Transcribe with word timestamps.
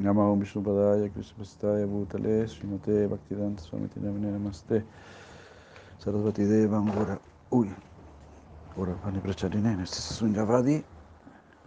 Namo 0.00 0.34
Vishnupadaya 0.36 1.12
Krishna 1.12 1.44
Bhutale 1.86 2.46
Srimate 2.48 3.06
Bhaktivedanta 3.06 3.60
Swami 3.60 3.86
Tinamine 3.88 4.32
Namaste. 4.32 4.82
Sarasvati 6.02 6.46
Devam 6.46 6.88
Ora 6.96 7.20
Uy 7.52 7.68
Ora 8.76 8.94
Pani 8.94 9.18
Pracharine 9.18 9.84
Sunyavadi 9.84 10.82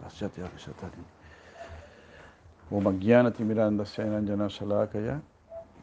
Paschati 0.02 0.40
Avishatalini 0.40 1.06
Om 2.72 2.84
Agyana 2.86 3.30
Timiranda 3.30 3.84
Sayananjana 3.84 4.48
Shalakaya 4.50 5.22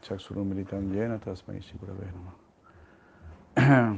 Chakshuru 0.02 0.44
Militam 0.44 0.92
Yena 0.92 1.18
Tasmai 1.18 1.62
Shigurave 1.62 2.12
Nama 3.56 3.96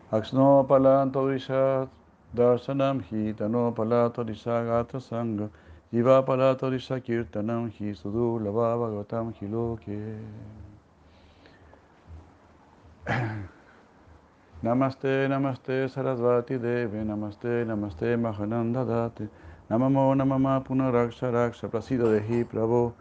Aksno 0.12 0.66
Palanto 0.66 1.26
Vishat 1.28 1.90
Darsanam 2.34 3.00
hi 3.04 3.32
tano 3.32 3.72
palato 3.72 4.24
disagata 4.24 4.98
sangha. 4.98 5.48
Jiva 5.92 6.20
palato 6.24 6.68
disakirtanam 6.68 7.70
hi 7.70 7.94
sudu 7.94 8.42
lava 8.42 8.74
bhagavatam 8.76 9.32
hi 9.38 9.46
loke. 9.46 10.18
Namaste, 14.64 15.28
namaste 15.28 15.88
sarasvati 15.88 16.58
devi, 16.58 17.04
namaste, 17.04 17.64
namaste 17.64 18.16
mahananda 18.16 18.84
date, 18.84 19.28
namamo 19.70 20.14
namama 20.16 20.64
punaraksha 20.64 21.30
raksha 21.30 21.68
prasido 21.68 22.10
de 22.10 22.20
hi 22.20 22.44
prabhu, 22.44 22.92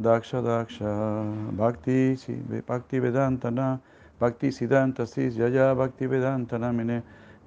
daksha 0.00 0.42
daksha, 0.42 1.54
bhakti, 1.54 2.16
bhakti 2.66 2.98
vedantana, 2.98 3.78
bhakti 4.18 4.48
siddhanta 4.48 5.06
sis 5.06 5.36
yaya, 5.36 5.74
bhakti 5.76 6.06
vedantana 6.06 6.72
mine, 6.74 7.02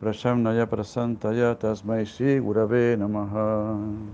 Prashamnaya 0.05 0.67
prasantaya 0.67 1.55
tasmai 1.57 2.05
Shri 2.05 2.39
Gurave 2.39 2.95
Namaha. 2.95 4.05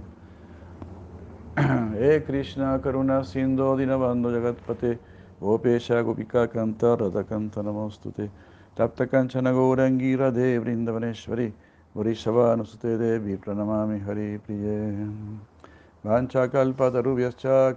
E 2.00 2.22
Krishna 2.22 2.80
Karuna 2.80 3.20
Sindho 3.26 3.76
Dinabando 3.76 4.32
Jagatpate 4.32 4.98
Gopesha 5.42 6.02
Gopika 6.02 6.48
Kanta 6.48 6.98
Radha 6.98 7.26
Kanta 7.26 7.62
Namostute 7.62 8.30
Tapta 8.74 9.06
Kanchana 9.06 9.52
Gaurangi 9.52 10.16
Radhe 10.16 10.64
Vrindavaneshwari 10.64 11.52
Varishavā 11.94 12.56
Nusute 12.56 12.98
Devi 12.98 13.36
Pranamami 13.36 14.02
Hari 14.06 14.40
Priye 14.40 15.14
Vancha 16.06 16.48
Kalpa 16.50 16.90
Tarubhyascha 16.90 17.76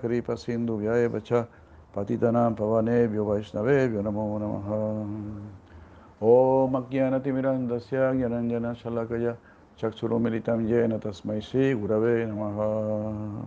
Yena 10.66 10.98
Tasmai 10.98 11.42
Shri 11.42 11.74
Gurave 11.74 12.26
Namaha 12.26 13.44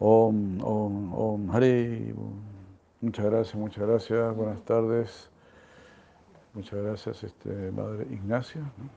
Om, 0.00 0.60
Om, 0.60 1.14
Om, 1.14 1.50
Hare 1.50 2.12
Muchas 3.00 3.26
gracias, 3.26 3.54
muchas 3.54 3.86
gracias, 3.86 4.34
buenas 4.34 4.60
tardes. 4.64 5.30
Muchas 6.52 6.82
gracias, 6.82 7.22
este, 7.22 7.70
Madre 7.70 8.08
Ignacia, 8.10 8.60
¿no? 8.60 8.90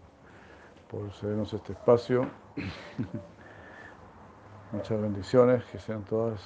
por 0.90 1.12
cedernos 1.12 1.54
este 1.54 1.74
espacio. 1.74 2.28
Muchas 4.72 5.00
bendiciones, 5.00 5.64
que 5.66 5.78
sean 5.78 6.04
todas, 6.06 6.42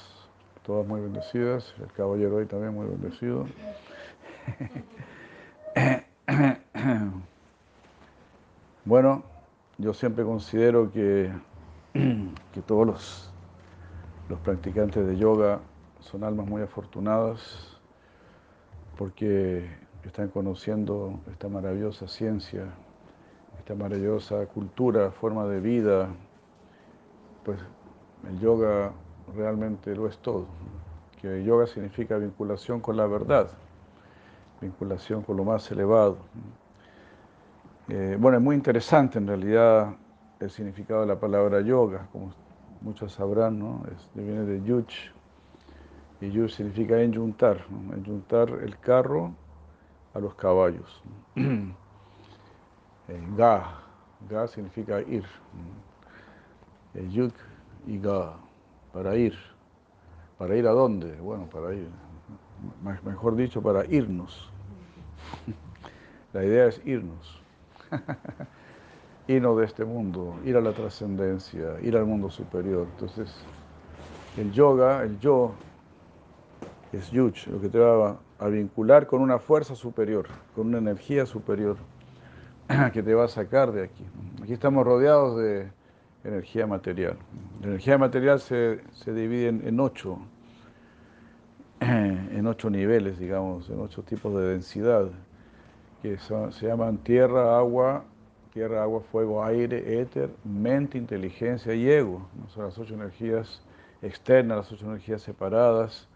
todas 0.63 0.86
muy 0.86 1.00
bendecidas. 1.00 1.73
El 1.80 1.94
caballero 1.94 2.36
hoy 2.36 2.45
también 2.45 2.73
muy 2.73 2.88
bendecido. 2.88 3.45
Bueno, 8.86 9.23
yo 9.80 9.95
siempre 9.95 10.23
considero 10.23 10.92
que, 10.92 11.31
que 11.94 12.62
todos 12.68 12.86
los, 12.86 13.34
los 14.30 14.40
practicantes 14.42 15.08
de 15.08 15.18
yoga 15.18 15.59
son 16.02 16.23
almas 16.23 16.46
muy 16.46 16.62
afortunadas 16.62 17.80
porque 18.96 19.68
están 20.03 20.30
conociendo 20.30 21.19
esta 21.31 21.50
maravillosa 21.50 22.08
ciencia, 22.08 22.66
esta 23.58 23.74
maravillosa 23.74 24.46
cultura, 24.46 25.09
forma 25.12 25.46
de 25.47 25.59
vida, 25.59 26.09
pues 27.44 27.59
el 28.30 28.40
yoga 28.40 28.91
realmente 29.35 29.96
lo 29.96 30.08
es 30.08 30.18
todo. 30.19 30.46
Que 31.19 31.44
yoga 31.44 31.66
significa 31.66 32.18
vinculación 32.18 32.81
con 32.81 32.97
la 32.97 33.08
verdad, 33.08 33.50
vinculación 34.66 35.22
con 35.22 35.38
lo 35.38 35.44
más 35.44 35.70
elevado. 35.72 36.18
Eh, 37.88 38.18
bueno, 38.20 38.38
es 38.38 38.44
muy 38.44 38.56
interesante 38.56 39.20
en 39.20 39.28
realidad 39.28 39.96
el 40.40 40.50
significado 40.50 41.02
de 41.02 41.08
la 41.08 41.20
palabra 41.20 41.62
yoga, 41.62 42.08
como 42.12 42.34
muchos 42.81 43.14
sabrán, 43.14 43.59
¿no? 43.59 43.84
Viene 44.14 44.44
de 44.44 44.62
yuch, 44.64 45.12
y 46.22 46.31
yuch 46.31 46.52
significa 46.52 47.00
enyuntar, 47.00 47.66
¿no? 47.70 47.94
enyuntar 47.94 48.50
el 48.64 48.78
carro 48.80 49.34
a 50.14 50.20
los 50.20 50.36
caballos. 50.36 51.02
Eh, 53.08 53.22
ga, 53.38 53.84
ga 54.28 54.47
significa 54.47 55.00
ir, 55.00 55.24
eh, 56.96 57.08
yuk 57.08 57.36
y 57.86 58.00
ga, 58.00 58.34
para 58.92 59.16
ir. 59.16 59.36
¿Para 60.40 60.56
ir 60.56 60.66
a 60.66 60.72
dónde? 60.72 61.16
Bueno, 61.22 61.46
para 61.46 61.72
ir, 61.76 61.88
mejor 63.03 63.36
dicho, 63.36 63.62
para 63.62 63.86
irnos. 63.86 64.52
La 66.34 66.44
idea 66.44 66.68
es 66.68 66.81
irnos. 66.86 67.41
irnos 69.28 69.58
de 69.58 69.66
este 69.66 69.86
mundo, 69.86 70.36
ir 70.46 70.58
a 70.58 70.62
la 70.62 70.72
trascendencia, 70.72 71.80
ir 71.81 71.97
al 71.97 72.06
mundo 72.06 72.30
superior. 72.30 72.88
Entonces, 72.91 73.34
el 74.38 74.52
yoga, 74.52 75.03
el 75.03 75.19
yo, 75.19 75.53
es 76.91 77.12
yuch, 77.12 77.47
lo 77.47 77.59
que 77.59 77.69
te 77.69 77.80
va 77.80 78.18
a 78.40 78.47
vincular 78.47 79.08
con 79.08 79.22
una 79.22 79.40
fuerza 79.40 79.75
superior, 79.75 80.28
con 80.56 80.68
una 80.68 80.78
energía 80.78 81.25
superior 81.25 81.78
que 82.94 83.03
te 83.03 83.14
va 83.14 83.25
a 83.25 83.28
sacar 83.28 83.72
de 83.72 83.84
aquí. 83.84 84.06
Aquí 84.41 84.53
estamos 84.53 84.85
rodeados 84.85 85.38
de 85.38 85.69
energía 86.24 86.68
material. 86.68 87.18
La 87.62 87.68
energía 87.68 87.97
material 87.97 88.40
se, 88.40 88.81
se 88.94 89.14
divide 89.14 89.50
en, 89.50 89.68
en, 89.68 89.80
ocho, 89.80 90.19
en 92.45 92.50
ocho 92.50 92.69
niveles, 92.69 93.17
digamos, 93.17 93.67
en 93.72 93.79
ocho 93.79 94.03
tipos 94.03 94.31
de 94.35 94.50
densidad 94.50 95.07
que 96.03 96.19
se 96.19 96.67
llaman 96.67 97.00
tierra, 97.00 97.57
agua, 97.57 98.03
tierra, 98.53 98.83
agua, 98.83 99.01
fuego, 99.11 99.44
aire, 99.44 100.00
éter, 100.00 100.29
mente, 100.44 101.00
inteligencia 101.00 101.73
y 101.73 101.89
ego. 101.89 102.28
Son 102.53 102.66
las 102.66 102.78
ocho 102.78 102.94
energías 102.94 103.63
externas, 104.03 104.57
las 104.57 104.72
ocho 104.72 104.85
energías 104.85 105.23
separadas. 105.23 106.07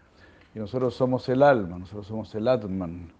Y 0.54 0.60
nosotros 0.60 0.94
somos 0.94 1.28
el 1.28 1.42
alma, 1.42 1.78
nosotros 1.78 2.06
somos 2.06 2.32
el 2.36 2.46
Atman, 2.46 3.10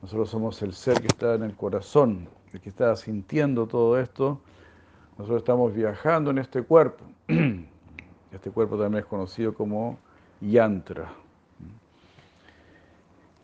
nosotros 0.00 0.30
somos 0.30 0.62
el 0.62 0.74
ser 0.74 1.00
que 1.00 1.08
está 1.08 1.34
en 1.34 1.42
el 1.42 1.56
corazón, 1.56 2.28
el 2.52 2.60
que 2.60 2.68
está 2.68 2.94
sintiendo 2.94 3.66
todo 3.66 3.98
esto. 3.98 4.40
Nosotros 5.18 5.38
estamos 5.38 5.74
viajando 5.74 6.30
en 6.30 6.38
este 6.38 6.62
cuerpo. 6.62 7.04
Este 8.32 8.50
cuerpo 8.50 8.76
también 8.76 9.04
es 9.04 9.08
conocido 9.08 9.54
como 9.54 9.96
yantra. 10.40 11.23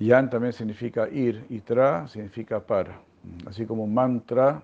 Yan 0.00 0.30
también 0.30 0.54
significa 0.54 1.08
ir 1.10 1.44
y 1.50 1.60
tra 1.60 2.08
significa 2.08 2.58
para. 2.58 2.98
Así 3.46 3.66
como 3.66 3.86
mantra, 3.86 4.62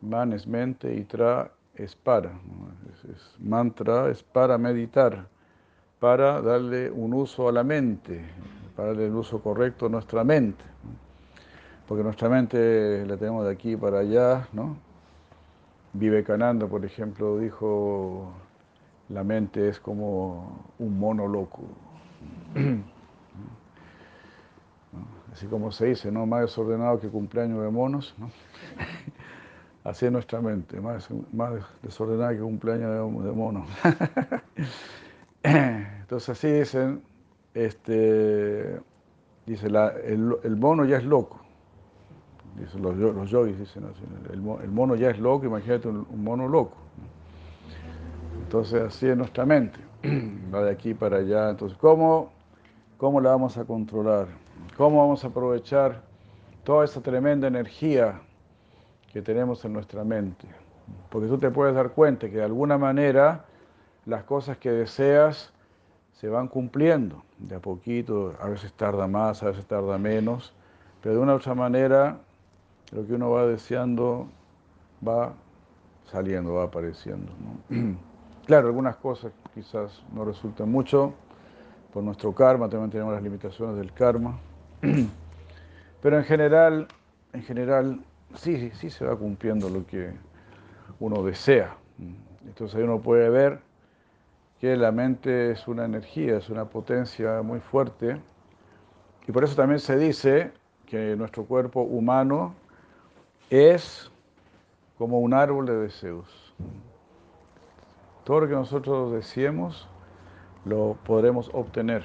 man 0.00 0.32
es 0.32 0.46
mente 0.46 0.94
y 0.94 1.02
tra 1.02 1.50
es 1.74 1.96
para. 1.96 2.30
Es, 3.10 3.34
mantra 3.40 4.08
es 4.08 4.22
para 4.22 4.56
meditar, 4.58 5.26
para 5.98 6.40
darle 6.40 6.92
un 6.92 7.12
uso 7.12 7.48
a 7.48 7.52
la 7.52 7.64
mente, 7.64 8.24
para 8.76 8.88
darle 8.90 9.06
el 9.06 9.16
uso 9.16 9.42
correcto 9.42 9.86
a 9.86 9.88
nuestra 9.88 10.22
mente. 10.22 10.62
Porque 11.88 12.04
nuestra 12.04 12.28
mente 12.28 13.04
la 13.04 13.16
tenemos 13.16 13.44
de 13.44 13.50
aquí 13.50 13.76
para 13.76 13.98
allá, 13.98 14.46
¿no? 14.52 14.76
Vivekananda, 15.92 16.68
por 16.68 16.84
ejemplo, 16.84 17.38
dijo, 17.38 18.32
la 19.08 19.24
mente 19.24 19.68
es 19.68 19.80
como 19.80 20.72
un 20.78 21.00
mono 21.00 21.26
loco. 21.26 21.62
así 25.32 25.46
como 25.46 25.72
se 25.72 25.86
dice, 25.86 26.12
¿no? 26.12 26.26
más 26.26 26.42
desordenado 26.42 27.00
que 27.00 27.08
cumpleaños 27.08 27.62
de 27.62 27.70
monos, 27.70 28.14
¿no? 28.18 28.30
así 29.84 30.06
es 30.06 30.12
nuestra 30.12 30.40
mente, 30.40 30.80
más, 30.80 31.08
más 31.32 31.54
que 31.82 32.38
cumpleaños 32.38 32.90
de, 32.90 33.28
de 33.28 33.32
monos. 33.32 33.68
Entonces 35.42 36.28
así 36.28 36.50
dicen, 36.50 37.02
este, 37.54 38.80
dice, 39.46 39.70
la, 39.70 39.88
el, 39.88 40.36
el, 40.44 40.56
mono 40.56 40.84
ya 40.84 40.98
es 40.98 41.04
loco, 41.04 41.40
dicen 42.56 42.82
los, 42.82 42.96
los 42.96 43.30
yogis 43.30 43.58
dicen 43.58 43.84
así, 43.84 44.02
el, 44.30 44.38
el, 44.62 44.70
mono 44.70 44.94
ya 44.94 45.10
es 45.10 45.18
loco, 45.18 45.46
imagínate 45.46 45.88
un, 45.88 46.06
un 46.08 46.22
mono 46.22 46.46
loco. 46.46 46.76
Entonces 48.42 48.82
así 48.82 49.08
es 49.08 49.16
nuestra 49.16 49.46
mente, 49.46 49.80
va 50.54 50.62
de 50.62 50.70
aquí 50.70 50.94
para 50.94 51.16
allá, 51.16 51.50
entonces 51.50 51.76
¿cómo, 51.78 52.30
cómo 52.98 53.20
la 53.20 53.30
vamos 53.30 53.56
a 53.56 53.64
controlar? 53.64 54.41
¿Cómo 54.82 54.98
vamos 54.98 55.22
a 55.22 55.28
aprovechar 55.28 56.02
toda 56.64 56.84
esa 56.84 57.00
tremenda 57.00 57.46
energía 57.46 58.20
que 59.12 59.22
tenemos 59.22 59.64
en 59.64 59.72
nuestra 59.72 60.02
mente? 60.02 60.48
Porque 61.08 61.28
tú 61.28 61.38
te 61.38 61.52
puedes 61.52 61.72
dar 61.72 61.92
cuenta 61.92 62.28
que 62.28 62.38
de 62.38 62.42
alguna 62.42 62.78
manera 62.78 63.44
las 64.06 64.24
cosas 64.24 64.56
que 64.56 64.72
deseas 64.72 65.52
se 66.14 66.28
van 66.28 66.48
cumpliendo 66.48 67.22
de 67.38 67.54
a 67.54 67.60
poquito, 67.60 68.34
a 68.40 68.48
veces 68.48 68.72
tarda 68.72 69.06
más, 69.06 69.44
a 69.44 69.50
veces 69.50 69.64
tarda 69.66 69.98
menos, 69.98 70.52
pero 71.00 71.14
de 71.14 71.20
una 71.20 71.34
u 71.34 71.36
otra 71.36 71.54
manera 71.54 72.18
lo 72.90 73.06
que 73.06 73.14
uno 73.14 73.30
va 73.30 73.46
deseando 73.46 74.26
va 75.06 75.32
saliendo, 76.10 76.54
va 76.54 76.64
apareciendo. 76.64 77.30
Claro, 78.46 78.66
algunas 78.66 78.96
cosas 78.96 79.30
quizás 79.54 80.02
no 80.12 80.24
resultan 80.24 80.68
mucho 80.68 81.14
por 81.92 82.02
nuestro 82.02 82.34
karma, 82.34 82.68
también 82.68 82.90
tenemos 82.90 83.14
las 83.14 83.22
limitaciones 83.22 83.76
del 83.76 83.92
karma, 83.92 84.40
pero 86.02 86.18
en 86.18 86.24
general, 86.24 86.88
en 87.32 87.42
general 87.42 88.00
sí, 88.34 88.70
sí 88.72 88.90
se 88.90 89.04
va 89.04 89.16
cumpliendo 89.16 89.68
lo 89.68 89.86
que 89.86 90.12
uno 91.00 91.22
desea. 91.22 91.76
Entonces 92.44 92.76
ahí 92.76 92.82
uno 92.82 93.00
puede 93.00 93.28
ver 93.28 93.60
que 94.60 94.76
la 94.76 94.92
mente 94.92 95.52
es 95.52 95.66
una 95.68 95.84
energía, 95.84 96.36
es 96.36 96.48
una 96.48 96.64
potencia 96.64 97.42
muy 97.42 97.60
fuerte 97.60 98.20
y 99.26 99.32
por 99.32 99.44
eso 99.44 99.54
también 99.54 99.80
se 99.80 99.96
dice 99.96 100.52
que 100.86 101.16
nuestro 101.16 101.44
cuerpo 101.44 101.82
humano 101.82 102.54
es 103.50 104.10
como 104.98 105.20
un 105.20 105.34
árbol 105.34 105.66
de 105.66 105.76
deseos. 105.76 106.54
Todo 108.24 108.40
lo 108.40 108.48
que 108.48 108.54
nosotros 108.54 109.12
deseemos 109.12 109.88
lo 110.64 110.96
podremos 111.04 111.50
obtener 111.52 112.04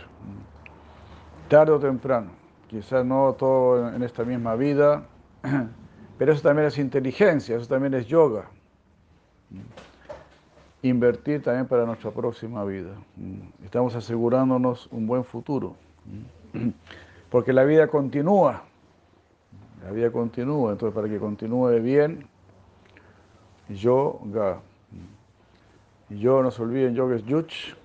tarde 1.48 1.72
o 1.72 1.80
temprano. 1.80 2.47
Quizás 2.68 3.06
no 3.06 3.34
todo 3.34 3.94
en 3.94 4.04
esta 4.04 4.24
misma 4.24 4.56
vida, 4.56 5.06
pero 6.18 6.34
eso 6.34 6.42
también 6.42 6.68
es 6.68 6.78
inteligencia, 6.78 7.56
eso 7.56 7.68
también 7.68 7.94
es 7.94 8.08
yoga. 8.08 8.50
Invertir 10.82 11.42
también 11.42 11.66
para 11.66 11.86
nuestra 11.86 12.12
próxima 12.12 12.64
vida. 12.66 12.92
Estamos 13.64 13.96
asegurándonos 13.96 14.88
un 14.92 15.08
buen 15.08 15.24
futuro. 15.24 15.76
Porque 17.30 17.54
la 17.54 17.64
vida 17.64 17.88
continúa. 17.88 18.64
La 19.84 19.92
vida 19.92 20.12
continúa, 20.12 20.72
entonces 20.74 20.94
para 20.94 21.08
que 21.08 21.20
continúe 21.20 21.80
bien, 21.80 22.28
yoga. 23.70 24.60
Yo, 26.10 26.42
no 26.42 26.52
se 26.52 26.62
olviden, 26.62 26.96
yoga 26.96 27.16
es 27.16 27.26
yuch. 27.26 27.76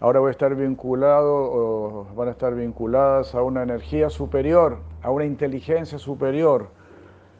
Ahora 0.00 0.20
voy 0.20 0.28
a 0.28 0.32
estar 0.32 0.54
vinculado, 0.56 1.34
o 1.34 2.06
van 2.14 2.28
a 2.28 2.32
estar 2.32 2.54
vinculadas 2.54 3.34
a 3.34 3.42
una 3.42 3.62
energía 3.62 4.10
superior, 4.10 4.78
a 5.02 5.10
una 5.10 5.24
inteligencia 5.24 5.98
superior, 5.98 6.68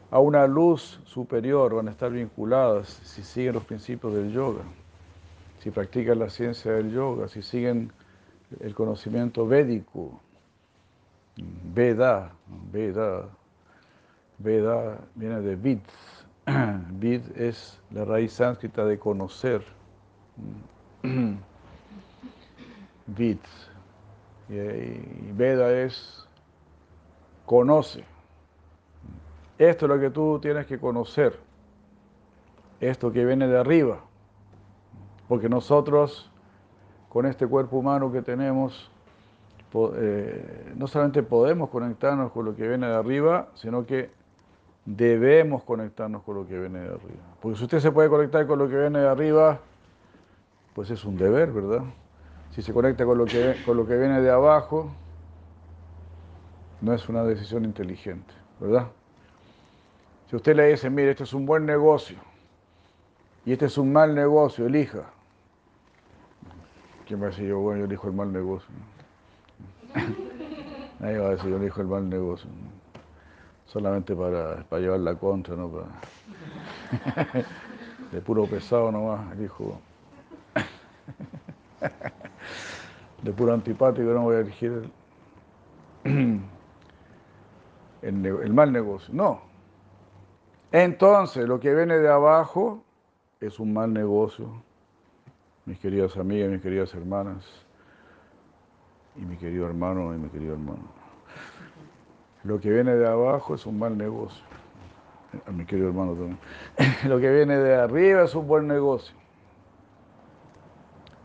a 0.09 0.19
una 0.19 0.47
luz 0.47 1.01
superior, 1.03 1.75
van 1.75 1.89
a 1.89 1.91
estar 1.91 2.11
vinculadas 2.11 2.87
si 2.87 3.23
siguen 3.23 3.55
los 3.55 3.65
principios 3.65 4.13
del 4.13 4.31
yoga, 4.31 4.63
si 5.59 5.69
practican 5.69 6.19
la 6.19 6.29
ciencia 6.29 6.71
del 6.71 6.91
yoga, 6.91 7.27
si 7.27 7.41
siguen 7.41 7.91
el 8.61 8.73
conocimiento 8.73 9.45
védico, 9.45 10.21
Veda, 11.37 12.31
Veda, 12.71 13.27
Veda 14.37 14.97
viene 15.15 15.41
de 15.41 15.55
vid, 15.57 15.79
vid 16.91 17.21
es 17.35 17.81
la 17.91 18.05
raíz 18.05 18.31
sánscrita 18.33 18.85
de 18.85 18.97
conocer. 18.97 19.61
Vid. 23.07 23.39
Y 24.49 25.31
Veda 25.31 25.71
es 25.71 26.27
conoce. 27.45 28.03
Esto 29.57 29.85
es 29.85 29.89
lo 29.89 29.99
que 29.99 30.09
tú 30.09 30.39
tienes 30.39 30.65
que 30.65 30.79
conocer. 30.79 31.39
Esto 32.79 33.11
que 33.11 33.23
viene 33.23 33.47
de 33.47 33.57
arriba. 33.57 33.99
Porque 35.27 35.49
nosotros, 35.49 36.29
con 37.09 37.25
este 37.25 37.47
cuerpo 37.47 37.77
humano 37.77 38.11
que 38.11 38.21
tenemos, 38.21 38.91
eh, 39.95 40.73
no 40.75 40.87
solamente 40.87 41.23
podemos 41.23 41.69
conectarnos 41.69 42.31
con 42.31 42.45
lo 42.45 42.55
que 42.55 42.67
viene 42.67 42.87
de 42.87 42.95
arriba, 42.95 43.49
sino 43.55 43.85
que 43.85 44.09
debemos 44.85 45.63
conectarnos 45.63 46.21
con 46.23 46.35
lo 46.35 46.47
que 46.47 46.59
viene 46.59 46.79
de 46.79 46.87
arriba. 46.87 47.23
Porque 47.41 47.57
si 47.57 47.63
usted 47.63 47.79
se 47.79 47.91
puede 47.91 48.09
conectar 48.09 48.45
con 48.45 48.59
lo 48.59 48.69
que 48.69 48.77
viene 48.77 48.99
de 48.99 49.07
arriba, 49.07 49.59
pues 50.73 50.91
es 50.91 51.03
un 51.05 51.17
deber, 51.17 51.51
¿verdad? 51.51 51.83
Si 52.55 52.61
se 52.61 52.71
conecta 52.71 53.05
con 53.05 53.17
lo 53.17 53.25
que, 53.25 53.61
con 53.65 53.75
lo 53.75 53.85
que 53.85 53.97
viene 53.97 54.21
de 54.21 54.31
abajo, 54.31 54.89
no 56.79 56.93
es 56.93 57.09
una 57.09 57.25
decisión 57.25 57.65
inteligente, 57.65 58.33
¿verdad? 58.61 58.87
Si 60.29 60.37
usted 60.37 60.55
le 60.55 60.67
dice, 60.67 60.89
mire, 60.89 61.11
este 61.11 61.25
es 61.25 61.33
un 61.33 61.45
buen 61.45 61.65
negocio 61.65 62.17
y 63.45 63.51
este 63.51 63.65
es 63.65 63.77
un 63.77 63.91
mal 63.91 64.15
negocio, 64.15 64.67
elija. 64.67 65.03
¿Quién 67.05 67.21
va 67.21 67.25
a 67.25 67.29
decir 67.29 67.45
yo, 67.45 67.59
bueno, 67.59 67.81
yo 67.81 67.85
elijo 67.87 68.07
el 68.07 68.13
mal 68.13 68.31
negocio? 68.31 68.69
Nadie 70.99 71.17
va 71.17 71.27
a 71.27 71.31
decir, 71.31 71.49
yo 71.49 71.57
elijo 71.57 71.81
el 71.81 71.87
mal 71.87 72.09
negocio. 72.09 72.49
Solamente 73.65 74.15
para, 74.15 74.63
para 74.63 74.81
llevar 74.81 75.01
la 75.01 75.15
contra, 75.15 75.57
¿no? 75.57 75.69
de 78.13 78.21
puro 78.21 78.45
pesado 78.45 78.93
nomás, 78.93 79.33
elijo 79.33 79.77
de 83.21 83.33
puro 83.33 83.53
antipático 83.53 84.09
no 84.11 84.21
voy 84.21 84.35
a 84.35 84.39
elegir 84.39 84.89
el, 88.01 88.53
mal 88.53 88.71
negocio. 88.71 89.13
No. 89.13 89.41
Entonces, 90.71 91.47
lo 91.47 91.59
que 91.59 91.73
viene 91.73 91.97
de 91.97 92.09
abajo 92.09 92.83
es 93.39 93.59
un 93.59 93.73
mal 93.73 93.91
negocio, 93.93 94.63
mis 95.65 95.79
queridas 95.79 96.15
amigas, 96.17 96.51
mis 96.51 96.61
queridas 96.61 96.93
hermanas, 96.93 97.43
y 99.15 99.21
mi 99.21 99.37
querido 99.37 99.65
hermano 99.65 100.13
y 100.13 100.17
mi 100.17 100.29
querido 100.29 100.53
hermano. 100.53 100.83
Lo 102.43 102.59
que 102.59 102.69
viene 102.69 102.95
de 102.95 103.07
abajo 103.07 103.55
es 103.55 103.65
un 103.65 103.79
mal 103.79 103.97
negocio. 103.97 104.43
A 105.47 105.51
mi 105.51 105.65
querido 105.65 105.87
hermano 105.87 106.13
también. 106.13 106.37
Lo 107.09 107.19
que 107.19 107.31
viene 107.31 107.57
de 107.57 107.75
arriba 107.75 108.23
es 108.23 108.35
un 108.35 108.47
buen 108.47 108.67
negocio. 108.67 109.15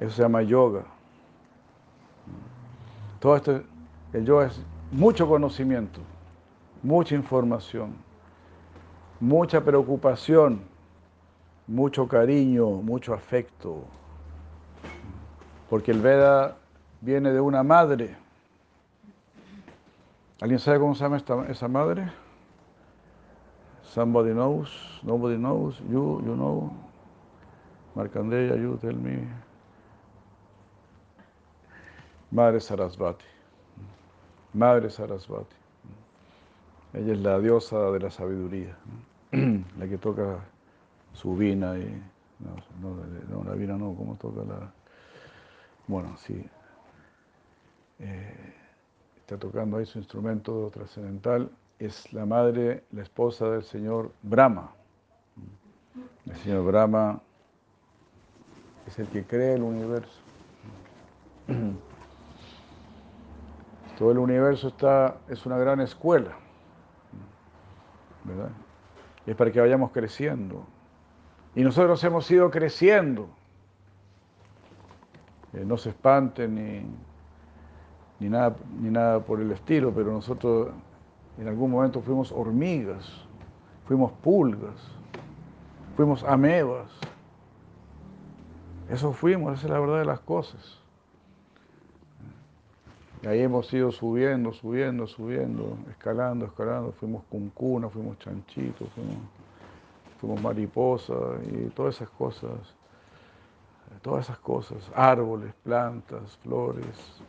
Eso 0.01 0.11
se 0.13 0.23
llama 0.23 0.43
yoga. 0.43 0.85
Todo 3.21 3.37
esto, 3.37 3.63
el 4.15 4.25
yoga 4.25 4.47
es 4.47 4.61
mucho 4.91 5.29
conocimiento, 5.29 6.01
mucha 6.83 7.15
información, 7.15 7.95
mucha 9.21 9.63
preocupación, 9.63 10.63
mucho 11.67 12.09
cariño, 12.09 12.67
mucho 12.67 13.13
afecto. 13.13 13.85
Porque 15.69 15.93
el 15.93 16.01
Veda 16.01 16.57
viene 17.03 17.31
de 17.31 17.41
una 17.41 17.63
madre. 17.63 18.17
¿Alguien 20.41 20.59
sabe 20.59 20.81
cómo 20.81 20.95
se 20.95 21.05
llama 21.05 21.23
esa 21.49 21.69
madre? 21.69 22.11
Somebody 23.83 24.33
knows, 24.33 25.01
nobody 25.03 25.37
knows, 25.37 25.79
you, 25.91 26.23
you 26.25 26.35
know. 26.35 26.73
Markandeya, 27.95 28.57
you 28.57 28.79
tell 28.81 28.95
me. 28.95 29.27
Madre 32.31 32.61
Sarasvati. 32.61 33.25
Madre 34.55 34.89
Sarasvati. 34.91 35.57
Ella 36.93 37.13
es 37.13 37.19
la 37.21 37.39
diosa 37.39 37.91
de 37.91 38.01
la 38.01 38.11
sabiduría, 38.11 38.77
la 39.33 39.89
que 39.89 39.99
toca 39.99 40.39
su 41.13 41.37
vina 41.37 41.77
y. 41.77 42.03
No, 42.81 43.45
la 43.45 43.55
vina 43.55 43.77
no, 43.77 43.95
¿cómo 43.95 44.15
toca 44.15 44.43
la.? 44.45 44.73
Bueno, 45.87 46.17
sí. 46.19 46.45
Eh, 47.99 48.55
está 49.19 49.37
tocando 49.37 49.77
ahí 49.77 49.87
su 49.87 49.99
instrumento 49.99 50.71
trascendental. 50.73 51.51
Es 51.79 52.13
la 52.13 52.27
madre, 52.27 52.85
la 52.93 53.03
esposa 53.03 53.51
del 53.51 53.65
señor 53.65 54.13
Brahma. 54.23 54.73
El 56.27 56.37
señor 56.37 56.65
Brahma 56.65 57.21
es 58.87 58.99
el 58.99 59.09
que 59.09 59.25
crea 59.25 59.55
el 59.55 59.63
universo. 59.63 60.21
Todo 64.01 64.13
el 64.13 64.19
universo 64.19 64.69
está, 64.69 65.19
es 65.29 65.45
una 65.45 65.59
gran 65.59 65.79
escuela, 65.79 66.31
¿verdad? 68.25 68.49
es 69.27 69.37
para 69.37 69.53
que 69.53 69.61
vayamos 69.61 69.91
creciendo. 69.91 70.65
Y 71.55 71.63
nosotros 71.63 72.03
hemos 72.03 72.31
ido 72.31 72.51
creciendo. 72.51 73.29
Eh, 75.53 75.65
no 75.67 75.77
se 75.77 75.91
espanten 75.91 76.55
ni, 76.55 76.87
ni, 78.21 78.31
nada, 78.31 78.57
ni 78.81 78.89
nada 78.89 79.21
por 79.21 79.39
el 79.39 79.53
estilo, 79.53 79.93
pero 79.93 80.11
nosotros 80.13 80.71
en 81.37 81.47
algún 81.47 81.71
momento 81.71 82.01
fuimos 82.01 82.33
hormigas, 82.33 83.07
fuimos 83.85 84.13
pulgas, 84.13 84.81
fuimos 85.95 86.25
amebas. 86.25 86.91
Eso 88.89 89.13
fuimos, 89.13 89.59
esa 89.59 89.67
es 89.67 89.73
la 89.75 89.79
verdad 89.79 89.99
de 89.99 90.07
las 90.07 90.21
cosas. 90.21 90.80
Y 93.23 93.27
ahí 93.27 93.41
hemos 93.41 93.73
ido 93.73 93.93
subiendo, 93.93 94.53
subiendo, 94.53 95.07
subiendo, 95.07 95.77
escalando, 95.91 96.47
escalando. 96.47 96.93
Fuimos 96.93 97.23
cuncuna, 97.25 97.89
fuimos 97.89 98.19
chanchitos, 98.19 98.89
fuimos 98.95 99.17
como 100.21 100.37
mariposa 100.37 101.15
y 101.51 101.71
todas 101.71 101.97
esas 101.97 102.11
cosas, 102.11 102.53
todas 104.03 104.27
esas 104.27 104.39
cosas, 104.39 104.79
árboles, 104.95 105.53
plantas, 105.63 106.37
flores. 106.39 107.23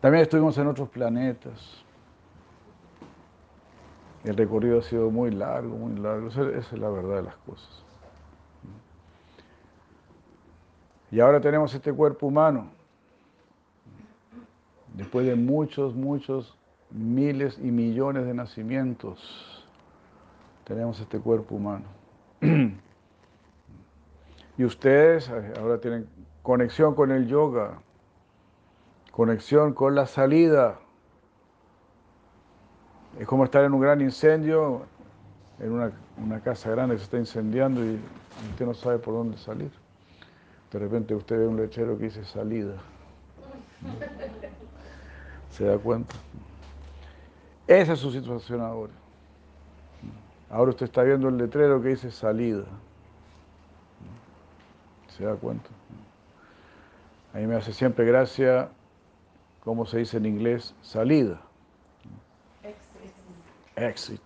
También 0.00 0.22
estuvimos 0.22 0.56
en 0.58 0.66
otros 0.66 0.88
planetas. 0.88 1.82
El 4.22 4.36
recorrido 4.36 4.78
ha 4.78 4.82
sido 4.82 5.10
muy 5.10 5.30
largo, 5.30 5.76
muy 5.76 5.98
largo. 5.98 6.28
Esa, 6.28 6.48
es 6.50 6.72
la 6.72 6.88
verdad 6.88 7.16
de 7.16 7.22
las 7.22 7.36
cosas. 7.36 7.82
Y 11.10 11.20
ahora 11.20 11.40
tenemos 11.40 11.74
este 11.74 11.92
cuerpo 11.92 12.26
humano. 12.26 12.68
Después 14.94 15.26
de 15.26 15.34
muchos, 15.34 15.94
muchos 15.94 16.56
miles 16.90 17.58
y 17.58 17.70
millones 17.70 18.26
de 18.26 18.34
nacimientos, 18.34 19.66
tenemos 20.64 21.00
este 21.00 21.18
cuerpo 21.18 21.56
humano. 21.56 21.84
Y 24.56 24.64
ustedes 24.64 25.28
eh, 25.30 25.52
ahora 25.58 25.80
tienen 25.80 26.06
conexión 26.42 26.94
con 26.94 27.10
el 27.10 27.26
yoga, 27.26 27.80
conexión 29.10 29.72
con 29.72 29.96
la 29.96 30.06
salida. 30.06 30.78
Es 33.18 33.26
como 33.26 33.42
estar 33.42 33.64
en 33.64 33.74
un 33.74 33.80
gran 33.80 34.00
incendio, 34.00 34.82
en 35.58 35.72
una, 35.72 36.40
casa 36.40 36.70
grande 36.70 36.94
que 36.94 36.98
se 37.00 37.04
está 37.06 37.18
incendiando 37.18 37.84
y 37.84 37.98
usted 38.50 38.64
no 38.64 38.74
sabe 38.74 38.98
por 38.98 39.14
dónde 39.14 39.36
salir. 39.38 39.72
De 40.70 40.78
repente 40.78 41.16
usted 41.16 41.36
ve 41.36 41.48
un 41.48 41.56
lechero 41.56 41.98
que 41.98 42.04
dice 42.04 42.24
salida. 42.24 42.74
¿Se 45.56 45.64
da 45.64 45.78
cuenta? 45.78 46.16
Esa 47.68 47.92
es 47.92 48.00
su 48.00 48.10
situación 48.10 48.60
ahora. 48.60 48.92
Ahora 50.50 50.70
usted 50.70 50.86
está 50.86 51.04
viendo 51.04 51.28
el 51.28 51.36
letrero 51.36 51.80
que 51.80 51.90
dice 51.90 52.10
salida. 52.10 52.64
¿Se 55.16 55.24
da 55.24 55.36
cuenta? 55.36 55.68
A 57.32 57.38
mí 57.38 57.46
me 57.46 57.54
hace 57.54 57.72
siempre 57.72 58.04
gracia, 58.04 58.68
como 59.62 59.86
se 59.86 59.98
dice 59.98 60.16
en 60.16 60.26
inglés, 60.26 60.74
salida. 60.82 61.40
Exit. 63.76 64.22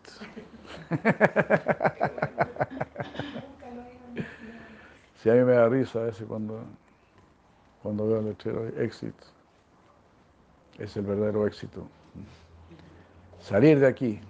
Si 5.17 5.29
a 5.29 5.35
mí 5.35 5.41
me 5.41 5.53
da 5.53 5.69
risa 5.69 5.99
a 5.99 6.05
veces 6.05 6.27
cuando, 6.27 6.63
cuando 7.83 8.07
veo 8.07 8.21
el 8.21 8.27
letrero 8.27 8.67
exit. 8.81 9.15
Es 10.79 10.97
el 10.97 11.05
verdadero 11.05 11.47
éxito. 11.47 11.87
Salir 13.41 13.81
de 13.81 13.87
aquí. 13.87 14.21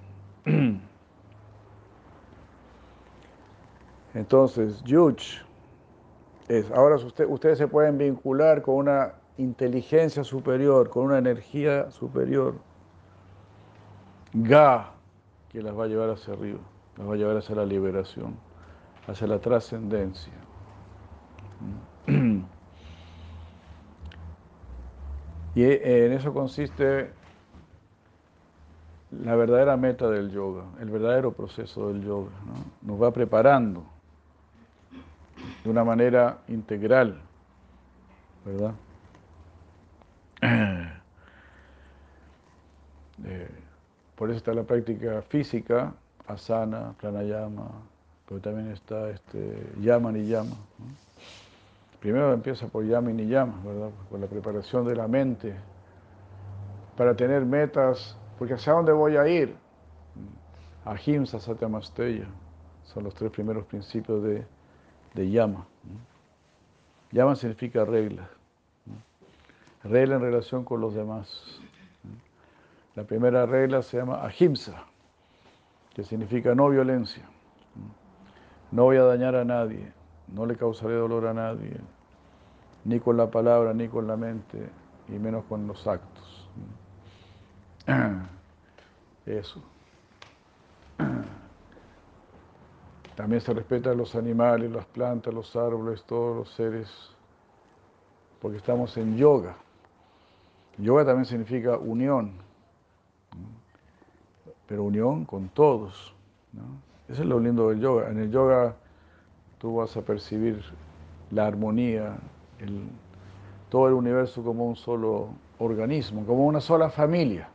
Entonces, 4.14 4.82
Yuch 4.84 5.42
es, 6.48 6.70
ahora 6.70 6.96
ustedes 6.96 7.58
se 7.58 7.68
pueden 7.68 7.98
vincular 7.98 8.62
con 8.62 8.76
una 8.76 9.12
inteligencia 9.36 10.24
superior, 10.24 10.88
con 10.90 11.04
una 11.04 11.18
energía 11.18 11.90
superior. 11.90 12.54
Ga, 14.32 14.92
que 15.50 15.62
las 15.62 15.76
va 15.78 15.84
a 15.84 15.86
llevar 15.86 16.10
hacia 16.10 16.34
arriba, 16.34 16.58
las 16.96 17.08
va 17.08 17.14
a 17.14 17.16
llevar 17.16 17.36
hacia 17.36 17.54
la 17.54 17.64
liberación, 17.64 18.36
hacia 19.06 19.26
la 19.26 19.38
trascendencia. 19.38 20.32
Y 25.58 25.64
en 25.64 26.12
eso 26.12 26.32
consiste 26.32 27.10
la 29.10 29.34
verdadera 29.34 29.76
meta 29.76 30.08
del 30.08 30.30
yoga, 30.30 30.62
el 30.80 30.88
verdadero 30.88 31.32
proceso 31.32 31.88
del 31.88 32.04
yoga. 32.04 32.30
Nos 32.80 33.02
va 33.02 33.10
preparando 33.10 33.82
de 35.64 35.68
una 35.68 35.82
manera 35.82 36.38
integral, 36.46 37.20
¿verdad? 38.44 38.74
Eh, 43.24 43.50
por 44.14 44.30
eso 44.30 44.38
está 44.38 44.54
la 44.54 44.62
práctica 44.62 45.22
física, 45.22 45.92
asana, 46.28 46.94
pranayama, 47.00 47.68
pero 48.28 48.40
también 48.40 48.70
está 48.70 49.10
este, 49.10 49.72
yama 49.80 50.16
y 50.16 50.28
yama. 50.28 50.54
Primero 52.00 52.32
empieza 52.32 52.66
por 52.68 52.84
yama 52.84 53.10
y 53.10 53.26
yama, 53.26 53.60
¿verdad? 53.64 53.90
Con 54.08 54.20
la 54.20 54.26
preparación 54.26 54.86
de 54.86 54.94
la 54.94 55.08
mente 55.08 55.54
para 56.96 57.14
tener 57.14 57.44
metas, 57.44 58.16
porque 58.38 58.54
hacia 58.54 58.72
dónde 58.72 58.92
voy 58.92 59.16
a 59.16 59.26
ir. 59.28 59.56
Ahimsa, 60.84 61.38
Satyamasteya, 61.38 62.26
son 62.82 63.04
los 63.04 63.14
tres 63.14 63.30
primeros 63.30 63.64
principios 63.66 64.22
de, 64.22 64.44
de 65.14 65.30
Yama. 65.30 65.66
Yama 67.12 67.36
significa 67.36 67.84
regla. 67.84 68.28
Regla 69.84 70.16
en 70.16 70.22
relación 70.22 70.64
con 70.64 70.80
los 70.80 70.94
demás. 70.94 71.60
La 72.94 73.04
primera 73.04 73.46
regla 73.46 73.82
se 73.82 73.98
llama 73.98 74.24
Ahimsa, 74.24 74.84
que 75.94 76.02
significa 76.02 76.54
no 76.54 76.68
violencia. 76.68 77.24
No 78.72 78.84
voy 78.84 78.96
a 78.96 79.04
dañar 79.04 79.36
a 79.36 79.44
nadie, 79.44 79.92
no 80.32 80.47
le 80.47 80.56
causaré 80.56 80.94
dolor 80.94 81.26
a 81.26 81.35
nadie, 81.35 81.76
ni 82.85 83.00
con 83.00 83.16
la 83.16 83.30
palabra, 83.30 83.73
ni 83.75 83.88
con 83.88 84.06
la 84.06 84.16
mente, 84.16 84.68
y 85.08 85.12
menos 85.12 85.44
con 85.44 85.66
los 85.66 85.87
actos. 85.87 86.49
Eso. 89.26 89.62
También 93.16 93.40
se 93.40 93.52
respetan 93.52 93.97
los 93.97 94.14
animales, 94.14 94.70
las 94.70 94.87
plantas, 94.87 95.35
los 95.35 95.56
árboles, 95.56 96.04
todos 96.04 96.37
los 96.37 96.50
seres, 96.54 96.88
porque 98.40 98.58
estamos 98.58 98.97
en 98.97 99.16
yoga. 99.16 99.56
Yoga 100.76 101.04
también 101.04 101.25
significa 101.25 101.76
unión, 101.76 102.35
pero 104.68 104.85
unión 104.85 105.25
con 105.25 105.49
todos. 105.49 106.14
Eso 107.08 107.23
es 107.23 107.28
lo 107.28 107.40
lindo 107.40 107.70
del 107.70 107.80
yoga. 107.80 108.11
En 108.11 108.18
el 108.20 108.30
yoga 108.30 108.76
tú 109.58 109.76
vas 109.76 109.96
a 109.96 110.02
percibir 110.02 110.62
la 111.30 111.46
armonía, 111.46 112.16
todo 113.68 113.88
el 113.88 113.94
universo 113.94 114.42
como 114.42 114.66
un 114.66 114.76
solo 114.76 115.28
organismo, 115.58 116.24
como 116.24 116.46
una 116.46 116.60
sola 116.60 116.90
familia. 116.90 117.48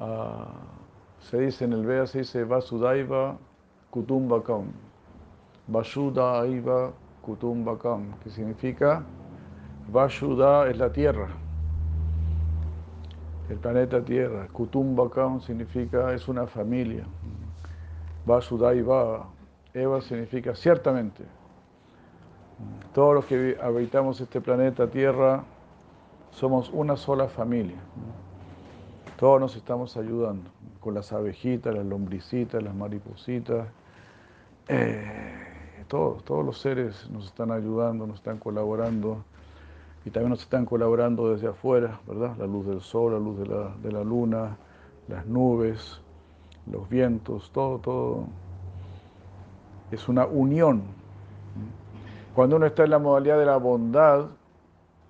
Ah, 0.00 0.46
se 1.20 1.38
dice 1.40 1.64
en 1.64 1.72
el 1.72 1.86
Veda, 1.86 2.06
se 2.06 2.18
dice 2.18 2.44
Vasudaiva 2.44 3.36
Kutumbakam. 3.90 4.72
Vasudaiva 5.66 6.92
Kutumbakam, 7.22 8.18
que 8.22 8.30
significa 8.30 9.04
Vasuda 9.88 10.68
es 10.70 10.78
la 10.78 10.90
tierra, 10.90 11.28
el 13.48 13.58
planeta 13.58 14.02
Tierra. 14.02 14.48
Kutumbakam 14.52 15.40
significa 15.40 16.12
es 16.14 16.26
una 16.26 16.46
familia. 16.46 17.04
Vasudaiva, 18.26 19.26
Eva 19.72 20.00
significa 20.00 20.54
ciertamente. 20.54 21.24
Todos 22.94 23.14
los 23.14 23.24
que 23.26 23.58
habitamos 23.60 24.20
este 24.20 24.40
planeta 24.40 24.86
Tierra 24.88 25.44
somos 26.30 26.70
una 26.72 26.96
sola 26.96 27.28
familia. 27.28 27.78
Todos 29.18 29.40
nos 29.40 29.56
estamos 29.56 29.96
ayudando 29.96 30.50
con 30.80 30.94
las 30.94 31.12
abejitas, 31.12 31.74
las 31.74 31.84
lombricitas, 31.84 32.62
las 32.62 32.74
maripositas. 32.74 33.68
Eh, 34.68 35.84
todos, 35.88 36.24
todos 36.24 36.44
los 36.44 36.58
seres 36.58 37.10
nos 37.10 37.26
están 37.26 37.50
ayudando, 37.50 38.06
nos 38.06 38.16
están 38.16 38.38
colaborando 38.38 39.24
y 40.04 40.10
también 40.10 40.30
nos 40.30 40.42
están 40.42 40.66
colaborando 40.66 41.32
desde 41.32 41.48
afuera, 41.48 42.00
¿verdad? 42.06 42.36
La 42.38 42.46
luz 42.46 42.66
del 42.66 42.80
sol, 42.80 43.12
la 43.12 43.18
luz 43.18 43.38
de 43.38 43.46
la, 43.46 43.74
de 43.82 43.92
la 43.92 44.04
luna, 44.04 44.56
las 45.08 45.26
nubes, 45.26 46.00
los 46.70 46.88
vientos, 46.88 47.50
todo, 47.52 47.78
todo. 47.78 48.24
Es 49.90 50.08
una 50.08 50.26
unión. 50.26 50.82
Cuando 52.34 52.56
uno 52.56 52.66
está 52.66 52.84
en 52.84 52.90
la 52.90 52.98
modalidad 52.98 53.38
de 53.38 53.46
la 53.46 53.56
bondad, 53.56 54.26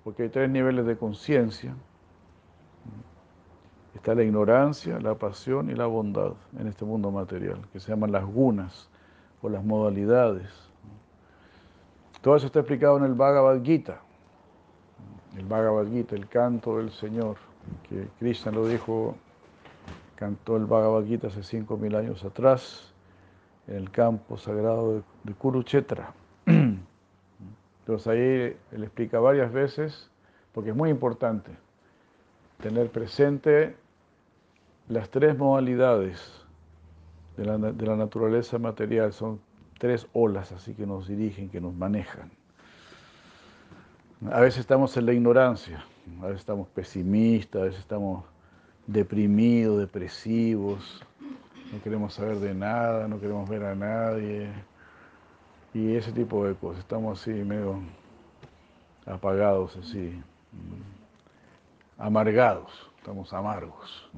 porque 0.03 0.23
hay 0.23 0.29
tres 0.29 0.49
niveles 0.49 0.85
de 0.85 0.97
conciencia, 0.97 1.73
Está 3.95 4.13
la 4.13 4.23
ignorancia, 4.23 4.99
la 4.99 5.15
pasión 5.15 5.71
y 5.71 5.73
la 5.73 5.87
bondad 5.87 6.33
en 6.59 6.67
este 6.67 6.85
mundo 6.85 7.09
material, 7.09 7.57
que 7.73 7.79
se 7.79 7.89
llaman 7.89 8.11
las 8.11 8.23
gunas 8.23 8.87
o 9.41 9.49
las 9.49 9.63
modalidades. 9.63 10.51
Todo 12.21 12.35
eso 12.35 12.45
está 12.45 12.59
explicado 12.59 12.97
en 12.97 13.05
el 13.05 13.15
Bhagavad 13.15 13.63
Gita. 13.63 14.01
El 15.35 15.45
Bhagavad 15.45 15.87
Gita, 15.87 16.13
el 16.13 16.27
canto 16.27 16.77
del 16.77 16.91
Señor, 16.91 17.37
que 17.89 18.07
Krishna 18.19 18.51
lo 18.51 18.67
dijo, 18.67 19.15
cantó 20.15 20.57
el 20.57 20.65
Bhagavad 20.65 21.05
Gita 21.05 21.27
hace 21.27 21.41
5.000 21.41 21.95
años 21.95 22.23
atrás, 22.23 22.93
en 23.67 23.75
el 23.75 23.91
campo 23.91 24.37
sagrado 24.37 25.03
de 25.23 25.33
Kurukshetra. 25.33 26.13
Entonces 26.45 28.07
ahí 28.07 28.57
él 28.71 28.83
explica 28.83 29.19
varias 29.19 29.51
veces, 29.51 30.09
porque 30.53 30.71
es 30.71 30.75
muy 30.75 30.89
importante 30.89 31.51
tener 32.61 32.89
presente 32.89 33.75
las 34.87 35.09
tres 35.09 35.37
modalidades 35.37 36.45
de 37.37 37.45
la 37.45 37.95
naturaleza 37.95 38.57
material. 38.57 39.11
Son 39.11 39.39
tres 39.77 40.07
olas 40.13 40.51
así 40.51 40.73
que 40.73 40.85
nos 40.85 41.07
dirigen, 41.07 41.49
que 41.49 41.59
nos 41.59 41.73
manejan. 41.73 42.31
A 44.31 44.39
veces 44.39 44.61
estamos 44.61 44.95
en 44.97 45.05
la 45.05 45.13
ignorancia, 45.13 45.85
a 46.21 46.27
veces 46.27 46.39
estamos 46.39 46.67
pesimistas, 46.69 47.61
a 47.61 47.65
veces 47.65 47.81
estamos 47.81 48.23
deprimidos, 48.87 49.79
depresivos, 49.79 51.01
no 51.71 51.81
queremos 51.81 52.13
saber 52.13 52.37
de 52.37 52.53
nada, 52.53 53.07
no 53.07 53.19
queremos 53.19 53.49
ver 53.49 53.63
a 53.65 53.75
nadie 53.75 54.49
y 55.73 55.95
ese 55.95 56.11
tipo 56.11 56.45
de 56.45 56.55
cosas. 56.55 56.79
Estamos 56.79 57.21
así 57.21 57.31
medio 57.31 57.79
apagados, 59.05 59.75
así, 59.77 60.21
amargados, 61.97 62.71
estamos 62.97 63.33
amargos. 63.33 64.09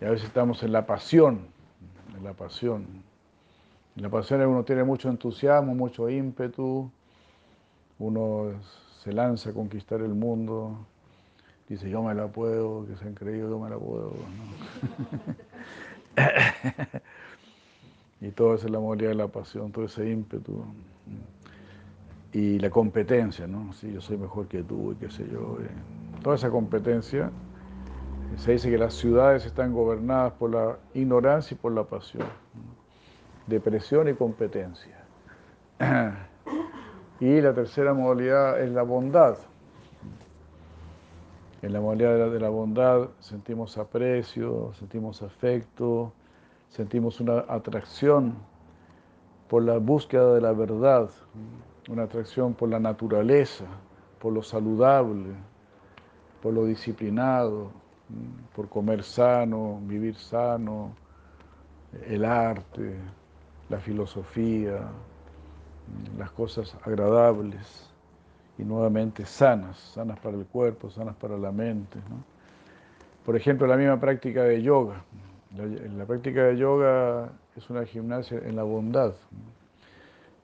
Y 0.00 0.04
a 0.04 0.10
veces 0.10 0.26
estamos 0.26 0.62
en 0.62 0.72
la 0.72 0.84
pasión, 0.84 1.46
en 2.16 2.24
la 2.24 2.32
pasión. 2.32 2.86
En 3.94 4.02
la 4.02 4.08
pasión 4.08 4.40
uno 4.42 4.64
tiene 4.64 4.84
mucho 4.84 5.08
entusiasmo, 5.08 5.74
mucho 5.74 6.08
ímpetu, 6.08 6.90
uno 7.98 8.52
se 9.04 9.12
lanza 9.12 9.50
a 9.50 9.52
conquistar 9.52 10.00
el 10.00 10.14
mundo, 10.14 10.86
dice 11.72 11.88
yo 11.88 12.02
me 12.02 12.14
la 12.14 12.28
puedo, 12.28 12.86
que 12.86 12.96
se 12.96 13.06
han 13.06 13.14
creído 13.14 13.48
yo 13.48 13.58
me 13.58 13.70
la 13.70 13.78
puedo. 13.78 14.12
y 18.20 18.30
todo 18.30 18.54
eso 18.54 18.66
es 18.66 18.72
la 18.72 18.78
modalidad 18.78 19.10
de 19.10 19.16
la 19.16 19.28
pasión, 19.28 19.72
todo 19.72 19.86
ese 19.86 20.08
ímpetu. 20.08 20.64
Y 22.32 22.58
la 22.58 22.68
competencia, 22.70 23.46
¿no? 23.46 23.72
Sí, 23.72 23.90
yo 23.92 24.00
soy 24.00 24.18
mejor 24.18 24.48
que 24.48 24.62
tú 24.62 24.92
y 24.92 24.96
qué 24.96 25.10
sé 25.10 25.26
yo. 25.30 25.58
Eh. 25.60 25.68
Toda 26.22 26.36
esa 26.36 26.50
competencia, 26.50 27.30
se 28.36 28.52
dice 28.52 28.70
que 28.70 28.78
las 28.78 28.94
ciudades 28.94 29.46
están 29.46 29.72
gobernadas 29.72 30.32
por 30.34 30.50
la 30.50 30.78
ignorancia 30.94 31.54
y 31.54 31.58
por 31.58 31.72
la 31.72 31.84
pasión. 31.84 32.26
Depresión 33.46 34.08
y 34.08 34.14
competencia. 34.14 35.04
Y 37.20 37.40
la 37.40 37.54
tercera 37.54 37.94
modalidad 37.94 38.60
es 38.60 38.72
la 38.72 38.82
bondad. 38.82 39.36
En 41.62 41.72
la 41.72 41.80
modalidad 41.80 42.28
de 42.28 42.40
la 42.40 42.48
bondad 42.48 43.10
sentimos 43.20 43.78
aprecio, 43.78 44.72
sentimos 44.74 45.22
afecto, 45.22 46.12
sentimos 46.68 47.20
una 47.20 47.44
atracción 47.48 48.34
por 49.48 49.62
la 49.62 49.78
búsqueda 49.78 50.34
de 50.34 50.40
la 50.40 50.50
verdad, 50.52 51.08
una 51.88 52.02
atracción 52.02 52.54
por 52.54 52.68
la 52.68 52.80
naturaleza, 52.80 53.66
por 54.18 54.32
lo 54.32 54.42
saludable, 54.42 55.34
por 56.42 56.52
lo 56.52 56.64
disciplinado, 56.64 57.70
por 58.56 58.68
comer 58.68 59.04
sano, 59.04 59.78
vivir 59.82 60.16
sano, 60.16 60.90
el 62.08 62.24
arte, 62.24 62.96
la 63.68 63.78
filosofía, 63.78 64.80
las 66.18 66.32
cosas 66.32 66.76
agradables 66.82 67.91
y 68.58 68.64
nuevamente 68.64 69.24
sanas, 69.24 69.78
sanas 69.78 70.18
para 70.18 70.36
el 70.36 70.46
cuerpo, 70.46 70.90
sanas 70.90 71.16
para 71.16 71.36
la 71.36 71.52
mente. 71.52 71.98
Por 73.24 73.36
ejemplo, 73.36 73.66
la 73.66 73.76
misma 73.76 73.98
práctica 74.00 74.42
de 74.44 74.62
yoga. 74.62 75.04
La, 75.56 76.06
práctica 76.06 76.44
de 76.44 76.56
yoga 76.56 77.30
es 77.56 77.68
una 77.68 77.84
gimnasia 77.84 78.38
en 78.38 78.56
la 78.56 78.62
bondad, 78.62 79.12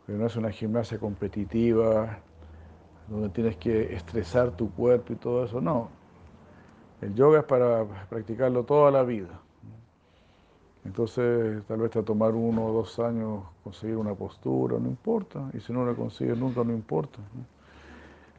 pero 0.07 0.19
no 0.19 0.27
es 0.27 0.37
una 0.37 0.50
gimnasia 0.50 0.99
competitiva 0.99 2.19
donde 3.09 3.31
tienes 3.31 3.57
que 3.57 3.95
estresar 3.95 4.50
tu 4.50 4.71
cuerpo 4.71 5.15
y 5.15 5.17
todo 5.17 5.45
eso, 5.45 5.61
no. 5.61 5.88
El 7.00 7.15
yoga 7.15 7.41
es 7.41 7.45
para 7.45 7.85
practicarlo 8.09 8.65
toda 8.65 8.91
la 8.91 9.03
vida. 9.03 9.41
Entonces, 10.85 11.62
tal 11.67 11.81
vez 11.81 11.91
te 11.91 12.03
tomar 12.03 12.35
uno 12.35 12.67
o 12.67 12.73
dos 12.73 12.99
años 12.99 13.45
conseguir 13.65 13.97
una 13.97 14.15
postura, 14.15 14.79
no 14.79 14.88
importa. 14.88 15.50
Y 15.53 15.61
si 15.61 15.73
no 15.73 15.85
la 15.85 15.95
consigues 15.95 16.37
nunca, 16.37 16.65
no 16.65 16.73
importa. 16.73 17.19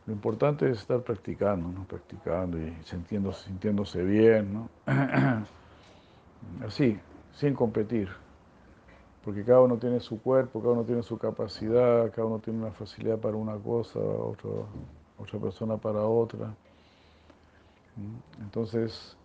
Lo 0.10 0.15
importante 0.15 0.67
es 0.67 0.80
estar 0.80 1.04
practicando, 1.04 1.84
practicando 1.84 2.58
y 2.58 2.76
sintiéndose, 2.84 3.45
sintiéndose 3.45 4.02
bien. 4.04 4.52
¿no? 4.56 4.69
Así, 6.65 7.00
sin 7.34 7.54
competir. 7.54 8.10
Porque 9.24 9.43
cada 9.43 9.62
uno 9.62 9.78
tiene 9.78 10.00
su 10.00 10.19
cuerpo, 10.19 10.62
cada 10.62 10.74
uno 10.74 10.84
tiene 10.84 11.04
su 11.04 11.19
capacidad, 11.19 12.12
cada 12.12 12.26
uno 12.26 12.39
tiene 12.39 12.58
una 12.58 12.72
facilidad 12.72 13.19
para 13.19 13.38
una 13.38 13.56
cosa, 13.58 14.00
otra 14.00 15.39
persona 15.39 15.78
para 15.78 16.02
otra. 16.02 16.56
Entonces, 18.41 19.15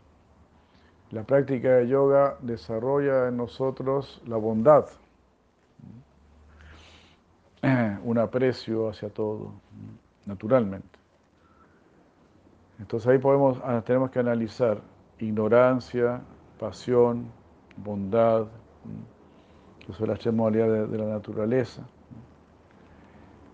la 1.13 1.23
práctica 1.23 1.77
de 1.77 1.89
yoga 1.89 2.37
desarrolla 2.43 3.29
en 3.29 3.39
nosotros 3.39 4.21
la 4.27 4.37
bondad, 4.37 4.85
un 8.05 8.19
aprecio 8.19 8.91
hacia 8.91 9.09
todo, 9.09 9.55
naturalmente. 10.27 10.99
Entonces 12.79 13.09
ahí 13.09 13.19
podemos, 13.19 13.59
ah, 13.65 13.83
tenemos 13.85 14.11
que 14.11 14.19
analizar 14.19 14.81
ignorancia, 15.19 16.21
pasión, 16.59 17.27
bondad, 17.77 18.47
que 19.87 19.93
son 19.93 20.09
las 20.09 20.19
tres 20.19 20.35
modalidades 20.35 20.91
de, 20.91 20.99
la 20.99 21.07
naturaleza. 21.07 21.83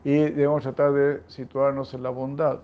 Y 0.04 0.16
debemos 0.16 0.62
tratar 0.62 0.92
de 0.92 1.22
situarnos 1.26 1.92
en 1.92 2.02
la 2.02 2.10
bondad. 2.10 2.60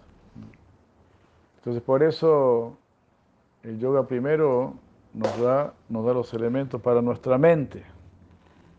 Entonces 1.59 1.83
por 1.83 2.03
eso 2.03 2.79
el 3.62 3.79
yoga 3.79 4.07
primero 4.07 4.75
nos 5.12 5.38
da, 5.40 5.75
nos 5.88 6.07
da 6.07 6.14
los 6.14 6.33
elementos 6.33 6.81
para 6.81 7.03
nuestra 7.03 7.37
mente. 7.37 7.85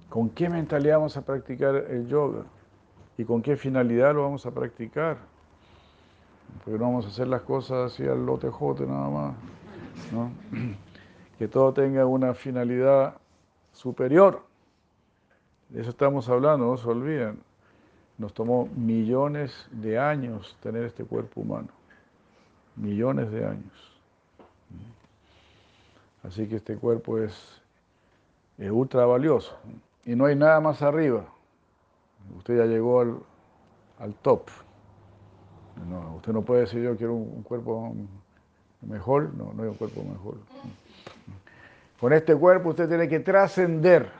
¿Con 0.10 0.30
qué 0.30 0.50
mentalidad 0.50 0.98
vamos 0.98 1.18
a 1.18 1.22
practicar 1.22 1.76
el 1.76 2.08
yoga? 2.08 2.46
¿Y 3.18 3.26
con 3.26 3.42
qué 3.42 3.58
finalidad 3.58 4.14
lo 4.14 4.24
vamos 4.24 4.46
a 4.46 4.52
practicar? 4.52 5.18
Porque 6.64 6.80
no 6.80 6.86
vamos 6.86 7.06
a 7.06 7.10
hacer 7.10 7.28
las 7.28 7.42
cosas 7.42 7.92
así 7.92 8.04
al 8.04 8.26
lotejote 8.26 8.86
nada 8.86 9.10
más. 9.10 9.36
Que 11.38 11.48
todo 11.48 11.72
tenga 11.72 12.04
una 12.08 12.34
finalidad 12.34 13.14
superior. 13.72 14.42
De 15.70 15.82
eso 15.82 15.92
estamos 15.92 16.28
hablando, 16.30 16.66
no 16.66 16.78
se 16.78 16.88
olviden. 16.88 17.40
Nos 18.18 18.34
tomó 18.34 18.68
millones 18.76 19.68
de 19.70 20.00
años 20.00 20.58
tener 20.64 20.84
este 20.84 21.04
cuerpo 21.06 21.42
humano. 21.42 21.68
Millones 22.76 23.30
de 23.30 23.46
años. 23.46 23.88
Así 26.24 26.48
que 26.48 26.56
este 26.56 26.76
cuerpo 26.76 27.20
es, 27.20 27.62
ultra 28.58 29.06
valioso. 29.06 29.56
Y 30.06 30.16
no 30.16 30.26
hay 30.26 30.36
nada 30.36 30.60
más 30.60 30.82
arriba. 30.82 31.26
Usted 32.36 32.58
ya 32.58 32.66
llegó 32.66 33.00
al, 33.02 34.14
top. 34.22 34.50
usted 36.16 36.34
no 36.34 36.42
puede 36.42 36.62
decir 36.62 36.82
yo 36.82 36.98
quiero 36.98 37.14
un, 37.14 37.44
cuerpo 37.44 37.94
mejor. 38.82 39.34
No, 39.36 39.54
no 39.54 39.64
hay 39.64 39.70
un 39.70 39.76
cuerpo 39.76 40.04
mejor. 40.04 40.38
Con 42.00 42.14
este 42.14 42.36
cuerpo 42.36 42.70
usted 42.70 42.88
tiene 42.88 43.08
que 43.08 43.20
trascender. 43.20 44.12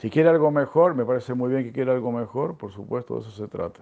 Si 0.00 0.08
quiere 0.08 0.30
algo 0.30 0.50
mejor, 0.50 0.94
me 0.94 1.04
parece 1.04 1.34
muy 1.34 1.50
bien 1.50 1.64
que 1.64 1.72
quiera 1.72 1.92
algo 1.92 2.10
mejor, 2.10 2.56
por 2.56 2.72
supuesto, 2.72 3.16
de 3.16 3.20
eso 3.20 3.30
se 3.30 3.46
trata. 3.48 3.80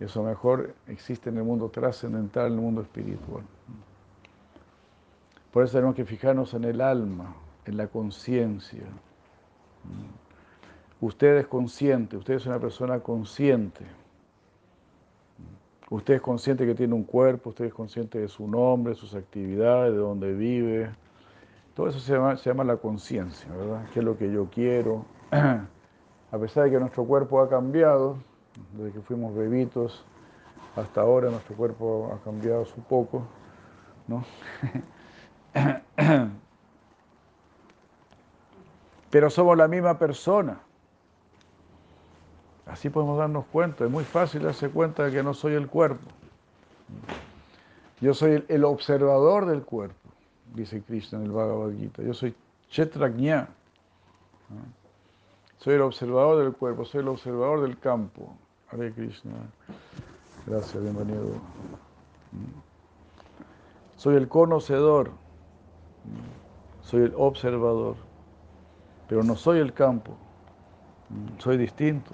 Eso 0.00 0.22
mejor 0.22 0.74
existe 0.88 1.28
en 1.28 1.36
el 1.36 1.44
mundo 1.44 1.68
trascendental, 1.68 2.46
en 2.46 2.54
el 2.54 2.60
mundo 2.60 2.80
espiritual. 2.80 3.44
Por 5.52 5.64
eso 5.64 5.74
tenemos 5.74 5.94
que 5.94 6.06
fijarnos 6.06 6.54
en 6.54 6.64
el 6.64 6.80
alma, 6.80 7.36
en 7.66 7.76
la 7.76 7.88
conciencia. 7.88 8.84
Usted 11.00 11.38
es 11.38 11.46
consciente, 11.46 12.16
usted 12.16 12.34
es 12.34 12.46
una 12.46 12.58
persona 12.58 13.00
consciente. 13.00 13.86
Usted 15.88 16.14
es 16.14 16.20
consciente 16.20 16.66
que 16.66 16.74
tiene 16.74 16.94
un 16.94 17.04
cuerpo, 17.04 17.50
usted 17.50 17.64
es 17.64 17.74
consciente 17.74 18.18
de 18.18 18.28
su 18.28 18.46
nombre, 18.46 18.94
sus 18.94 19.14
actividades, 19.14 19.92
de 19.92 19.98
dónde 19.98 20.34
vive. 20.34 20.90
Todo 21.74 21.88
eso 21.88 21.98
se 21.98 22.12
llama, 22.12 22.64
la 22.64 22.76
conciencia, 22.76 23.50
¿verdad? 23.50 23.86
¿Qué 23.92 24.00
es 24.00 24.04
lo 24.04 24.16
que 24.16 24.30
yo 24.30 24.48
quiero? 24.50 25.04
A 25.30 26.38
pesar 26.38 26.64
de 26.64 26.70
que 26.70 26.78
nuestro 26.78 27.04
cuerpo 27.04 27.40
ha 27.40 27.48
cambiado, 27.48 28.18
desde 28.76 28.92
que 28.92 29.00
fuimos 29.00 29.34
bebitos 29.34 30.04
hasta 30.76 31.00
ahora, 31.00 31.30
nuestro 31.30 31.56
cuerpo 31.56 32.12
ha 32.14 32.22
cambiado 32.22 32.64
su 32.66 32.80
poco, 32.82 33.22
¿no? 34.06 34.24
Pero 39.10 39.28
somos 39.30 39.56
la 39.56 39.68
misma 39.68 39.98
persona. 39.98 40.60
Así 42.66 42.88
podemos 42.88 43.18
darnos 43.18 43.44
cuenta. 43.46 43.84
Es 43.84 43.90
muy 43.90 44.04
fácil 44.04 44.42
darse 44.42 44.70
cuenta 44.70 45.04
de 45.04 45.12
que 45.12 45.22
no 45.22 45.34
soy 45.34 45.54
el 45.54 45.66
cuerpo. 45.66 46.08
Yo 48.00 48.14
soy 48.14 48.44
el, 48.48 48.64
observador 48.64 49.44
del 49.46 49.62
cuerpo, 49.62 50.08
dice 50.54 50.82
Krishna 50.82 51.18
en 51.18 51.26
el 51.26 51.32
Bhagavad 51.32 51.72
Gita. 51.72 52.02
Yo 52.02 52.14
soy 52.14 52.34
Chetragnya. 52.70 53.48
Soy 55.58 55.74
el 55.74 55.82
observador 55.82 56.42
del 56.42 56.54
cuerpo, 56.54 56.86
soy 56.86 57.02
el 57.02 57.08
observador 57.08 57.60
del 57.60 57.78
campo. 57.78 58.34
Hare 58.70 58.92
Krishna. 58.92 59.32
Gracias, 60.46 60.82
bienvenido. 60.82 61.34
Soy 63.96 64.16
el 64.16 64.28
conocedor. 64.28 65.10
soy 66.80 67.02
el 67.02 67.14
observador, 67.16 67.96
pero 69.10 69.24
no 69.24 69.34
soy 69.34 69.58
el 69.58 69.72
campo, 69.72 70.12
soy 71.38 71.56
distinto. 71.56 72.12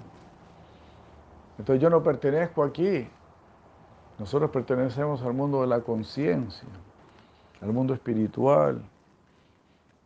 Entonces 1.59 1.79
yo 1.79 1.91
no 1.91 2.01
pertenezco 2.01 2.63
aquí, 2.63 3.07
nosotros 4.17 4.49
pertenecemos 4.49 5.21
al 5.21 5.35
mundo 5.35 5.61
de 5.61 5.67
la 5.67 5.81
conciencia, 5.81 6.67
al 7.61 7.71
mundo 7.71 7.93
espiritual. 7.93 8.81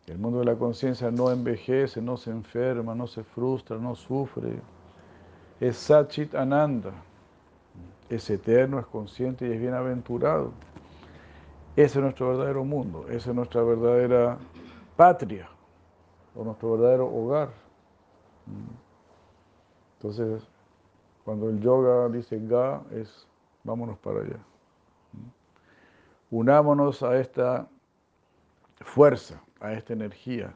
El 0.06 0.18
mundo 0.18 0.40
de 0.40 0.44
la 0.44 0.56
conciencia 0.56 1.10
no 1.10 1.30
envejece, 1.30 2.02
no 2.02 2.18
se 2.18 2.30
enferma, 2.30 2.94
no 2.94 3.06
se 3.06 3.24
frustra, 3.24 3.78
no 3.78 3.94
sufre. 3.94 4.60
Es 5.60 5.78
Satchit 5.78 6.34
Ananda. 6.34 6.92
Es 8.10 8.28
eterno, 8.28 8.78
es 8.78 8.84
consciente 8.84 9.48
y 9.48 9.52
es 9.52 9.58
bienaventurado. 9.58 10.52
Ese 11.74 12.00
es 12.00 12.02
nuestro 12.02 12.28
verdadero 12.28 12.66
mundo, 12.66 13.06
esa 13.08 13.30
es 13.30 13.34
nuestra 13.34 13.62
verdadera 13.62 14.36
patria 14.94 15.48
o 16.34 16.44
nuestro 16.44 16.72
verdadero 16.72 17.06
hogar. 17.06 17.50
Entonces, 19.96 20.46
cuando 21.24 21.48
el 21.48 21.60
yoga 21.60 22.08
dice 22.08 22.40
ga, 22.46 22.82
es 22.90 23.26
vámonos 23.64 23.98
para 23.98 24.20
allá. 24.20 24.38
Unámonos 26.30 27.02
a 27.02 27.18
esta 27.18 27.68
fuerza, 28.80 29.40
a 29.60 29.72
esta 29.72 29.92
energía. 29.92 30.52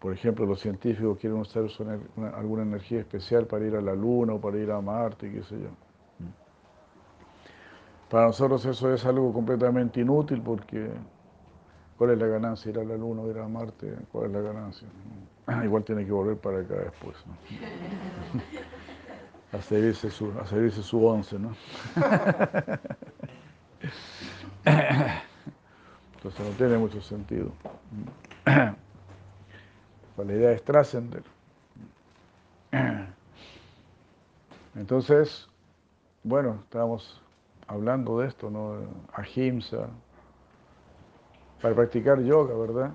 Por 0.00 0.12
ejemplo, 0.12 0.46
los 0.46 0.60
científicos 0.60 1.18
quieren 1.18 1.38
usar 1.38 1.64
alguna 2.34 2.62
energía 2.62 3.00
especial 3.00 3.46
para 3.46 3.66
ir 3.66 3.76
a 3.76 3.80
la 3.80 3.94
Luna 3.94 4.34
o 4.34 4.40
para 4.40 4.58
ir 4.58 4.70
a 4.70 4.80
Marte, 4.80 5.30
qué 5.30 5.42
sé 5.42 5.60
yo. 5.60 5.68
Para 8.10 8.26
nosotros 8.26 8.64
eso 8.64 8.92
es 8.92 9.04
algo 9.06 9.32
completamente 9.32 10.00
inútil 10.00 10.42
porque 10.42 10.90
¿cuál 11.96 12.10
es 12.10 12.18
la 12.18 12.26
ganancia? 12.26 12.70
Ir 12.70 12.78
a 12.78 12.84
la 12.84 12.96
Luna 12.96 13.22
o 13.22 13.30
ir 13.30 13.38
a 13.38 13.48
Marte, 13.48 13.94
¿cuál 14.12 14.26
es 14.26 14.32
la 14.32 14.40
ganancia? 14.40 14.88
Igual 15.64 15.84
tiene 15.84 16.04
que 16.04 16.12
volver 16.12 16.36
para 16.36 16.60
acá 16.60 16.74
después. 16.74 17.16
A 19.52 19.62
servirse 19.62 20.10
su, 20.10 20.32
a 20.36 20.44
servirse 20.48 20.82
su 20.82 21.06
once, 21.06 21.38
¿no? 21.38 21.54
Entonces 26.16 26.40
no 26.40 26.50
tiene 26.56 26.76
mucho 26.76 27.00
sentido. 27.00 27.52
la 28.44 28.74
idea 30.24 30.50
es 30.50 30.64
trascender. 30.64 31.22
Entonces, 34.74 35.48
bueno, 36.24 36.58
estábamos 36.64 37.22
hablando 37.68 38.18
de 38.18 38.28
esto, 38.28 38.50
¿no? 38.50 38.78
Ahimsa, 39.12 39.88
para 41.64 41.76
practicar 41.76 42.20
yoga, 42.20 42.54
¿verdad? 42.54 42.92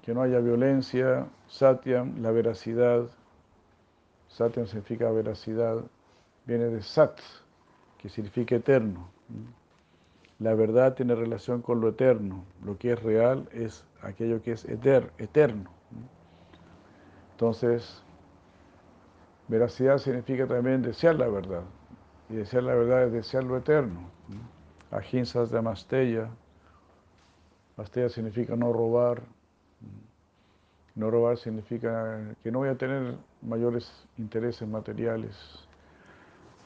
Que 0.00 0.14
no 0.14 0.22
haya 0.22 0.38
violencia, 0.38 1.26
satyam, 1.48 2.22
la 2.22 2.30
veracidad. 2.30 3.08
Satyam 4.28 4.68
significa 4.68 5.10
veracidad, 5.10 5.82
viene 6.46 6.66
de 6.66 6.80
sat, 6.80 7.18
que 7.98 8.08
significa 8.08 8.54
eterno. 8.54 9.08
La 10.38 10.54
verdad 10.54 10.94
tiene 10.94 11.16
relación 11.16 11.60
con 11.60 11.80
lo 11.80 11.88
eterno. 11.88 12.44
Lo 12.64 12.78
que 12.78 12.92
es 12.92 13.02
real 13.02 13.48
es 13.50 13.84
aquello 14.00 14.40
que 14.40 14.52
es 14.52 14.64
eter, 14.66 15.10
eterno. 15.18 15.72
Entonces, 17.32 18.00
veracidad 19.48 19.98
significa 19.98 20.46
también 20.46 20.82
desear 20.82 21.16
la 21.16 21.26
verdad. 21.26 21.64
Y 22.28 22.36
desear 22.36 22.62
la 22.62 22.76
verdad 22.76 23.06
es 23.06 23.12
desear 23.12 23.42
lo 23.42 23.56
eterno. 23.56 24.08
Ahinsas 24.92 25.50
de 25.50 25.58
Amasteya 27.76 28.08
significa 28.08 28.56
no 28.56 28.72
robar. 28.72 29.22
No 30.94 31.10
robar 31.10 31.36
significa 31.38 32.34
que 32.42 32.52
no 32.52 32.60
voy 32.60 32.68
a 32.68 32.76
tener 32.76 33.16
mayores 33.42 33.90
intereses 34.16 34.66
materiales. 34.68 35.34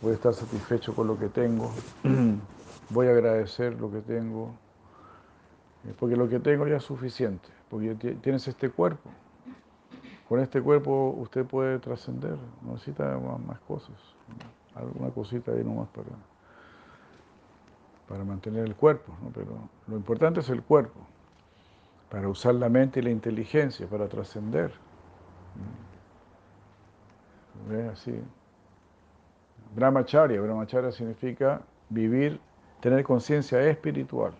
Voy 0.03 0.13
a 0.13 0.15
estar 0.15 0.35
satisfecho 0.35 0.95
con 0.95 1.07
lo 1.07 1.19
que 1.19 1.29
tengo. 1.29 1.73
voy 2.91 3.07
a 3.07 3.11
agradecer 3.11 3.79
lo 3.79 3.91
que 3.91 4.01
tengo, 4.01 4.55
eh, 5.85 5.95
porque 5.99 6.17
lo 6.17 6.29
que 6.29 6.41
tengo 6.41 6.67
ya 6.67 6.77
es 6.77 6.85
suficiente, 6.85 7.49
porque 7.69 7.95
tienes 7.95 8.47
este 8.49 8.71
cuerpo. 8.71 9.11
Con 10.29 10.41
este 10.41 10.61
cuerpo 10.61 11.15
usted 11.19 11.45
puede 11.45 11.79
trascender, 11.79 12.37
no 12.63 12.73
necesita 12.73 13.19
más, 13.19 13.59
cosas, 13.61 13.97
alguna 14.75 15.09
cosita 15.11 15.53
ahí 15.53 15.65
nomás 15.65 15.89
para, 15.89 16.09
para 18.09 18.25
mantener 18.25 18.65
el 18.65 18.75
cuerpo, 18.75 19.13
pero 19.35 19.69
lo 19.87 19.97
importante 19.97 20.41
es 20.41 20.49
el 20.49 20.63
cuerpo, 20.63 20.99
para 22.11 22.29
usar 22.29 22.55
la 22.55 22.69
mente 22.69 23.01
y 23.01 23.03
la 23.03 23.11
inteligencia, 23.11 23.87
para 23.87 24.09
trascender. 24.09 24.73
¿Ve? 27.69 27.89
Así. 27.89 28.19
Brahmacharya, 29.75 30.41
Brahmacharya 30.41 30.91
significa 30.91 31.61
vivir 31.91 32.41
tener 32.81 33.05
conciencia 33.05 33.61
espiritual. 33.63 34.33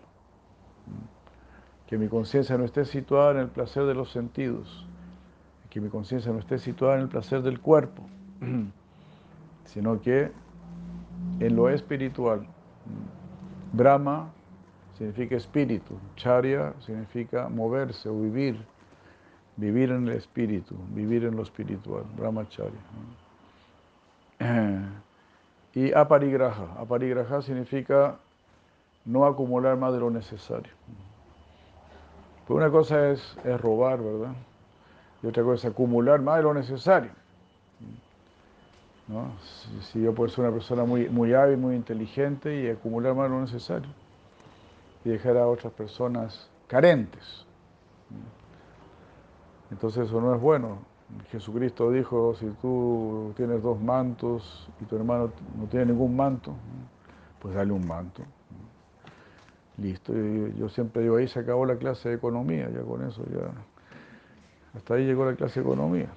Que 1.85 1.97
mi 1.97 2.07
conciencia 2.07 2.57
no 2.57 2.65
esté 2.65 2.85
situada 2.85 3.31
en 3.31 3.37
el 3.37 3.49
placer 3.49 3.85
de 3.85 3.93
los 3.93 4.11
sentidos, 4.11 4.87
que 5.69 5.79
mi 5.79 5.89
conciencia 5.89 6.31
no 6.31 6.39
esté 6.39 6.57
situada 6.57 6.95
en 6.95 7.01
el 7.01 7.09
placer 7.09 7.43
del 7.43 7.59
cuerpo, 7.59 8.03
sino 9.65 10.01
que 10.01 10.31
en 11.39 11.55
lo 11.55 11.69
espiritual. 11.69 12.47
Brahma 13.71 14.31
significa 14.97 15.35
espíritu, 15.35 15.97
charya 16.15 16.73
significa 16.85 17.49
moverse 17.49 18.09
o 18.09 18.19
vivir, 18.19 18.57
vivir 19.57 19.91
en 19.91 20.07
el 20.07 20.15
espíritu, 20.15 20.75
vivir 20.93 21.23
en 21.25 21.35
lo 21.35 21.43
espiritual, 21.43 22.03
brahmacharya. 22.17 22.79
Y 25.71 25.93
aparigraha, 25.93 26.81
aparigraha 26.81 27.43
significa 27.43 28.17
no 29.05 29.25
acumular 29.25 29.77
más 29.77 29.93
de 29.93 29.99
lo 29.99 30.09
necesario. 30.09 30.73
Pues 32.47 32.57
una 32.57 32.71
cosa 32.71 33.11
es, 33.11 33.37
es 33.43 33.61
robar, 33.61 34.01
¿verdad? 34.01 34.33
Y 35.21 35.27
otra 35.27 35.43
cosa 35.43 35.67
es 35.67 35.73
acumular 35.73 36.21
más 36.21 36.37
de 36.37 36.43
lo 36.43 36.53
necesario. 36.55 37.11
¿No? 39.09 39.31
Si, 39.91 40.01
yo 40.01 40.13
puedo 40.13 40.29
ser 40.29 40.45
una 40.45 40.53
persona 40.53 40.85
muy, 40.85 41.09
muy 41.09 41.33
hábil, 41.33 41.57
muy 41.57 41.75
inteligente 41.75 42.61
y 42.61 42.69
acumular 42.69 43.15
más 43.15 43.29
lo 43.29 43.41
necesario 43.41 43.89
y 45.03 45.09
dejar 45.09 45.35
a 45.37 45.47
otras 45.47 45.73
personas 45.73 46.47
carentes. 46.67 47.45
Entonces 49.71 50.07
eso 50.07 50.21
no 50.21 50.35
es 50.35 50.39
bueno. 50.41 50.77
Jesucristo 51.31 51.91
dijo, 51.91 52.35
si 52.35 52.45
tú 52.61 53.33
tienes 53.35 53.63
dos 53.63 53.81
mantos 53.81 54.69
y 54.79 54.85
tu 54.85 54.95
hermano 54.95 55.31
no 55.57 55.65
tiene 55.65 55.87
ningún 55.87 56.15
manto, 56.15 56.53
pues 57.41 57.55
dale 57.55 57.71
un 57.71 57.87
manto. 57.87 58.21
Listo, 59.77 60.13
yo 60.13 60.69
siempre 60.69 61.01
digo, 61.01 61.15
ahí 61.15 61.27
se 61.27 61.39
acabó 61.39 61.65
la 61.65 61.77
clase 61.77 62.09
de 62.09 62.15
economía, 62.15 62.69
ya 62.69 62.81
con 62.81 63.07
eso 63.07 63.23
ya. 63.31 63.49
Hasta 64.77 64.93
ahí 64.93 65.05
llegó 65.05 65.25
la 65.25 65.35
clase 65.35 65.61
de 65.61 65.65
economía. 65.65 66.09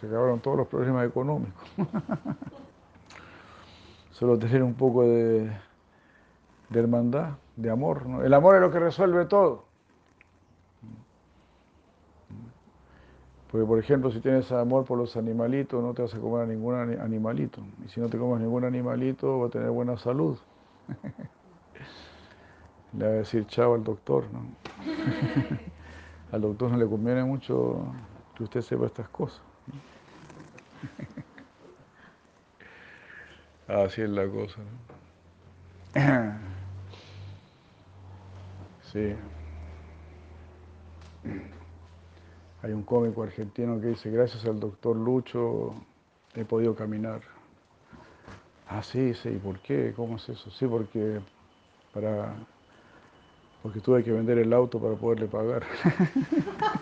Se 0.00 0.06
acabaron 0.06 0.40
todos 0.40 0.56
los 0.56 0.66
problemas 0.66 1.06
económicos. 1.06 1.62
Solo 4.12 4.38
tener 4.38 4.62
un 4.62 4.74
poco 4.74 5.02
de, 5.02 5.50
hermandad, 6.74 7.36
de 7.56 7.70
amor. 7.70 8.02
El 8.24 8.34
amor 8.34 8.54
es 8.56 8.60
lo 8.60 8.70
que 8.70 8.78
resuelve 8.78 9.26
todo. 9.26 9.64
Porque, 13.50 13.66
por 13.66 13.78
ejemplo, 13.78 14.10
si 14.10 14.20
tienes 14.20 14.52
amor 14.52 14.84
por 14.84 14.96
los 14.96 15.16
animalitos, 15.16 15.82
no 15.82 15.92
te 15.92 16.02
vas 16.02 16.14
a 16.14 16.20
comer 16.20 16.42
a 16.42 16.46
ningún 16.46 16.74
animalito. 16.74 17.60
Y 17.84 17.88
si 17.88 18.00
no 18.00 18.08
te 18.08 18.16
comes 18.16 18.40
ningún 18.40 18.64
animalito, 18.64 19.40
va 19.40 19.46
a 19.48 19.50
tener 19.50 19.70
buena 19.70 19.96
salud. 19.96 20.38
le 22.96 23.04
va 23.04 23.10
a 23.10 23.14
decir 23.14 23.46
chao 23.46 23.74
al 23.74 23.84
doctor, 23.84 24.24
¿no? 24.32 24.40
al 26.32 26.40
doctor 26.40 26.70
no 26.70 26.76
le 26.76 26.86
conviene 26.86 27.24
mucho 27.24 27.86
que 28.40 28.44
usted 28.44 28.62
sepa 28.62 28.86
estas 28.86 29.06
cosas. 29.10 29.42
Así 33.68 34.00
es 34.00 34.08
la 34.08 34.26
cosa, 34.26 34.62
¿no? 34.62 34.80
Sí. 38.90 39.14
Hay 42.62 42.72
un 42.72 42.82
cómico 42.82 43.22
argentino 43.22 43.78
que 43.78 43.88
dice, 43.88 44.10
gracias 44.10 44.46
al 44.46 44.58
doctor 44.58 44.96
Lucho 44.96 45.74
he 46.34 46.46
podido 46.46 46.74
caminar. 46.74 47.20
Ah, 48.66 48.82
sí, 48.82 49.12
sí, 49.12 49.38
¿por 49.42 49.58
qué? 49.58 49.92
¿Cómo 49.94 50.16
es 50.16 50.26
eso? 50.30 50.50
Sí, 50.50 50.66
porque 50.66 51.20
para 51.92 52.34
porque 53.62 53.80
tuve 53.80 54.02
que 54.02 54.12
vender 54.12 54.38
el 54.38 54.50
auto 54.54 54.80
para 54.80 54.94
poderle 54.94 55.26
pagar. 55.26 55.62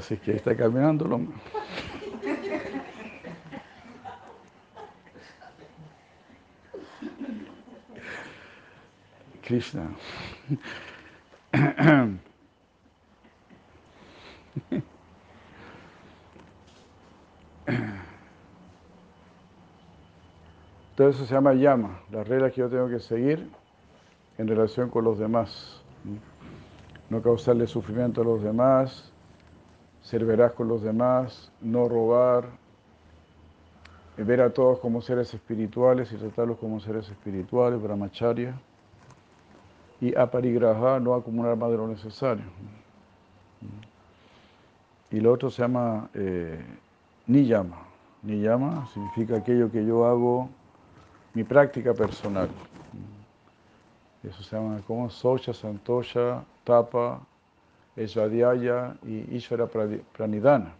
Así 0.00 0.16
que 0.16 0.32
está 0.32 0.56
caminando 0.56 1.04
lo 1.06 1.20
Krishna. 9.42 9.90
Todo 20.96 21.10
eso 21.10 21.26
se 21.26 21.34
llama 21.34 21.52
llama, 21.52 22.00
las 22.10 22.26
reglas 22.26 22.54
que 22.54 22.62
yo 22.62 22.70
tengo 22.70 22.88
que 22.88 23.00
seguir 23.00 23.50
en 24.38 24.48
relación 24.48 24.88
con 24.88 25.04
los 25.04 25.18
demás. 25.18 25.82
No 27.10 27.20
causarle 27.20 27.66
sufrimiento 27.66 28.22
a 28.22 28.24
los 28.24 28.42
demás, 28.42 29.09
ser 30.02 30.24
veraz 30.24 30.52
con 30.52 30.68
los 30.68 30.82
demás, 30.82 31.52
no 31.60 31.88
robar, 31.88 32.44
ver 34.16 34.40
a 34.40 34.50
todos 34.50 34.78
como 34.80 35.00
seres 35.00 35.32
espirituales 35.32 36.12
y 36.12 36.16
tratarlos 36.16 36.58
como 36.58 36.80
seres 36.80 37.08
espirituales, 37.08 37.80
brahmacharya, 37.80 38.54
y 40.00 40.16
aparigraha, 40.16 40.98
no 40.98 41.14
acumular 41.14 41.56
más 41.56 41.70
de 41.70 41.76
lo 41.76 41.86
necesario. 41.86 42.44
Y 45.10 45.20
lo 45.20 45.32
otro 45.32 45.50
se 45.50 45.62
llama 45.62 46.08
eh, 46.14 46.64
niyama. 47.26 47.76
Niyama 48.22 48.86
significa 48.92 49.36
aquello 49.36 49.70
que 49.70 49.84
yo 49.84 50.06
hago 50.06 50.48
mi 51.34 51.44
práctica 51.44 51.92
personal. 51.94 52.48
Eso 54.22 54.42
se 54.42 54.56
llama 54.56 54.80
como 54.86 55.08
Socha, 55.10 55.52
Santosha, 55.52 56.44
Tapa, 56.64 57.20
Esvadhyaya 57.96 58.96
y 59.04 59.36
Ishvara 59.36 59.66
Pranidhana. 59.66 60.74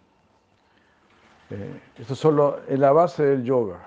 Eh, 1.51 1.81
esto 1.99 2.13
es 2.13 2.19
solo 2.19 2.61
es 2.69 2.79
la 2.79 2.93
base 2.93 3.25
del 3.25 3.45
yoga. 3.45 3.81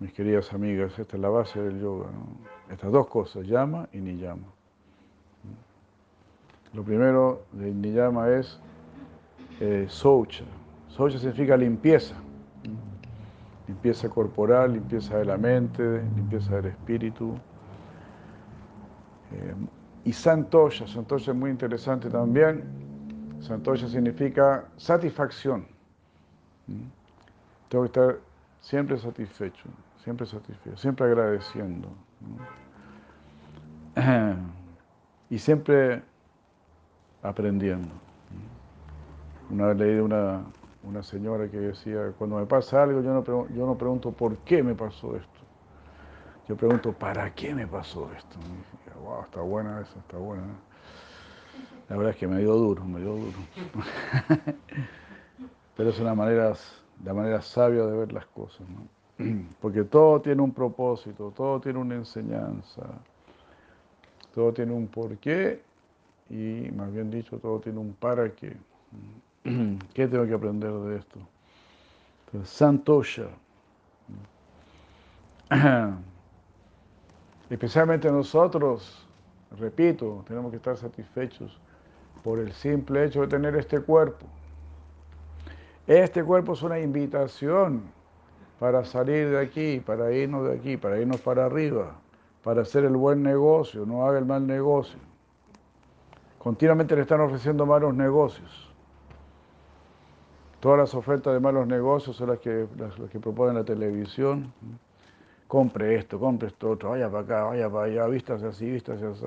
Mis 0.00 0.12
queridas 0.12 0.52
amigas, 0.52 0.98
esta 0.98 1.16
es 1.16 1.22
la 1.22 1.28
base 1.28 1.60
del 1.60 1.80
yoga. 1.80 2.08
Estas 2.70 2.90
dos 2.90 3.06
cosas, 3.06 3.46
llama 3.46 3.88
y 3.92 3.98
niyama. 3.98 4.46
Lo 6.72 6.82
primero 6.82 7.42
de 7.52 7.72
niyama 7.72 8.28
es 8.30 8.60
eh, 9.60 9.86
Socha. 9.88 10.44
Socha 10.88 11.18
significa 11.18 11.56
limpieza 11.56 12.16
limpieza 13.70 14.08
corporal, 14.08 14.72
limpieza 14.72 15.18
de 15.18 15.24
la 15.24 15.36
mente, 15.36 16.02
limpieza 16.16 16.56
del 16.56 16.66
espíritu. 16.66 17.34
Eh, 19.32 19.54
y 20.04 20.12
Santosha, 20.12 20.86
Santosha 20.86 21.32
es 21.32 21.36
muy 21.36 21.50
interesante 21.50 22.08
también. 22.08 22.64
Santosha 23.40 23.88
significa 23.88 24.64
satisfacción. 24.76 25.66
¿Mm? 26.66 26.84
Tengo 27.68 27.84
que 27.84 27.88
estar 27.88 28.18
siempre 28.60 28.98
satisfecho, 28.98 29.68
siempre 30.02 30.26
satisfecho, 30.26 30.76
siempre 30.76 31.06
agradeciendo. 31.06 31.88
Y 35.32 35.38
siempre 35.38 36.02
aprendiendo. 37.22 37.94
Una 39.48 39.68
vez 39.68 39.76
leí 39.76 39.98
una, 40.00 40.42
una 40.82 41.04
señora 41.04 41.48
que 41.48 41.56
decía, 41.56 42.12
cuando 42.18 42.36
me 42.38 42.46
pasa 42.46 42.82
algo, 42.82 43.00
yo 43.00 43.12
no, 43.14 43.48
yo 43.54 43.64
no 43.64 43.78
pregunto 43.78 44.10
por 44.10 44.38
qué 44.38 44.60
me 44.60 44.74
pasó 44.74 45.14
esto. 45.14 45.40
Yo 46.48 46.56
pregunto, 46.56 46.92
¿para 46.92 47.32
qué 47.32 47.54
me 47.54 47.66
pasó 47.68 48.10
esto? 48.16 48.38
Wow, 49.02 49.22
está 49.24 49.40
buena 49.40 49.80
esa, 49.80 49.98
está 49.98 50.18
buena. 50.18 50.44
La 51.88 51.96
verdad 51.96 52.12
es 52.12 52.18
que 52.18 52.28
me 52.28 52.38
dio 52.38 52.54
duro, 52.54 52.84
me 52.84 53.00
dio 53.00 53.14
duro. 53.14 53.38
Pero 55.76 55.90
es 55.90 55.98
una 55.98 56.14
manera, 56.14 56.54
la 57.04 57.14
manera 57.14 57.40
sabia 57.40 57.84
de 57.84 57.96
ver 57.96 58.12
las 58.12 58.26
cosas, 58.26 58.66
¿no? 58.68 58.86
Porque 59.60 59.84
todo 59.84 60.20
tiene 60.20 60.42
un 60.42 60.52
propósito, 60.52 61.32
todo 61.34 61.60
tiene 61.60 61.78
una 61.78 61.94
enseñanza, 61.94 62.82
todo 64.34 64.52
tiene 64.52 64.72
un 64.72 64.86
porqué 64.86 65.62
y, 66.28 66.70
más 66.72 66.92
bien 66.92 67.10
dicho, 67.10 67.38
todo 67.38 67.58
tiene 67.58 67.78
un 67.78 67.94
para 67.94 68.30
qué. 68.30 68.56
¿Qué 69.94 70.06
tengo 70.06 70.26
que 70.26 70.34
aprender 70.34 70.72
de 70.72 70.98
esto? 70.98 71.18
Santosha. 72.44 73.28
Especialmente 77.50 78.10
nosotros, 78.10 79.06
repito, 79.58 80.24
tenemos 80.26 80.50
que 80.52 80.56
estar 80.58 80.76
satisfechos 80.76 81.60
por 82.22 82.38
el 82.38 82.52
simple 82.52 83.04
hecho 83.04 83.22
de 83.22 83.26
tener 83.26 83.56
este 83.56 83.80
cuerpo. 83.80 84.26
Este 85.86 86.22
cuerpo 86.22 86.52
es 86.52 86.62
una 86.62 86.78
invitación 86.78 87.82
para 88.60 88.84
salir 88.84 89.30
de 89.30 89.40
aquí, 89.40 89.80
para 89.80 90.12
irnos 90.12 90.46
de 90.46 90.54
aquí, 90.54 90.76
para 90.76 91.00
irnos 91.00 91.20
para 91.20 91.46
arriba, 91.46 91.96
para 92.44 92.62
hacer 92.62 92.84
el 92.84 92.96
buen 92.96 93.22
negocio, 93.22 93.84
no 93.84 94.06
haga 94.06 94.20
el 94.20 94.26
mal 94.26 94.46
negocio. 94.46 95.00
Continuamente 96.38 96.94
le 96.94 97.02
están 97.02 97.20
ofreciendo 97.20 97.66
malos 97.66 97.94
negocios. 97.94 98.72
Todas 100.60 100.78
las 100.78 100.94
ofertas 100.94 101.32
de 101.32 101.40
malos 101.40 101.66
negocios 101.66 102.16
son 102.16 102.28
las 102.28 102.38
que, 102.38 102.68
las, 102.76 102.94
que 103.10 103.18
proponen 103.18 103.56
la 103.56 103.64
televisión. 103.64 104.52
Compre 105.50 105.96
esto, 105.96 106.20
compre 106.20 106.46
esto 106.46 106.70
otro, 106.70 106.90
vaya 106.90 107.10
para 107.10 107.24
acá, 107.24 107.42
vaya 107.42 107.68
para 107.68 107.86
allá, 107.86 108.06
vistas 108.06 108.40
así, 108.44 108.70
vistas 108.70 109.02
así. 109.02 109.26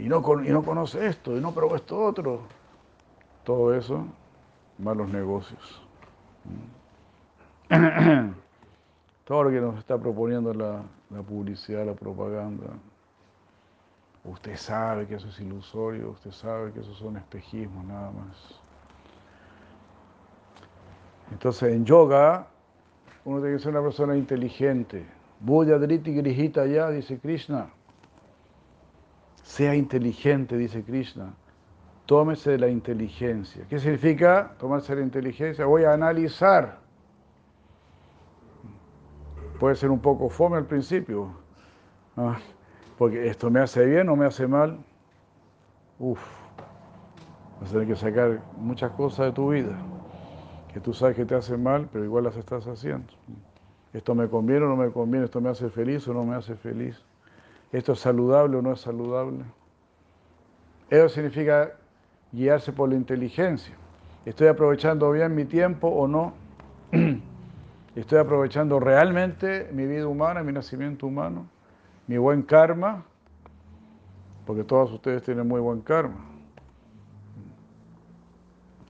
Y 0.00 0.08
no, 0.08 0.22
y 0.44 0.50
no 0.50 0.62
conoce 0.62 1.04
esto, 1.04 1.36
y 1.36 1.40
no 1.40 1.50
probó 1.50 1.74
esto 1.74 2.00
otro. 2.00 2.42
Todo 3.42 3.74
eso, 3.74 4.06
malos 4.78 5.08
negocios. 5.08 5.82
Todo 9.24 9.42
lo 9.42 9.50
que 9.50 9.60
nos 9.60 9.76
está 9.76 9.98
proponiendo 9.98 10.54
la, 10.54 10.82
la 11.10 11.22
publicidad, 11.22 11.84
la 11.84 11.94
propaganda. 11.94 12.68
Usted 14.22 14.54
sabe 14.54 15.08
que 15.08 15.16
eso 15.16 15.26
es 15.30 15.40
ilusorio, 15.40 16.10
usted 16.10 16.30
sabe 16.30 16.70
que 16.70 16.78
eso 16.78 16.94
son 16.94 17.16
espejismos 17.16 17.84
nada 17.86 18.12
más. 18.12 18.60
Entonces, 21.32 21.72
en 21.72 21.84
yoga, 21.84 22.46
uno 23.24 23.40
tiene 23.40 23.56
que 23.56 23.62
ser 23.62 23.70
una 23.70 23.82
persona 23.82 24.16
inteligente. 24.16 25.06
Buddha 25.40 25.78
Driti 25.78 26.12
Grihita 26.12 26.66
ya, 26.66 26.90
dice 26.90 27.18
Krishna. 27.18 27.70
Sea 29.42 29.74
inteligente, 29.74 30.56
dice 30.56 30.82
Krishna. 30.82 31.34
Tómese 32.06 32.52
de 32.52 32.58
la 32.58 32.68
inteligencia. 32.68 33.64
¿Qué 33.68 33.78
significa 33.78 34.54
tomarse 34.58 34.94
la 34.94 35.02
inteligencia? 35.02 35.64
Voy 35.66 35.84
a 35.84 35.92
analizar. 35.92 36.78
Puede 39.58 39.76
ser 39.76 39.90
un 39.90 40.00
poco 40.00 40.28
fome 40.28 40.56
al 40.56 40.66
principio. 40.66 41.32
Porque 42.98 43.28
esto 43.28 43.50
me 43.50 43.60
hace 43.60 43.84
bien 43.84 44.08
o 44.08 44.16
me 44.16 44.26
hace 44.26 44.46
mal. 44.48 44.78
Uf, 45.98 46.20
vas 47.60 47.70
a 47.70 47.72
tener 47.72 47.86
que 47.86 47.96
sacar 47.96 48.42
muchas 48.56 48.90
cosas 48.92 49.26
de 49.26 49.32
tu 49.32 49.50
vida 49.50 49.78
que 50.72 50.80
tú 50.80 50.94
sabes 50.94 51.16
que 51.16 51.24
te 51.24 51.34
hace 51.34 51.56
mal, 51.56 51.88
pero 51.92 52.04
igual 52.04 52.24
las 52.24 52.36
estás 52.36 52.66
haciendo. 52.66 53.12
Esto 53.92 54.14
me 54.14 54.28
conviene 54.28 54.64
o 54.64 54.68
no 54.68 54.76
me 54.76 54.90
conviene, 54.90 55.26
esto 55.26 55.40
me 55.40 55.50
hace 55.50 55.68
feliz 55.68 56.06
o 56.08 56.14
no 56.14 56.24
me 56.24 56.34
hace 56.34 56.56
feliz, 56.56 57.02
esto 57.72 57.92
es 57.92 58.00
saludable 58.00 58.56
o 58.56 58.62
no 58.62 58.72
es 58.72 58.80
saludable. 58.80 59.44
Eso 60.88 61.08
significa 61.10 61.72
guiarse 62.32 62.72
por 62.72 62.88
la 62.88 62.94
inteligencia. 62.94 63.74
¿Estoy 64.24 64.48
aprovechando 64.48 65.10
bien 65.10 65.34
mi 65.34 65.44
tiempo 65.44 65.88
o 65.88 66.08
no? 66.08 66.34
¿Estoy 67.96 68.18
aprovechando 68.18 68.80
realmente 68.80 69.68
mi 69.72 69.86
vida 69.86 70.06
humana, 70.06 70.42
mi 70.42 70.52
nacimiento 70.52 71.06
humano, 71.06 71.46
mi 72.06 72.16
buen 72.16 72.42
karma? 72.42 73.04
Porque 74.46 74.64
todos 74.64 74.90
ustedes 74.92 75.22
tienen 75.22 75.46
muy 75.46 75.60
buen 75.60 75.80
karma. 75.82 76.31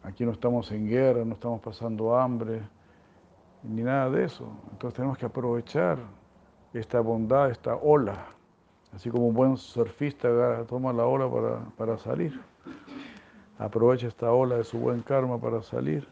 Aquí 0.04 0.24
no 0.24 0.32
estamos 0.32 0.70
en 0.72 0.88
guerra, 0.88 1.24
no 1.24 1.34
estamos 1.34 1.60
pasando 1.60 2.16
hambre, 2.16 2.60
ni 3.62 3.82
nada 3.82 4.10
de 4.10 4.24
eso. 4.24 4.48
Entonces 4.72 4.96
tenemos 4.96 5.16
que 5.16 5.26
aprovechar 5.26 5.98
esta 6.72 7.00
bondad, 7.00 7.50
esta 7.50 7.76
ola. 7.76 8.26
Así 8.94 9.10
como 9.10 9.28
un 9.28 9.34
buen 9.34 9.56
surfista 9.56 10.64
toma 10.68 10.92
la 10.92 11.06
ola 11.06 11.30
para, 11.30 11.60
para 11.76 11.98
salir. 11.98 12.40
Aprovecha 13.58 14.08
esta 14.08 14.32
ola 14.32 14.56
de 14.56 14.64
su 14.64 14.78
buen 14.78 15.02
karma 15.02 15.40
para 15.40 15.62
salir, 15.62 16.08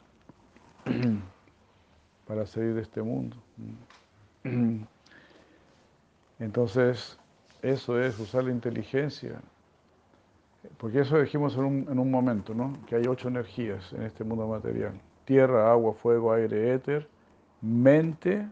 para 2.26 2.46
salir 2.46 2.74
de 2.74 2.82
este 2.82 3.02
mundo. 3.02 3.36
Entonces, 6.38 7.18
eso 7.60 8.00
es 8.00 8.18
usar 8.18 8.44
la 8.44 8.52
inteligencia 8.52 9.40
porque 10.76 11.00
eso 11.00 11.18
dijimos 11.18 11.56
en 11.56 11.64
un, 11.64 11.88
en 11.90 11.98
un, 11.98 12.10
momento, 12.10 12.54
¿no? 12.54 12.76
Que 12.86 12.96
hay 12.96 13.06
ocho 13.06 13.28
energías 13.28 13.92
en 13.92 14.02
este 14.02 14.24
mundo 14.24 14.46
material. 14.46 14.92
Tierra, 15.24 15.70
agua, 15.70 15.94
fuego, 15.94 16.32
aire, 16.32 16.74
éter, 16.74 17.08
mente, 17.62 18.46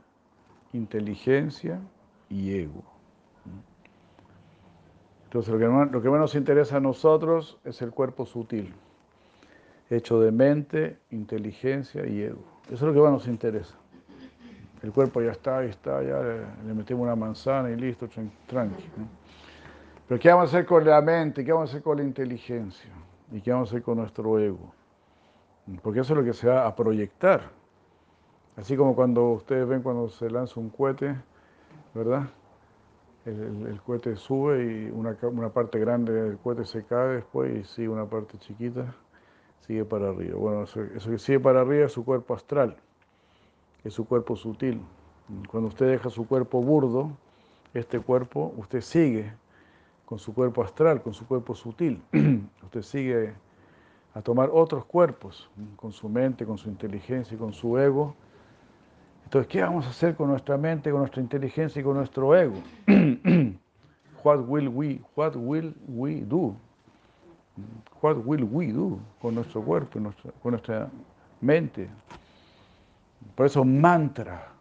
inteligencia 0.73 1.81
y 2.29 2.55
ego. 2.55 2.83
Entonces 5.25 5.53
lo 5.53 5.59
que, 5.59 5.68
más, 5.68 5.90
lo 5.90 6.01
que 6.01 6.09
más 6.09 6.21
nos 6.21 6.35
interesa 6.35 6.79
a 6.79 6.81
nosotros 6.81 7.59
es 7.64 7.83
el 7.83 7.90
cuerpo 7.90 8.25
sutil, 8.25 8.73
hecho 9.90 10.21
de 10.21 10.33
mente, 10.33 10.99
inteligencia 11.11 12.07
y 12.07 12.23
ego. 12.23 12.42
Eso 12.66 12.77
es 12.77 12.83
lo 12.83 12.94
que 12.94 13.01
más 13.01 13.12
nos 13.12 13.29
interesa. 13.29 13.75
el 14.83 14.90
cuerpo 14.90 15.21
ya 15.21 15.33
está, 15.33 15.59
ahí 15.59 15.68
está, 15.68 16.03
ya 16.03 16.23
le, 16.23 16.75
metemos 16.75 17.03
una 17.03 17.14
manzana 17.14 17.71
y 17.71 17.77
listo, 17.77 18.09
tranqui. 18.47 18.85
Pero 20.09 20.18
¿qué 20.18 20.31
vamos 20.31 20.44
a 20.44 20.57
hacer 20.57 20.66
con 20.66 20.87
la 20.87 21.03
mente? 21.03 21.44
¿Qué 21.44 21.53
vamos 21.53 21.68
a 21.68 21.73
hacer 21.73 21.83
con 21.83 21.99
la 21.99 22.03
inteligencia? 22.03 22.90
¿Y 23.31 23.42
qué 23.42 23.53
vamos 23.53 23.68
a 23.68 23.73
hacer 23.73 23.83
con 23.83 23.99
nuestro 23.99 24.38
ego? 24.38 24.73
Porque 25.83 26.01
eso 26.01 26.14
es 26.14 26.18
lo 26.18 26.25
que 26.25 26.33
se 26.33 26.49
va 26.49 26.66
a 26.66 26.75
proyectar. 26.75 27.51
Así 28.57 28.75
como 28.75 28.97
cuando 28.97 29.33
ustedes 29.33 29.68
ven 29.68 29.83
cuando 29.83 30.09
se 30.09 30.31
lanza 30.31 30.59
un 30.59 30.71
cohete, 30.71 31.14
¿verdad? 31.94 32.23
El, 33.27 33.79
cohete 33.85 34.16
sube 34.16 34.64
y 34.64 34.90
una, 34.90 35.14
una, 35.21 35.51
parte 35.51 35.79
grande 35.79 36.12
del 36.14 36.38
cohete 36.38 36.64
se 36.64 36.85
cae 36.85 37.16
después 37.16 37.55
y 37.55 37.64
sigue 37.64 37.90
una 37.90 38.07
parte 38.07 38.38
chiquita, 38.38 38.94
sigue 39.61 39.85
para 39.85 40.09
arriba. 40.09 40.38
Bueno, 40.38 40.62
eso, 40.62 40.83
eso 40.83 41.11
que 41.11 41.18
sigue 41.18 41.38
para 41.38 41.61
arriba 41.61 41.85
es 41.85 41.92
su 41.92 42.07
cuerpo 42.07 42.33
astral, 42.33 42.79
es 43.85 43.92
su 43.92 44.07
cuerpo 44.07 44.37
sutil. 44.37 44.81
Cuando 45.51 45.68
usted 45.68 45.87
deja 45.87 46.09
su 46.09 46.27
cuerpo 46.27 46.62
burdo, 46.62 47.11
este 47.75 48.01
cuerpo, 48.01 48.55
usted 48.57 48.81
sigue 48.81 49.31
con 50.09 50.18
su 50.18 50.33
cuerpo 50.33 50.62
astral, 50.62 51.03
con 51.03 51.12
su 51.12 51.27
cuerpo 51.27 51.55
sutil. 51.55 52.03
usted 52.64 52.81
sigue 52.81 53.35
a 54.14 54.23
tomar 54.23 54.49
otros 54.51 54.87
cuerpos, 54.87 55.51
con 55.77 55.92
su 55.92 56.09
mente, 56.09 56.47
con 56.47 56.57
su 56.57 56.71
inteligencia 56.71 57.35
y 57.35 57.38
con 57.38 57.53
su 57.53 57.77
ego. 57.77 58.14
Entonces, 59.25 59.47
¿qué 59.49 59.61
vamos 59.61 59.85
a 59.85 59.90
hacer 59.90 60.16
con 60.16 60.31
nuestra 60.31 60.57
mente, 60.57 60.90
con 60.90 61.01
nuestra 61.01 61.21
inteligencia 61.21 61.81
y 61.81 61.85
con 61.85 61.99
nuestro 61.99 62.35
ego? 62.35 62.55
what 64.25 64.38
will 64.49 64.68
we, 64.68 64.99
what 65.14 65.37
will 65.37 65.75
we 65.87 66.23
do? 66.23 66.57
What 68.01 68.16
will 68.25 68.44
we 68.44 68.73
do 68.73 68.99
con 69.21 69.35
nuestro 69.35 69.61
cuerpo, 69.61 70.01
con 70.42 70.53
nuestra 70.53 70.88
mente? 71.42 71.90
Por 73.35 73.44
eso 73.44 73.62
mantra. 73.62 74.53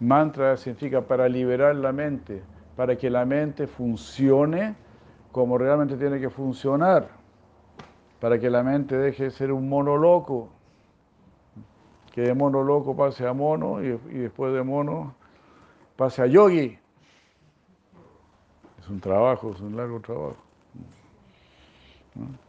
Mantra 0.00 0.58
significa 0.58 1.00
para 1.00 1.26
liberar 1.30 1.74
la 1.74 1.92
mente 1.92 2.42
para 2.78 2.96
que 2.96 3.10
la 3.10 3.24
mente 3.24 3.66
funcione 3.66 4.76
como 5.32 5.58
realmente 5.58 5.96
tiene 5.96 6.20
que 6.20 6.30
funcionar, 6.30 7.08
para 8.20 8.38
que 8.38 8.48
la 8.48 8.62
mente 8.62 8.96
deje 8.96 9.24
de 9.24 9.30
ser 9.32 9.50
un 9.50 9.68
mono 9.68 9.96
loco, 9.96 10.48
que 12.12 12.20
de 12.20 12.34
mono 12.34 12.62
loco 12.62 12.94
pase 12.94 13.26
a 13.26 13.32
mono 13.32 13.82
y, 13.82 13.98
después 14.10 14.54
de 14.54 14.62
mono 14.62 15.16
pase 15.96 16.22
a 16.22 16.26
yogi. 16.26 16.78
Es 18.78 18.88
un 18.88 19.00
trabajo, 19.00 19.50
es 19.50 19.60
un 19.60 19.76
largo 19.76 19.98
trabajo. 19.98 20.36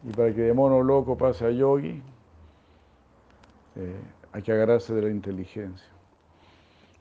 Y 0.03 0.11
para 0.11 0.31
que 0.31 0.41
de 0.41 0.53
mono 0.53 0.83
loco 0.83 1.17
pase 1.17 1.47
a 1.47 1.49
yogi, 1.49 2.03
eh, 3.77 3.99
hay 4.31 4.43
que 4.43 4.51
agarrarse 4.51 4.93
de 4.93 5.01
la 5.01 5.09
inteligencia. 5.09 5.98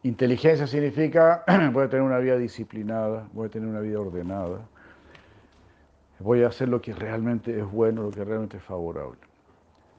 Inteligencia 0.02 0.66
significa 0.66 1.44
voy 1.72 1.84
a 1.84 1.88
tener 1.88 2.02
una 2.02 2.18
vida 2.18 2.36
disciplinada, 2.36 3.28
voy 3.32 3.46
a 3.46 3.50
tener 3.50 3.68
una 3.68 3.80
vida 3.80 4.00
ordenada, 4.00 4.60
voy 6.20 6.42
a 6.42 6.48
hacer 6.48 6.68
lo 6.68 6.80
que 6.80 6.92
realmente 6.92 7.58
es 7.58 7.70
bueno, 7.70 8.02
lo 8.02 8.10
que 8.10 8.24
realmente 8.24 8.58
es 8.58 8.62
favorable. 8.62 9.18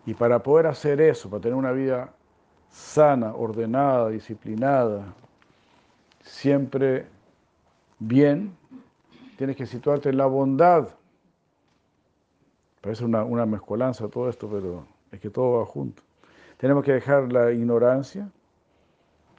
Y 0.05 0.13
para 0.13 0.41
poder 0.41 0.67
hacer 0.67 1.01
eso, 1.01 1.29
para 1.29 1.41
tener 1.41 1.55
una 1.55 1.71
vida 1.71 2.13
sana, 2.69 3.33
ordenada, 3.33 4.09
disciplinada, 4.09 5.13
siempre 6.21 7.07
bien, 7.99 8.55
tienes 9.37 9.55
que 9.55 9.65
situarte 9.65 10.09
en 10.09 10.17
la 10.17 10.25
bondad. 10.25 10.89
Parece 12.81 13.03
una, 13.03 13.45
mezcolanza 13.45 14.07
todo 14.07 14.29
esto, 14.29 14.49
pero 14.49 14.85
es 15.11 15.19
que 15.19 15.29
todo 15.29 15.59
va 15.59 15.65
junto. 15.65 16.01
Tenemos 16.57 16.83
que 16.83 16.93
dejar 16.93 17.31
la 17.31 17.51
ignorancia, 17.51 18.29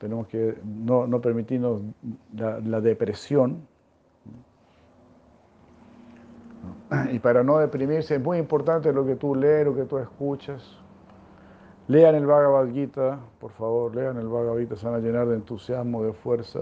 tenemos 0.00 0.26
que 0.28 0.58
no, 0.64 1.20
permitirnos 1.20 1.82
la, 2.32 2.80
depresión. 2.80 3.68
Y 7.12 7.18
para 7.18 7.44
no 7.44 7.58
deprimirse 7.58 8.14
es 8.14 8.20
muy 8.20 8.38
importante 8.38 8.92
lo 8.92 9.04
que 9.04 9.14
tú 9.14 9.34
lees, 9.34 9.66
lo 9.66 9.74
que 9.74 9.84
tú 9.84 9.98
escuchas. 9.98 10.78
Lean 11.86 12.14
el 12.14 12.26
Bhagavad 12.26 12.72
Gita, 12.72 13.18
por 13.38 13.52
favor, 13.52 13.94
lean 13.94 14.16
el 14.16 14.28
Bhagavad 14.28 14.58
Gita, 14.58 14.76
se 14.76 14.86
van 14.86 14.94
a 14.94 14.98
llenar 14.98 15.28
de 15.28 15.34
entusiasmo, 15.34 16.02
de 16.02 16.14
fuerza. 16.14 16.60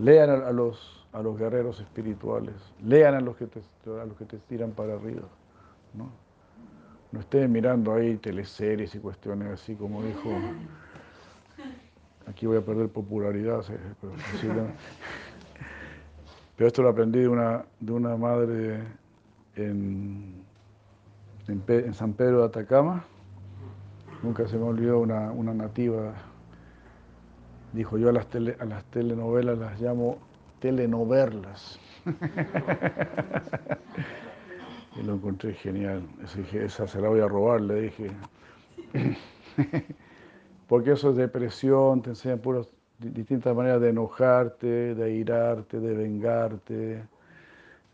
Lean 0.00 0.30
a, 0.30 0.50
los, 0.50 1.06
a 1.12 1.22
los 1.22 1.38
guerreros 1.38 1.80
espirituales, 1.80 2.54
lean 2.82 3.14
a 3.14 3.20
los 3.20 3.36
que 3.36 3.46
te, 3.46 3.60
a 3.86 4.04
los 4.04 4.16
que 4.16 4.24
te 4.24 4.38
tiran 4.38 4.72
para 4.72 4.94
arriba. 4.94 5.28
¿no? 5.94 6.10
no 7.12 7.20
estén 7.20 7.50
mirando 7.50 7.94
ahí 7.94 8.16
teleseries 8.16 8.94
y 8.94 8.98
cuestiones 8.98 9.48
así 9.48 9.74
como 9.74 10.02
dijo 10.02 10.30
aquí 12.28 12.46
voy 12.46 12.58
a 12.58 12.60
perder 12.60 12.88
popularidad, 12.88 13.64
pero, 16.56 16.68
esto 16.68 16.82
lo 16.82 16.88
aprendí 16.88 17.20
de 17.20 17.28
una, 17.28 17.64
de 17.80 17.92
una 17.92 18.16
madre 18.16 18.82
en, 19.56 20.42
en, 21.46 21.94
San 21.94 22.12
Pedro 22.12 22.40
de 22.40 22.46
Atacama, 22.46 23.04
nunca 24.22 24.46
se 24.48 24.56
me 24.56 24.64
olvidó 24.64 24.98
una, 24.98 25.32
nativa, 25.54 26.14
dijo 27.72 27.96
yo 27.98 28.08
a 28.08 28.12
las, 28.12 28.26
a 28.34 28.64
las 28.64 28.84
telenovelas 28.86 29.58
las 29.58 29.80
llamo 29.80 30.18
telenoverlas. 30.60 31.78
y 34.96 35.02
lo 35.02 35.14
encontré 35.14 35.54
genial. 35.54 36.02
esa 36.52 36.86
se 36.88 37.00
la 37.00 37.08
voy 37.08 37.20
a 37.20 37.28
robar, 37.28 37.60
le 37.60 37.82
dije 37.82 38.10
porque 40.68 40.92
eso 40.92 41.10
es 41.10 41.16
depresión, 41.16 42.02
te 42.02 42.10
enseñan 42.10 42.38
puras 42.38 42.68
distintas 42.98 43.56
maneras 43.56 43.80
de 43.80 43.88
enojarte, 43.88 44.94
de 44.94 45.14
irarte, 45.14 45.80
de 45.80 45.94
vengarte, 45.94 47.02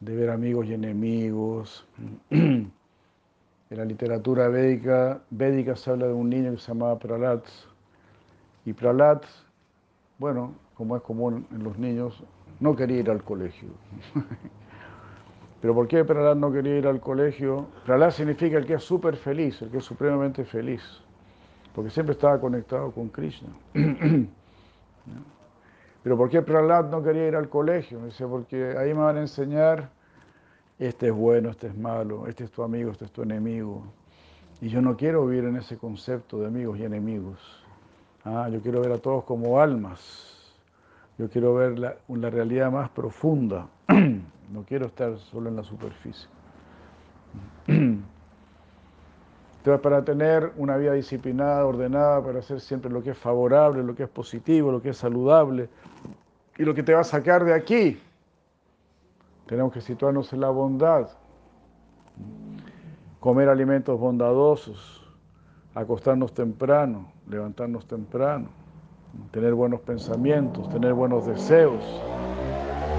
de 0.01 0.17
ver 0.17 0.31
amigos 0.31 0.67
y 0.67 0.75
enemigos. 0.75 1.87
En 3.71 3.79
la 3.79 3.87
literatura 3.87 4.47
védica, 4.49 5.23
védica 5.31 5.75
se 5.75 5.91
habla 5.91 6.07
de 6.07 6.13
un 6.13 6.29
niño 6.29 6.53
que 6.53 6.59
se 6.59 6.69
llamaba 6.69 6.99
Pralat. 6.99 7.45
Y 8.67 8.73
Pralat, 8.75 9.25
bueno, 10.19 10.53
como 10.75 10.95
es 10.97 11.03
común 11.03 11.47
en 11.51 11.65
los 11.65 11.77
niños, 11.79 12.23
no 12.61 12.77
quería 12.77 12.99
ir 12.99 13.11
al 13.11 13.25
colegio. 13.25 13.71
Pero 15.63 15.75
¿por 15.75 15.89
qué 15.89 16.05
Pralat 16.05 16.37
no 16.37 16.53
quería 16.53 16.77
ir 16.77 16.87
al 16.87 17.01
colegio? 17.01 17.67
Pralat 17.87 18.13
significa 18.13 18.59
el 18.59 18.67
que 18.67 18.75
es 18.75 18.85
súper 18.85 19.17
feliz, 19.17 19.61
el 19.63 19.71
que 19.71 19.79
es 19.79 19.85
supremamente 19.85 20.45
feliz 20.45 21.03
porque 21.75 21.91
siempre 21.91 22.13
estaba 22.13 22.41
conectado 22.41 22.93
con 22.93 23.09
Krishna. 23.09 23.49
Pero 26.03 26.17
¿por 26.17 26.31
qué 26.31 26.43
Prahlad 26.43 26.91
no 26.91 27.03
quería 27.03 27.27
ir 27.27 27.35
al 27.35 27.49
colegio? 27.49 27.99
Me 27.99 28.07
dice, 28.07 28.27
porque 28.27 28.77
ahí 28.79 28.95
me 28.95 29.01
van 29.01 29.17
a 29.17 29.21
enseñar, 29.23 29.91
este 30.79 31.09
es 31.09 31.13
bueno, 31.13 31.51
este 31.51 31.67
es 31.69 31.77
malo, 31.77 32.27
este 32.27 32.45
es 32.45 32.51
tu 32.51 32.63
amigo, 32.63 32.91
este 32.91 33.07
es 33.07 33.11
tu 33.11 33.23
enemigo. 33.23 33.83
Y 34.61 34.69
yo 34.69 34.81
no 34.81 34.97
quiero 34.97 35.27
vivir 35.27 35.45
en 35.45 35.57
ese 35.57 35.77
concepto 35.77 36.39
de 36.39 36.47
amigos 36.47 36.79
y 36.79 36.85
enemigos. 36.85 37.39
Ah, 38.25 38.49
yo 38.51 38.61
quiero 38.61 38.81
ver 38.81 38.93
a 38.93 38.99
todos 38.99 39.25
como 39.25 39.61
almas. 39.61 40.31
Yo 41.19 41.29
quiero 41.29 41.55
ver 41.55 41.79
la 41.79 42.31
realidad 42.31 42.71
más 42.71 42.91
profunda. 42.91 43.69
no 43.89 44.65
quiero 44.67 44.87
estar 44.87 45.19
solo 45.19 45.49
en 45.49 45.57
la 45.57 45.65
superficie. 45.65 46.29
Entonces, 49.65 49.81
para 49.81 50.05
tener 50.05 50.53
una 50.59 50.77
vida 50.77 50.93
disciplinada, 50.93 51.65
ordenada, 51.65 52.23
para 52.23 52.41
hacer 52.41 52.61
siempre 52.61 52.91
lo 52.91 53.03
que 53.03 53.13
es 53.13 53.17
favorable, 53.17 53.83
lo 53.83 53.95
que 53.95 54.03
es 54.03 54.11
positivo, 54.11 54.71
lo 54.71 54.83
que 54.83 54.91
es 54.91 54.99
saludable 54.99 55.71
y 56.59 56.65
lo 56.65 56.75
que 56.75 56.83
te 56.83 56.93
va 56.93 57.01
a 57.01 57.05
sacar 57.05 57.47
de 57.47 57.55
aquí, 57.55 57.99
tenemos 59.47 59.73
que 59.73 59.81
situarnos 59.81 60.31
en 60.35 60.43
la 60.43 60.51
bondad, 60.51 61.09
comer 63.21 63.49
alimentos 63.49 63.99
bondadosos, 63.99 65.03
acostarnos 65.75 66.35
temprano, 66.35 67.11
levantarnos 67.27 67.87
temprano, 67.87 68.49
tener 69.31 69.55
buenos 69.55 69.81
pensamientos, 69.81 70.69
tener 70.69 70.93
buenos 70.93 71.25
deseos. 71.25 71.83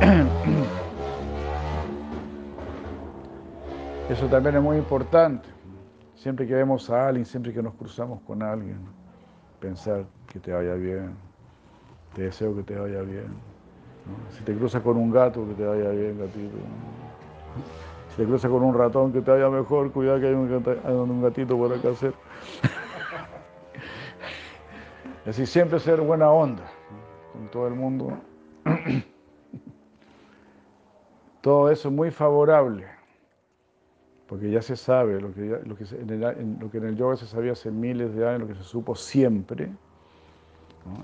Eso 4.10 4.26
también 4.26 4.56
es 4.56 4.64
muy 4.64 4.78
importante. 4.78 5.54
Siempre 6.16 6.48
que 6.48 6.56
vemos 6.56 6.90
a 6.90 7.08
alguien, 7.08 7.26
siempre 7.26 7.54
que 7.54 7.62
nos 7.62 7.74
cruzamos 7.74 8.22
con 8.22 8.42
alguien, 8.42 8.80
pensar 9.60 10.06
que 10.28 10.40
te 10.40 10.54
vaya 10.54 10.76
bien, 10.76 11.16
te 12.16 12.22
deseo 12.24 12.56
que 12.56 12.64
te 12.64 12.76
vaya 12.76 13.02
bien. 13.02 13.28
Si 14.32 14.44
te 14.44 14.56
cruzas 14.56 14.82
con 14.82 14.98
un 14.98 15.12
gato, 15.12 15.46
que 15.48 15.54
te 15.56 15.66
vaya 15.66 15.90
bien, 15.90 16.18
gatito. 16.18 16.56
Si 18.10 18.18
te 18.18 18.26
cruzas 18.26 18.50
con 18.50 18.64
un 18.64 18.74
ratón, 18.74 19.12
que 19.12 19.22
te 19.22 19.32
vaya 19.32 19.50
mejor, 19.50 19.92
cuidado 19.92 20.22
que 20.22 20.28
hay 20.28 20.34
un, 20.34 21.22
gatito 21.22 21.58
por 21.58 21.74
acá 21.74 21.90
hacer. 21.90 22.14
Así 25.26 25.46
siempre 25.46 25.80
ser 25.80 26.00
buena 26.02 26.30
onda 26.30 26.64
con 27.34 27.50
todo 27.50 27.68
el 27.68 27.74
mundo. 27.74 28.14
Todo 31.42 31.70
eso 31.70 31.90
es 31.90 31.94
muy 31.94 32.10
favorable 32.10 32.88
Porque 34.28 34.50
ya 34.50 34.62
se 34.62 34.76
sabe, 34.76 35.22
lo 35.22 35.34
que, 35.34 35.60
lo, 35.66 35.76
que 35.76 35.84
en 35.96 36.10
el, 36.10 36.58
lo 36.60 36.72
que 36.72 36.80
en 36.80 36.86
el 36.86 36.96
yoga 36.96 37.16
se 37.16 37.28
sabía 37.28 37.52
hace 37.52 37.70
miles 37.70 38.16
de 38.16 38.28
años, 38.28 38.42
lo 38.42 38.48
que 38.48 38.56
se 38.56 38.64
supo 38.64 38.96
siempre, 38.96 39.72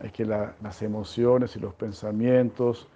es 0.03 0.11
que 0.11 0.25
las 0.25 0.81
emociones 0.81 1.55
y 1.55 1.59
los 1.59 1.73
pensamientos 1.73 2.87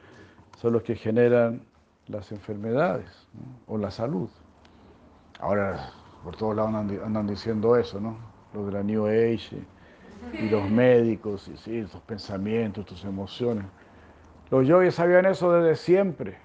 son 0.57 0.73
los 0.73 0.83
que 0.83 0.95
generan 0.95 1.61
las 2.07 2.31
enfermedades 2.31 3.27
o 3.67 3.77
la 3.77 3.91
salud. 3.91 4.29
Ahora, 5.39 5.91
por 6.23 6.35
todos 6.35 6.55
lados 6.55 6.73
andan, 6.73 7.27
diciendo 7.27 7.75
eso, 7.75 7.99
¿no? 7.99 8.17
Lo 8.53 8.65
de 8.65 8.71
la 8.71 8.83
New 8.83 9.05
Age 9.05 9.61
y, 10.33 10.49
los 10.49 10.69
médicos, 10.69 11.47
y 11.47 11.57
sí, 11.57 11.83
tus 11.83 12.01
pensamientos, 12.01 12.85
tus 12.85 13.03
emociones. 13.03 13.65
Los 14.49 14.67
yogis 14.67 14.95
sabían 14.95 15.25
eso 15.25 15.51
desde 15.51 15.75
siempre. 15.75 16.37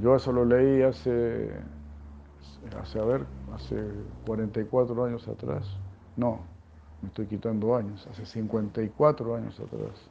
Yo 0.00 0.16
eso 0.16 0.32
lo 0.32 0.44
leí 0.46 0.82
hace, 0.82 1.50
hace, 2.80 2.98
a 2.98 3.04
ver, 3.04 3.26
hace 3.54 3.76
44 4.24 5.04
años 5.04 5.28
atrás. 5.28 5.76
No, 6.16 6.40
me 7.02 7.08
estoy 7.08 7.26
quitando 7.26 7.76
años, 7.76 8.06
hace 8.10 8.24
54 8.24 9.36
años 9.36 9.60
atrás. 9.60 10.08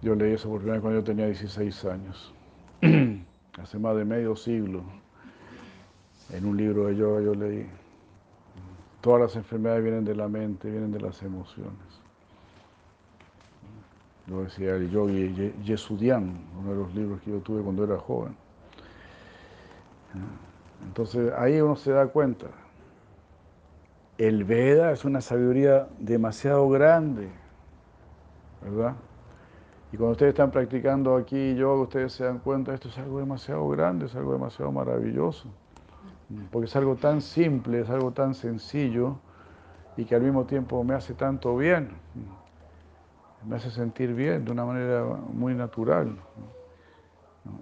Yo 0.00 0.14
leí 0.14 0.32
eso 0.32 0.48
por 0.48 0.58
primera 0.58 0.76
vez 0.76 0.82
cuando 0.82 1.00
yo 1.00 1.04
tenía 1.04 1.26
16 1.26 1.84
años, 1.84 2.34
hace 3.60 3.78
más 3.78 3.96
de 3.96 4.04
medio 4.04 4.34
siglo. 4.34 4.82
En 6.30 6.46
un 6.46 6.56
libro 6.56 6.86
de 6.86 6.96
yoga 6.96 7.20
yo 7.20 7.34
leí, 7.34 7.66
todas 9.00 9.20
las 9.20 9.36
enfermedades 9.36 9.82
vienen 9.82 10.04
de 10.04 10.14
la 10.14 10.28
mente, 10.28 10.70
vienen 10.70 10.90
de 10.90 11.00
las 11.00 11.22
emociones. 11.22 11.85
Lo 14.26 14.42
decía 14.42 14.74
el 14.74 14.90
yogi 14.90 15.52
Yesudian, 15.62 16.36
uno 16.58 16.70
de 16.70 16.76
los 16.76 16.94
libros 16.94 17.20
que 17.22 17.30
yo 17.30 17.38
tuve 17.40 17.62
cuando 17.62 17.84
era 17.84 17.98
joven. 17.98 18.36
Entonces 20.84 21.32
ahí 21.36 21.60
uno 21.60 21.76
se 21.76 21.92
da 21.92 22.06
cuenta 22.08 22.46
el 24.18 24.44
Veda 24.44 24.92
es 24.92 25.04
una 25.04 25.20
sabiduría 25.20 25.88
demasiado 25.98 26.68
grande, 26.70 27.28
¿verdad? 28.62 28.94
Y 29.92 29.96
cuando 29.96 30.12
ustedes 30.12 30.30
están 30.30 30.50
practicando 30.50 31.16
aquí 31.16 31.54
yoga, 31.54 31.82
ustedes 31.82 32.14
se 32.14 32.24
dan 32.24 32.38
cuenta, 32.38 32.74
esto 32.74 32.88
es 32.88 32.98
algo 32.98 33.18
demasiado 33.18 33.68
grande, 33.68 34.06
es 34.06 34.14
algo 34.14 34.32
demasiado 34.32 34.72
maravilloso, 34.72 35.48
porque 36.50 36.66
es 36.66 36.76
algo 36.76 36.96
tan 36.96 37.20
simple, 37.20 37.80
es 37.80 37.90
algo 37.90 38.12
tan 38.12 38.34
sencillo 38.34 39.16
y 39.96 40.04
que 40.04 40.14
al 40.14 40.22
mismo 40.22 40.44
tiempo 40.44 40.82
me 40.82 40.94
hace 40.94 41.12
tanto 41.12 41.56
bien, 41.56 41.90
me 43.46 43.56
hace 43.56 43.70
sentir 43.70 44.12
bien 44.12 44.44
de 44.44 44.52
una 44.52 44.64
manera 44.64 45.04
muy 45.04 45.54
natural. 45.54 46.16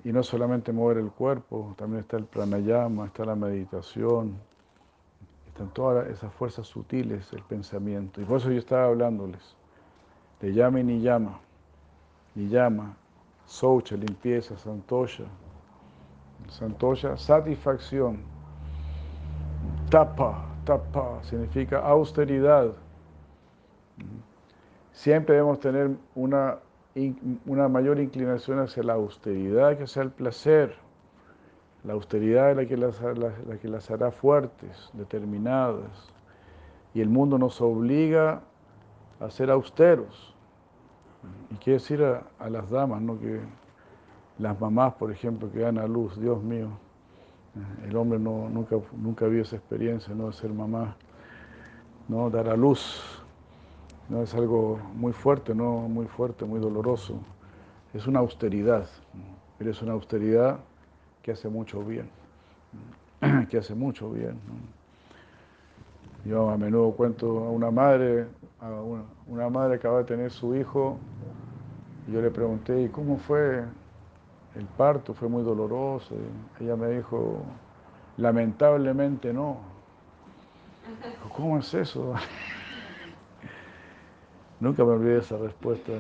Y 0.03 0.13
no 0.13 0.23
solamente 0.23 0.73
mover 0.73 0.97
el 0.97 1.11
cuerpo, 1.11 1.75
también 1.77 2.01
está 2.01 2.17
el 2.17 2.25
pranayama, 2.25 3.07
está 3.07 3.25
la 3.25 3.35
meditación, 3.35 4.39
están 5.49 5.69
todas 5.75 6.09
esas 6.09 6.33
fuerzas 6.33 6.67
sutiles, 6.67 7.31
el 7.33 7.43
pensamiento. 7.43 8.21
Y 8.21 8.25
por 8.25 8.39
eso 8.39 8.51
yo 8.51 8.59
estaba 8.59 8.87
hablándoles 8.87 9.57
de 10.41 10.55
llama 10.55 10.81
y 10.81 10.85
ni 10.85 11.01
llama, 11.01 11.39
ni 12.35 12.49
llama, 12.49 12.97
socha, 13.45 13.95
limpieza, 13.97 14.57
santosha. 14.57 15.25
Santosha, 16.49 17.17
satisfacción. 17.17 18.19
Tapa, 19.91 20.47
tapa, 20.65 21.23
significa 21.23 21.81
austeridad. 21.81 22.73
Siempre 24.95 25.35
debemos 25.35 25.59
tener 25.59 25.91
una, 26.15 26.59
una 27.47 27.69
mayor 27.69 27.99
inclinación 27.99 28.61
hacia 28.61 28.85
la 28.85 28.93
austeridad 28.93 29.77
que 29.77 29.85
hacia 29.85 30.03
el 30.03 30.11
placer. 30.11 30.77
La 31.83 31.95
austeridad 31.95 32.53
es 32.53 32.57
la 32.57 32.67
que 32.67 32.77
las, 32.77 33.03
la, 33.03 33.59
que 33.61 33.69
las 33.69 33.91
hará 33.91 34.13
fuertes, 34.13 34.91
determinadas. 34.93 36.13
Y 36.95 37.01
el 37.01 37.09
mundo 37.09 37.39
nos 37.39 37.61
obliga 37.61 38.43
a 39.19 39.31
ser 39.31 39.51
austeros. 39.51 40.33
Y 41.51 41.57
quiere 41.57 41.81
decir 41.81 42.03
a, 42.05 42.49
las 42.49 42.71
damas, 42.71 43.03
¿no? 43.03 43.19
que 43.19 43.41
las 44.39 44.59
mamás, 44.61 44.95
por 44.95 45.11
ejemplo, 45.11 45.51
que 45.51 45.59
dan 45.59 45.79
a 45.79 45.89
luz, 45.89 46.19
Dios 46.21 46.41
mío, 46.41 46.69
el 47.85 47.97
hombre 47.97 48.21
no, 48.21 48.49
nunca, 48.49 48.77
nunca 48.93 49.27
vio 49.27 49.43
esa 49.43 49.57
experiencia 49.57 50.15
¿no? 50.15 50.29
de 50.29 50.35
ser 50.35 50.53
mamá, 50.53 50.97
¿no? 52.07 52.31
dar 52.31 52.49
a 52.49 52.57
luz. 52.57 53.24
¿No? 54.09 54.23
Es 54.23 54.35
algo 54.35 54.79
muy 54.95 55.13
fuerte, 55.13 55.55
¿no? 55.55 55.89
muy 55.89 56.07
fuerte, 56.07 56.45
muy 56.45 56.61
doloroso. 56.61 57.19
Es 57.93 58.07
una 58.07 58.21
austeridad, 58.21 58.87
pero 59.59 59.71
es 59.71 59.81
una 59.83 59.93
austeridad 59.93 60.59
que 61.23 61.33
hace 61.33 61.49
mucho 61.49 61.83
bien, 61.83 62.11
que 63.49 63.59
hace 63.59 63.75
mucho 63.75 64.11
bien. 64.11 64.39
Yo 66.25 66.51
a 66.51 66.57
menudo 66.57 66.93
cuento 66.93 67.27
a 67.45 67.51
una 67.51 67.71
madre, 67.71 68.27
a 68.61 68.71
una, 69.27 69.49
madre 69.49 69.77
acaba 69.77 69.99
de 69.99 70.05
tener 70.05 70.31
su 70.31 70.55
hijo, 70.55 70.99
y 72.09 72.13
yo 72.13 72.21
le 72.21 72.31
pregunté, 72.31 72.83
¿y 72.83 72.89
cómo 72.89 73.19
fue 73.19 73.63
el 74.55 74.65
parto? 74.77 75.15
Fue 75.15 75.29
muy 75.29 75.43
doloroso. 75.43 76.15
ella 76.61 76.77
me 76.77 76.89
dijo, 76.89 77.43
lamentablemente 78.17 79.33
no. 79.33 79.59
¿Cómo 81.35 81.59
es 81.59 81.73
eso? 81.75 82.15
Nunca 84.65 84.83
me 84.83 84.93
olvidé 84.93 85.13
de 85.13 85.19
esa 85.19 85.37
respuesta. 85.37 85.93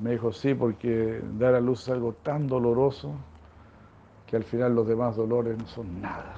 Me 0.00 0.12
dijo, 0.12 0.32
sí, 0.32 0.54
porque 0.54 1.20
dar 1.40 1.56
a 1.56 1.60
luz 1.60 1.82
es 1.82 1.88
algo 1.88 2.12
tan 2.12 2.46
doloroso 2.46 3.14
que 4.28 4.36
al 4.36 4.44
final 4.44 4.76
los 4.76 4.86
demás 4.86 5.16
dolores 5.16 5.58
no 5.58 5.66
son 5.66 6.00
nada. 6.00 6.34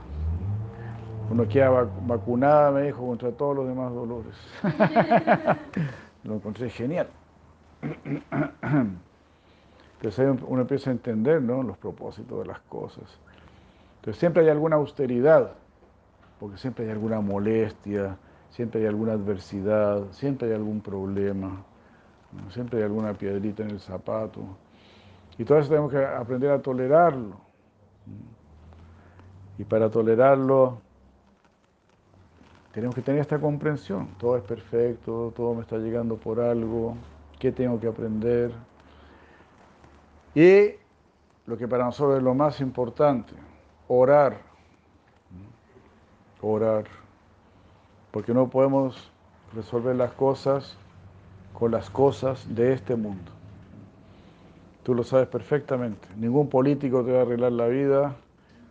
Uno 1.30 1.46
queda 1.46 1.86
vacunada, 2.06 2.70
me 2.70 2.84
dijo, 2.84 3.06
contra 3.06 3.32
todos 3.32 3.54
los 3.56 3.68
demás 3.68 3.92
dolores. 3.92 4.34
Lo 6.24 6.36
encontré 6.36 6.70
genial. 6.70 7.08
Entonces 10.00 10.40
uno 10.48 10.62
empieza 10.62 10.88
a 10.88 10.94
entender 10.94 11.42
¿no? 11.42 11.62
los 11.62 11.76
propósitos 11.76 12.38
de 12.38 12.46
las 12.46 12.60
cosas. 12.60 13.04
Entonces 13.96 14.18
siempre 14.18 14.42
hay 14.44 14.48
alguna 14.48 14.76
austeridad, 14.76 15.52
porque 16.40 16.56
siempre 16.56 16.86
hay 16.86 16.92
alguna 16.92 17.20
molestia, 17.20 18.16
siempre 18.48 18.80
hay 18.80 18.86
alguna 18.86 19.12
adversidad, 19.12 20.10
siempre 20.12 20.48
hay 20.48 20.54
algún 20.54 20.80
problema, 20.80 21.62
siempre 22.50 22.78
hay 22.78 22.84
alguna 22.84 23.14
piedrita 23.14 23.62
en 23.62 23.70
el 23.70 23.80
zapato. 23.80 24.42
Y 25.38 25.44
todo 25.44 25.58
eso 25.58 25.68
tenemos 25.68 25.90
que 25.90 26.04
aprender 26.04 26.50
a 26.50 26.60
tolerarlo. 26.60 27.36
Y 29.58 29.64
para 29.64 29.90
tolerarlo, 29.90 30.78
tenemos 32.72 32.94
que 32.94 33.02
tener 33.02 33.20
esta 33.20 33.40
comprensión. 33.40 34.08
Todo 34.18 34.36
es 34.36 34.42
perfecto, 34.42 35.32
todo 35.34 35.54
me 35.54 35.62
está 35.62 35.78
llegando 35.78 36.16
por 36.16 36.40
algo. 36.40 36.96
¿Qué 37.38 37.52
tengo 37.52 37.78
que 37.78 37.86
aprender? 37.86 38.52
Y 40.34 40.72
lo 41.46 41.56
que 41.56 41.68
para 41.68 41.84
nosotros 41.84 42.18
es 42.18 42.22
lo 42.22 42.34
más 42.34 42.60
importante, 42.60 43.34
orar. 43.86 44.40
Orar. 46.40 46.84
Porque 48.10 48.34
no 48.34 48.48
podemos 48.48 49.10
resolver 49.54 49.96
las 49.96 50.12
cosas 50.12 50.76
con 51.54 51.70
las 51.70 51.88
cosas 51.88 52.44
de 52.54 52.74
este 52.74 52.96
mundo. 52.96 53.32
Tú 54.82 54.94
lo 54.94 55.02
sabes 55.02 55.28
perfectamente. 55.28 56.06
Ningún 56.16 56.50
político 56.50 57.02
te 57.02 57.12
va 57.12 57.20
a 57.20 57.22
arreglar 57.22 57.52
la 57.52 57.66
vida, 57.68 58.16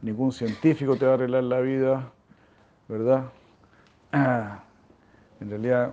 ningún 0.03 0.31
científico 0.31 0.95
te 0.95 1.05
va 1.05 1.11
a 1.11 1.15
arreglar 1.15 1.43
la 1.45 1.59
vida, 1.61 2.11
¿verdad? 2.87 3.25
En 5.41 5.49
realidad, 5.49 5.91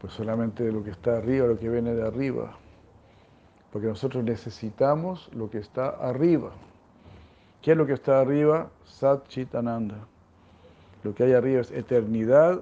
pues 0.00 0.14
solamente 0.14 0.72
lo 0.72 0.82
que 0.82 0.90
está 0.90 1.18
arriba, 1.18 1.46
lo 1.46 1.58
que 1.58 1.68
viene 1.68 1.92
de 1.92 2.06
arriba. 2.06 2.56
Porque 3.70 3.86
nosotros 3.86 4.24
necesitamos 4.24 5.28
lo 5.34 5.50
que 5.50 5.58
está 5.58 5.88
arriba. 5.88 6.52
¿Qué 7.60 7.72
es 7.72 7.76
lo 7.76 7.84
que 7.84 7.92
está 7.92 8.20
arriba? 8.20 8.70
Sat 8.86 9.28
Chitananda. 9.28 9.96
Lo 11.04 11.14
que 11.14 11.24
hay 11.24 11.34
arriba 11.34 11.60
es 11.60 11.70
eternidad, 11.70 12.60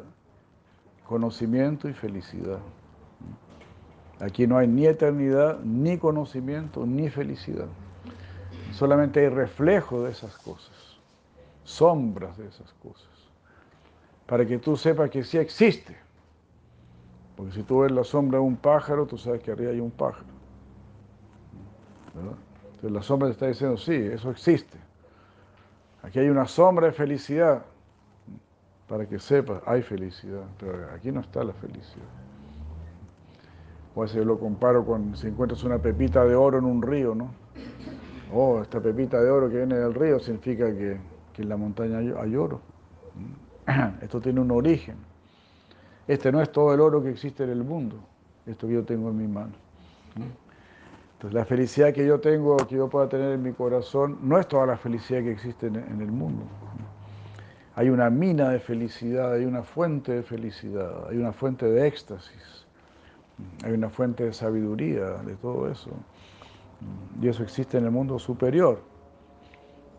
conocimiento 1.07 1.89
y 1.89 1.93
felicidad. 1.93 2.59
Aquí 4.21 4.47
no 4.47 4.57
hay 4.57 4.67
ni 4.67 4.87
eternidad, 4.87 5.61
ni 5.61 5.99
conocimiento, 5.99 6.87
ni 6.87 7.11
felicidad. 7.11 7.67
Solamente 8.73 9.21
hay 9.21 9.29
reflejo 9.29 10.03
de 10.03 10.11
esas 10.11 10.37
cosas, 10.39 10.99
sombras 11.65 12.37
de 12.39 12.47
esas 12.47 12.73
cosas, 12.75 13.09
para 14.27 14.47
que 14.47 14.59
tú 14.59 14.77
sepas 14.77 15.11
que 15.11 15.23
sí 15.23 15.39
existe. 15.39 15.97
Porque 17.37 17.53
si 17.53 17.63
tú 17.63 17.81
ves 17.81 17.93
la 17.93 18.05
sombra 18.05 18.39
de 18.39 18.45
un 18.45 18.57
pájaro, 18.57 19.07
tú 19.07 19.19
sabes 19.19 19.43
que 19.43 19.53
arriba 19.53 19.71
hay 19.73 19.81
un 19.81 19.91
pájaro. 19.91 20.25
Entonces 22.65 22.91
la 22.91 23.03
sombra 23.03 23.29
te 23.29 23.33
está 23.33 23.47
diciendo, 23.49 23.77
sí, 23.77 23.95
eso 23.95 24.31
existe. 24.31 24.79
Aquí 26.03 26.19
hay 26.19 26.29
una 26.29 26.47
sombra 26.47 26.87
de 26.87 26.93
felicidad, 26.93 27.65
para 28.89 29.07
que 29.07 29.19
sepas, 29.19 29.63
hay 29.67 29.83
felicidad, 29.83 30.45
pero 30.59 30.89
aquí 30.95 31.13
no 31.13 31.21
está 31.21 31.45
la 31.45 31.53
felicidad. 31.53 32.26
O 33.97 34.05
a 34.05 34.07
lo 34.07 34.39
comparo 34.39 34.85
con 34.85 35.17
si 35.17 35.27
encuentras 35.27 35.65
una 35.65 35.79
pepita 35.79 36.25
de 36.25 36.37
oro 36.37 36.59
en 36.59 36.67
un 36.67 36.83
río, 36.83 37.15
¿no? 37.15 37.31
Oh, 38.33 38.61
esta 38.61 38.79
pepita 38.79 39.21
de 39.21 39.31
oro 39.31 39.49
que 39.49 39.57
viene 39.57 39.77
del 39.77 39.95
río 39.95 40.21
significa 40.21 40.67
que, 40.67 40.99
que 41.33 41.43
en 41.43 41.49
la 41.49 41.57
montaña 41.57 41.99
hay 42.21 42.37
oro. 42.37 42.61
Esto 44.03 44.21
tiene 44.21 44.41
un 44.41 44.51
origen. 44.51 44.97
Este 46.07 46.31
no 46.31 46.41
es 46.41 46.53
todo 46.53 46.73
el 46.73 46.81
oro 46.81 47.03
que 47.03 47.11
existe 47.11 47.45
en 47.45 47.51
el 47.51 47.65
mundo, 47.65 47.97
esto 48.47 48.69
que 48.69 48.75
yo 48.75 48.85
tengo 48.85 49.11
en 49.11 49.17
mi 49.17 49.27
mano. 49.27 49.55
Entonces, 51.15 51.35
la 51.35 51.45
felicidad 51.45 51.93
que 51.93 52.07
yo 52.07 52.21
tengo, 52.21 52.57
que 52.59 52.77
yo 52.77 52.89
pueda 52.89 53.09
tener 53.09 53.33
en 53.33 53.43
mi 53.43 53.53
corazón, 53.53 54.19
no 54.23 54.39
es 54.39 54.47
toda 54.47 54.67
la 54.67 54.77
felicidad 54.77 55.23
que 55.23 55.33
existe 55.33 55.67
en, 55.67 56.01
el 56.01 56.13
mundo. 56.13 56.45
Hay 57.75 57.89
una 57.89 58.09
mina 58.09 58.51
de 58.51 58.61
felicidad, 58.61 59.33
hay 59.33 59.47
una 59.47 59.63
fuente 59.63 60.13
de 60.13 60.23
felicidad, 60.23 61.09
hay 61.09 61.17
una 61.17 61.33
fuente 61.33 61.67
de 61.67 61.89
éxtasis, 61.89 62.66
hay 63.65 63.73
una 63.73 63.91
fuente 63.91 64.25
de 64.25 64.33
sabiduría, 64.33 65.19
de 65.25 65.35
todo 65.37 65.71
eso. 65.71 65.91
Y 67.21 67.29
eso 67.29 67.43
existe 67.43 67.79
en 67.79 67.85
el 67.85 67.91
mundo 67.91 68.19
superior, 68.19 68.83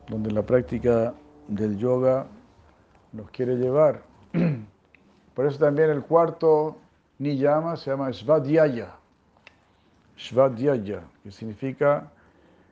donde 0.08 0.32
la 0.32 0.44
práctica 0.44 1.14
del 1.48 1.78
yoga 1.78 2.28
nos 3.14 3.30
quiere 3.32 3.56
llevar. 3.56 4.04
Por 5.34 5.46
eso 5.46 5.60
también 5.60 5.90
el 5.90 6.04
cuarto 6.04 6.78
niyama 7.20 7.78
se 7.78 7.92
llama 7.92 8.12
Svadhyaya. 8.12 8.96
Svadhyaya, 10.16 11.04
que 11.24 11.32
significa 11.32 12.12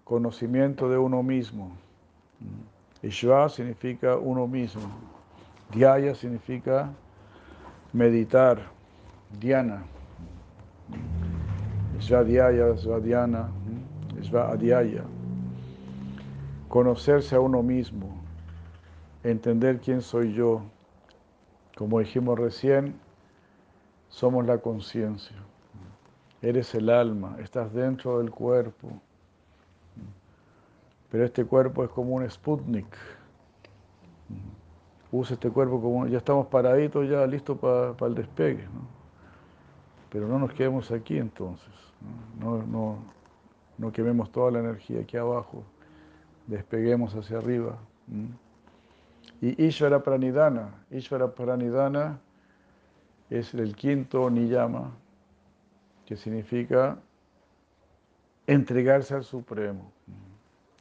conocimiento 0.03 0.89
de 0.89 0.97
uno 0.97 1.21
mismo. 1.23 1.75
Ishva 3.01 3.49
significa 3.49 4.17
uno 4.17 4.47
mismo. 4.47 4.81
Dhyaya 5.73 6.15
significa 6.15 6.89
meditar, 7.93 8.59
dhyana. 9.39 9.83
Svadhyaya, 11.99 12.77
svadhyana, 12.77 13.49
svadhyaya. 14.21 15.03
Conocerse 16.67 17.35
a 17.35 17.39
uno 17.39 17.63
mismo, 17.63 18.15
entender 19.23 19.79
quién 19.79 20.01
soy 20.01 20.33
yo, 20.33 20.61
como 21.77 21.99
dijimos 21.99 22.37
recién, 22.39 22.95
somos 24.09 24.45
la 24.45 24.57
conciencia. 24.57 25.35
Eres 26.41 26.75
el 26.75 26.89
alma, 26.89 27.37
estás 27.39 27.73
dentro 27.73 28.19
del 28.19 28.31
cuerpo. 28.31 28.89
Pero 31.11 31.25
este 31.25 31.45
cuerpo 31.45 31.83
es 31.83 31.89
como 31.89 32.15
un 32.15 32.29
Sputnik. 32.29 32.87
Usa 35.11 35.35
este 35.35 35.49
cuerpo 35.49 35.81
como... 35.81 36.07
Ya 36.07 36.17
estamos 36.17 36.47
paraditos, 36.47 37.09
ya 37.09 37.25
listos 37.25 37.57
para 37.57 38.07
el 38.07 38.15
despegue. 38.15 38.65
Pero 40.15 40.29
no 40.29 40.39
nos 40.39 40.53
quedemos 40.53 40.91
aquí 40.91 41.17
entonces. 41.17 41.73
No, 42.39 42.63
no, 42.63 42.99
no 43.77 43.91
quememos 43.91 44.31
toda 44.31 44.49
la 44.49 44.59
energía 44.59 45.01
aquí 45.01 45.17
abajo. 45.17 45.61
Despeguemos 46.47 47.13
hacia 47.13 47.37
arriba. 47.37 47.77
Y 49.41 49.61
Ishvara 49.61 50.01
Pranidhana, 50.01 50.73
Ishvara 50.89 51.35
Pranidhana 51.35 52.17
es 53.29 53.53
el 53.55 53.75
quinto 53.75 54.29
niyama, 54.29 54.93
que 56.05 56.15
significa 56.15 56.97
entregarse 58.47 59.15
al 59.15 59.25
Supremo. 59.25 59.91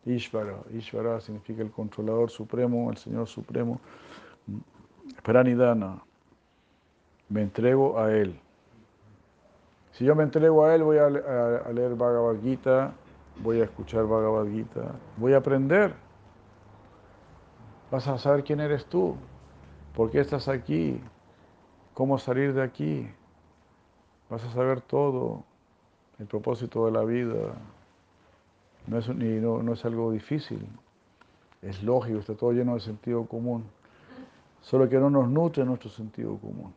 Ishvara, 0.07 0.59
Ishvara 0.73 1.21
significa 1.21 1.61
el 1.61 1.73
controlador 1.73 2.31
supremo, 2.31 2.89
el 2.89 2.99
Señor 2.99 3.27
Supremo. 3.27 3.81
Pranidhana, 5.25 6.05
me 7.29 7.43
entrego 7.43 7.99
a 7.99 8.13
Él. 8.13 8.39
Si 9.95 10.05
yo 10.05 10.15
me 10.15 10.23
entrego 10.23 10.65
a 10.65 10.75
Él, 10.75 10.85
voy 10.85 10.99
a, 10.99 11.09
leer 11.09 11.95
Bhagavad 11.97 12.41
Gita, 12.41 12.93
voy 13.43 13.61
a 13.61 13.65
escuchar 13.65 14.07
Bhagavad 14.07 14.47
Gita, 14.47 14.93
voy 15.17 15.33
a 15.33 15.39
aprender 15.39 16.05
Vas 17.95 18.09
a 18.09 18.19
saber 18.19 18.43
quién 18.43 18.59
eres 18.59 18.87
tú, 18.87 19.15
por 19.95 20.11
qué 20.11 20.19
estás 20.19 20.49
aquí, 20.49 21.01
cómo 21.93 22.19
salir 22.19 22.53
de 22.53 22.61
aquí. 22.61 23.09
Vas 24.29 24.43
a 24.43 24.51
saber 24.51 24.81
todo, 24.81 25.45
el 26.19 26.27
propósito 26.27 26.87
de 26.87 26.91
la 26.91 27.05
vida. 27.05 27.55
No 28.89 28.99
es, 28.99 29.09
no, 29.09 29.73
es 29.73 29.85
algo 29.85 30.11
difícil, 30.11 30.67
es 31.63 31.85
lógico, 31.85 32.19
está 32.19 32.35
todo 32.35 32.51
lleno 32.51 32.75
de 32.75 32.81
sentido 32.81 33.27
común. 33.27 33.65
Solo 34.61 34.89
que 34.89 34.99
no 34.99 35.09
nos 35.09 35.29
nutre 35.29 35.65
nuestro 35.65 35.89
sentido 35.89 36.37
común, 36.39 36.75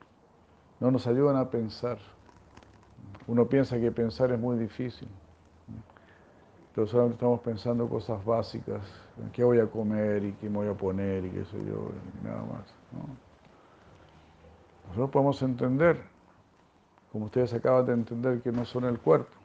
no 0.79 0.91
nos 0.91 1.07
ayudan 1.07 1.37
a 1.37 1.49
pensar. 1.49 1.97
Uno 3.27 3.45
piensa 3.47 3.79
que 3.79 3.91
pensar 3.91 4.31
es 4.31 4.39
muy 4.39 4.57
difícil 4.57 5.07
pero 6.77 6.85
solamente 6.85 7.15
estamos 7.15 7.39
pensando 7.39 7.89
cosas 7.89 8.23
básicas, 8.23 8.83
qué 9.33 9.43
voy 9.43 9.59
a 9.59 9.65
comer 9.65 10.23
y 10.23 10.33
qué 10.33 10.47
me 10.47 10.57
voy 10.57 10.67
a 10.67 10.75
poner 10.75 11.25
y 11.25 11.31
qué 11.31 11.43
sé 11.43 11.57
yo, 11.65 11.89
y 12.21 12.23
nada 12.23 12.43
más. 12.43 12.65
Nosotros 14.85 15.09
podemos 15.09 15.41
entender, 15.41 15.99
como 17.11 17.25
ustedes 17.25 17.51
acaban 17.55 17.87
de 17.87 17.93
entender, 17.93 18.41
que 18.43 18.51
no 18.51 18.63
son 18.63 18.83
el 18.83 18.99
cuerpo, 18.99 19.35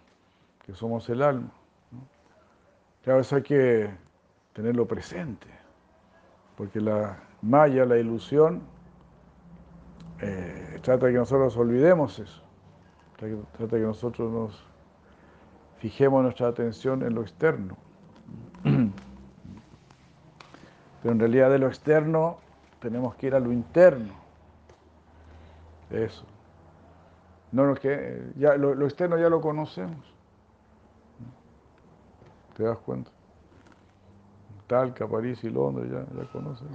que 0.66 0.74
somos 0.74 1.08
el 1.08 1.22
alma. 1.22 1.50
¿no? 1.90 3.12
A 3.14 3.16
veces 3.16 3.32
hay 3.32 3.42
que 3.42 3.90
tenerlo 4.52 4.86
presente, 4.86 5.46
porque 6.54 6.82
la 6.82 7.18
maya, 7.40 7.86
la 7.86 7.96
ilusión, 7.96 8.60
eh, 10.20 10.80
trata 10.82 11.06
de 11.06 11.12
que 11.12 11.18
nosotros 11.18 11.56
olvidemos 11.56 12.18
eso, 12.18 12.42
trata 13.56 13.76
que 13.76 13.82
nosotros 13.82 14.30
nos 14.32 14.64
fijemos 15.78 16.22
nuestra 16.22 16.48
atención 16.48 17.02
en 17.02 17.14
lo 17.14 17.22
externo. 17.22 17.76
Pero 21.02 21.12
en 21.12 21.18
realidad 21.18 21.50
de 21.50 21.58
lo 21.58 21.66
externo 21.66 22.38
tenemos 22.80 23.14
que 23.16 23.26
ir 23.28 23.34
a 23.34 23.40
lo 23.40 23.52
interno. 23.52 24.14
Eso. 25.90 26.24
No, 27.50 27.74
que 27.74 28.32
ya, 28.36 28.56
lo, 28.56 28.84
externo 28.84 29.18
ya 29.18 29.28
lo 29.28 29.40
conocemos. 29.40 30.12
¿Te 32.56 32.62
das 32.62 32.78
cuenta? 32.78 33.10
Talca, 34.66 35.06
París 35.06 35.42
y 35.44 35.50
Londres 35.50 35.90
ya, 35.90 36.04
ya 36.16 36.30
conocen. 36.30 36.68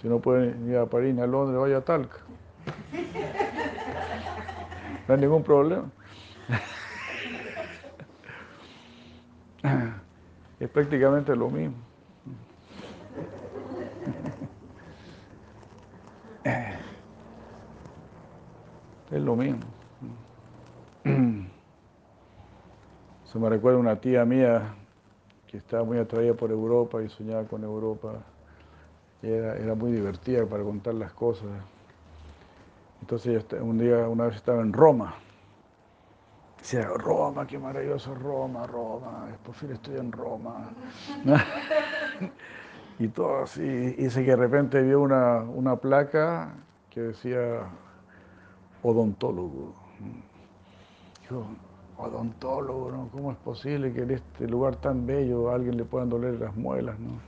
Si 0.00 0.08
no 0.08 0.18
pueden 0.18 0.68
ir 0.68 0.76
a 0.76 0.86
París 0.86 1.14
ni 1.14 1.22
a 1.22 1.26
Londres, 1.26 1.58
vaya 1.58 1.78
a 1.78 1.80
Talca. 1.80 2.18
No 5.08 5.14
hay 5.14 5.20
ningún 5.20 5.42
problema. 5.42 5.90
es 10.60 10.68
prácticamente 10.70 11.34
lo 11.34 11.50
mismo. 11.50 11.74
Es 19.10 19.20
lo 19.20 19.36
mismo. 19.36 19.60
Se 23.24 23.38
me 23.38 23.48
recuerda 23.48 23.78
una 23.78 23.96
tía 23.96 24.24
mía 24.24 24.74
que 25.46 25.58
estaba 25.58 25.84
muy 25.84 25.98
atraída 25.98 26.34
por 26.34 26.50
Europa 26.50 27.02
y 27.02 27.08
soñaba 27.08 27.44
con 27.44 27.64
Europa. 27.64 28.14
era, 29.22 29.56
era 29.56 29.74
muy 29.74 29.92
divertida 29.92 30.46
para 30.46 30.62
contar 30.62 30.94
las 30.94 31.12
cosas. 31.12 31.48
Entonces 33.02 33.44
un 33.60 33.78
día, 33.78 34.08
una 34.08 34.24
vez 34.24 34.36
estaba 34.36 34.62
en 34.62 34.72
Roma 34.72 35.14
Decía, 36.62 36.86
Roma, 36.96 37.44
qué 37.44 37.58
maravilloso 37.58 38.14
Roma, 38.14 38.68
Roma, 38.68 39.26
por 39.44 39.52
fin 39.52 39.72
estoy 39.72 39.96
en 39.96 40.12
Roma. 40.12 40.70
y 43.00 43.08
todo 43.08 43.42
así. 43.42 43.62
Y 43.62 44.04
dice 44.04 44.24
que 44.24 44.30
de 44.30 44.36
repente 44.36 44.80
vio 44.80 45.00
una, 45.00 45.40
una 45.40 45.74
placa 45.74 46.54
que 46.88 47.00
decía 47.00 47.68
odontólogo. 48.80 49.74
Dijo, 51.22 51.46
odontólogo, 51.98 52.92
¿no? 52.92 53.08
¿Cómo 53.10 53.32
es 53.32 53.38
posible 53.38 53.92
que 53.92 54.02
en 54.02 54.12
este 54.12 54.46
lugar 54.46 54.76
tan 54.76 55.04
bello 55.04 55.50
a 55.50 55.56
alguien 55.56 55.76
le 55.76 55.84
puedan 55.84 56.10
doler 56.10 56.38
las 56.38 56.54
muelas, 56.54 56.94
¿no? 57.00 57.18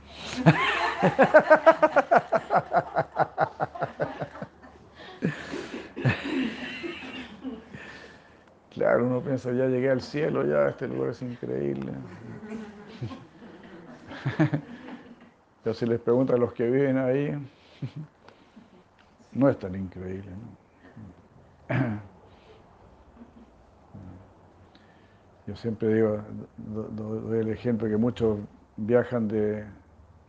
Claro, 8.85 9.07
uno 9.07 9.19
piensa, 9.19 9.51
ya 9.51 9.65
llegué 9.65 9.89
al 9.89 9.99
cielo, 9.99 10.45
ya 10.45 10.67
este 10.67 10.87
lugar 10.87 11.09
es 11.09 11.19
increíble. 11.23 11.91
Pero 15.63 15.73
si 15.73 15.87
les 15.87 15.99
preguntan 15.99 16.35
a 16.35 16.39
los 16.39 16.53
que 16.53 16.69
viven 16.69 16.99
ahí, 16.99 17.31
no 19.33 19.49
es 19.49 19.57
tan 19.57 19.73
increíble. 19.73 20.29
Yo 25.47 25.55
siempre 25.55 25.91
digo, 25.91 26.21
doy 26.55 27.39
el 27.39 27.49
ejemplo 27.49 27.89
que 27.89 27.97
muchos 27.97 28.37
viajan 28.77 29.27
de, 29.27 29.65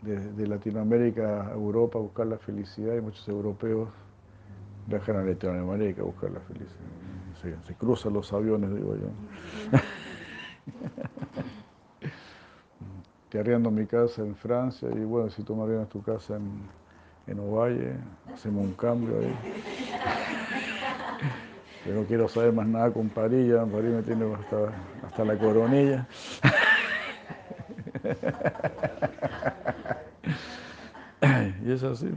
de, 0.00 0.46
Latinoamérica 0.46 1.48
a 1.48 1.52
Europa 1.52 1.98
a 1.98 2.02
buscar 2.02 2.26
la 2.26 2.38
felicidad 2.38 2.94
y 2.94 3.02
muchos 3.02 3.28
europeos 3.28 3.90
viajan 4.86 5.16
a 5.16 5.22
Latinoamérica 5.24 6.00
a 6.00 6.06
buscar 6.06 6.30
la 6.30 6.40
felicidad 6.40 7.05
se, 7.42 7.74
cruzan 7.74 8.14
los 8.14 8.32
aviones, 8.32 8.74
digo 8.74 8.96
yo. 8.96 9.08
te 13.28 13.38
arriendo 13.40 13.70
mi 13.70 13.84
casa 13.86 14.22
en 14.22 14.34
Francia 14.36 14.88
y 14.92 15.04
bueno, 15.04 15.28
si 15.30 15.42
tú 15.42 15.56
me 15.56 15.64
arriendas 15.64 15.88
tu 15.88 16.00
casa 16.02 16.36
en, 16.36 16.60
en 17.26 17.40
Ovalle, 17.40 17.96
hacemos 18.32 18.64
un 18.64 18.74
cambio 18.74 19.18
ahí. 19.18 19.34
Yo 21.86 21.94
no 21.94 22.04
quiero 22.04 22.28
saber 22.28 22.52
más 22.52 22.66
nada 22.66 22.92
con 22.92 23.08
Parilla, 23.08 23.64
Parilla 23.64 23.96
me 23.96 24.02
tiene 24.02 24.34
hasta, 24.34 24.72
hasta 25.06 25.24
la 25.24 25.38
coronilla. 25.38 26.06
y 31.64 31.72
es 31.72 31.82
así. 31.82 32.10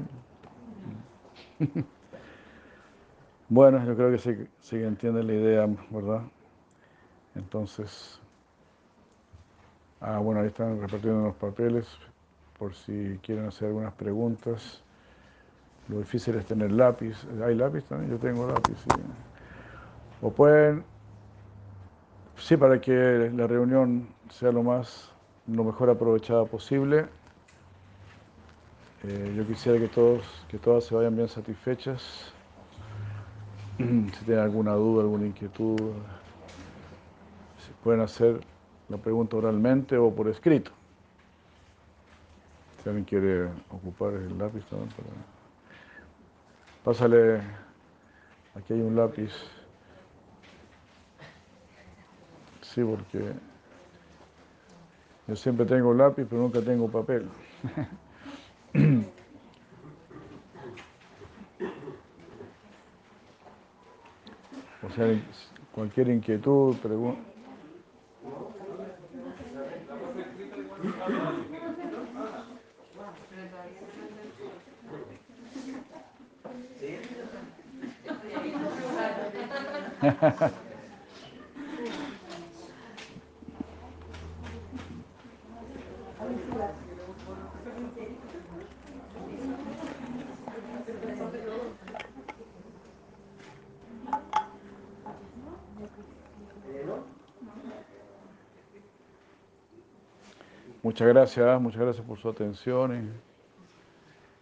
Bueno, 3.51 3.83
yo 3.83 3.95
creo 3.95 4.11
que 4.11 4.47
sí, 4.59 4.75
entienden 4.75 5.25
la 5.25 5.33
idea, 5.33 5.67
¿verdad? 5.89 6.21
Entonces, 7.33 8.19
ah, 9.99 10.19
bueno, 10.19 10.41
ahí 10.41 10.47
están 10.47 10.79
repartiendo 10.79 11.23
los 11.23 11.35
papeles 11.35 11.87
por 12.59 12.75
si 12.75 13.19
quieren 13.23 13.47
hacer 13.47 13.69
algunas 13.69 13.91
preguntas. 13.93 14.83
Lo 15.87 15.97
difícil 15.97 16.35
es 16.35 16.45
tener 16.45 16.71
lápiz. 16.71 17.25
¿Hay 17.43 17.55
lápiz 17.55 17.83
también? 17.85 18.11
Yo 18.11 18.19
tengo 18.19 18.45
lápiz. 18.45 18.77
O 20.21 20.29
pueden, 20.29 20.83
sí, 22.37 22.55
para 22.55 22.79
que 22.79 23.31
la 23.33 23.47
reunión 23.47 24.09
sea 24.29 24.51
lo 24.51 24.61
más, 24.61 25.09
lo 25.47 25.63
mejor 25.63 25.89
aprovechada 25.89 26.45
posible. 26.45 27.07
Eh, 29.05 29.33
yo 29.35 29.47
quisiera 29.47 29.79
que 29.79 29.87
todos, 29.87 30.21
que 30.49 30.59
todas 30.59 30.83
se 30.83 30.93
vayan 30.93 31.15
bien 31.15 31.27
satisfechas. 31.27 32.35
Si 33.79 34.25
tienen 34.25 34.43
alguna 34.43 34.73
duda, 34.73 35.03
alguna 35.03 35.25
inquietud, 35.25 35.93
pueden 37.81 38.01
hacer 38.01 38.41
la 38.89 38.97
pregunta 38.97 39.37
oralmente 39.37 39.97
o 39.97 40.13
por 40.13 40.27
escrito. 40.27 40.71
Si 42.83 42.89
alguien 42.89 43.05
quiere 43.05 43.45
ocupar 43.69 44.13
el 44.13 44.37
lápiz 44.37 44.65
también 44.65 44.89
para... 44.89 45.07
Pásale, 46.83 47.41
aquí 48.55 48.73
hay 48.73 48.81
un 48.81 48.95
lápiz. 48.95 49.31
Sí, 52.61 52.83
porque 52.83 53.33
yo 55.27 55.35
siempre 55.35 55.65
tengo 55.65 55.93
lápiz, 55.93 56.25
pero 56.29 56.41
nunca 56.41 56.61
tengo 56.61 56.89
papel. 56.89 57.27
o 64.89 64.95
sea, 64.95 65.21
cualquier 65.71 66.09
inquietud, 66.09 66.75
pregunta. 66.77 67.19
Muchas 100.89 101.07
gracias, 101.07 101.61
muchas 101.61 101.81
gracias 101.81 102.03
por 102.03 102.17
su 102.17 102.27
atención 102.27 102.97
y 102.97 103.07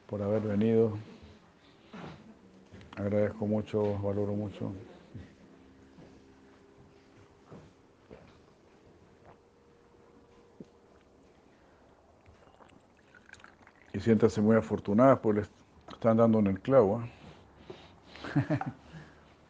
por 0.09 0.21
haber 0.21 0.43
venido. 0.43 0.97
Agradezco 2.95 3.45
mucho, 3.45 4.01
valoro 4.01 4.31
mucho. 4.31 4.71
Y 13.91 13.99
siéntase 13.99 14.39
muy 14.39 14.55
afortunada 14.55 15.21
porque 15.21 15.41
le 15.41 15.47
están 15.91 16.15
dando 16.15 16.39
en 16.39 16.47
el 16.47 16.61
clavo. 16.61 17.03
¿eh? 17.03 17.11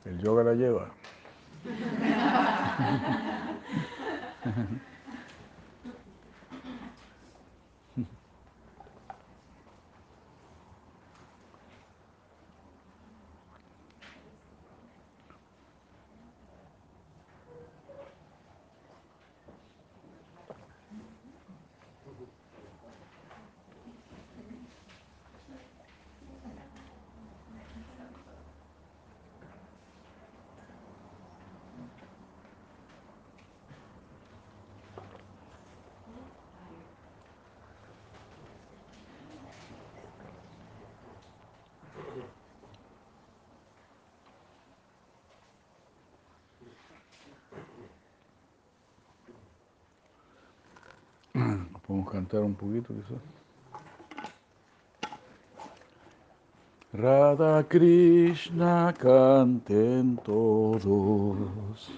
El 0.05 0.17
yoga 0.17 0.43
la 0.43 0.55
lleva. 0.55 0.89
Podemos 51.87 52.11
cantar 52.27 52.41
un 52.41 52.55
poquito 52.55 52.93
quizás. 52.93 53.21
Radha 56.93 57.63
Krishna 57.63 58.93
canten 58.97 60.17
todos, 60.17 61.89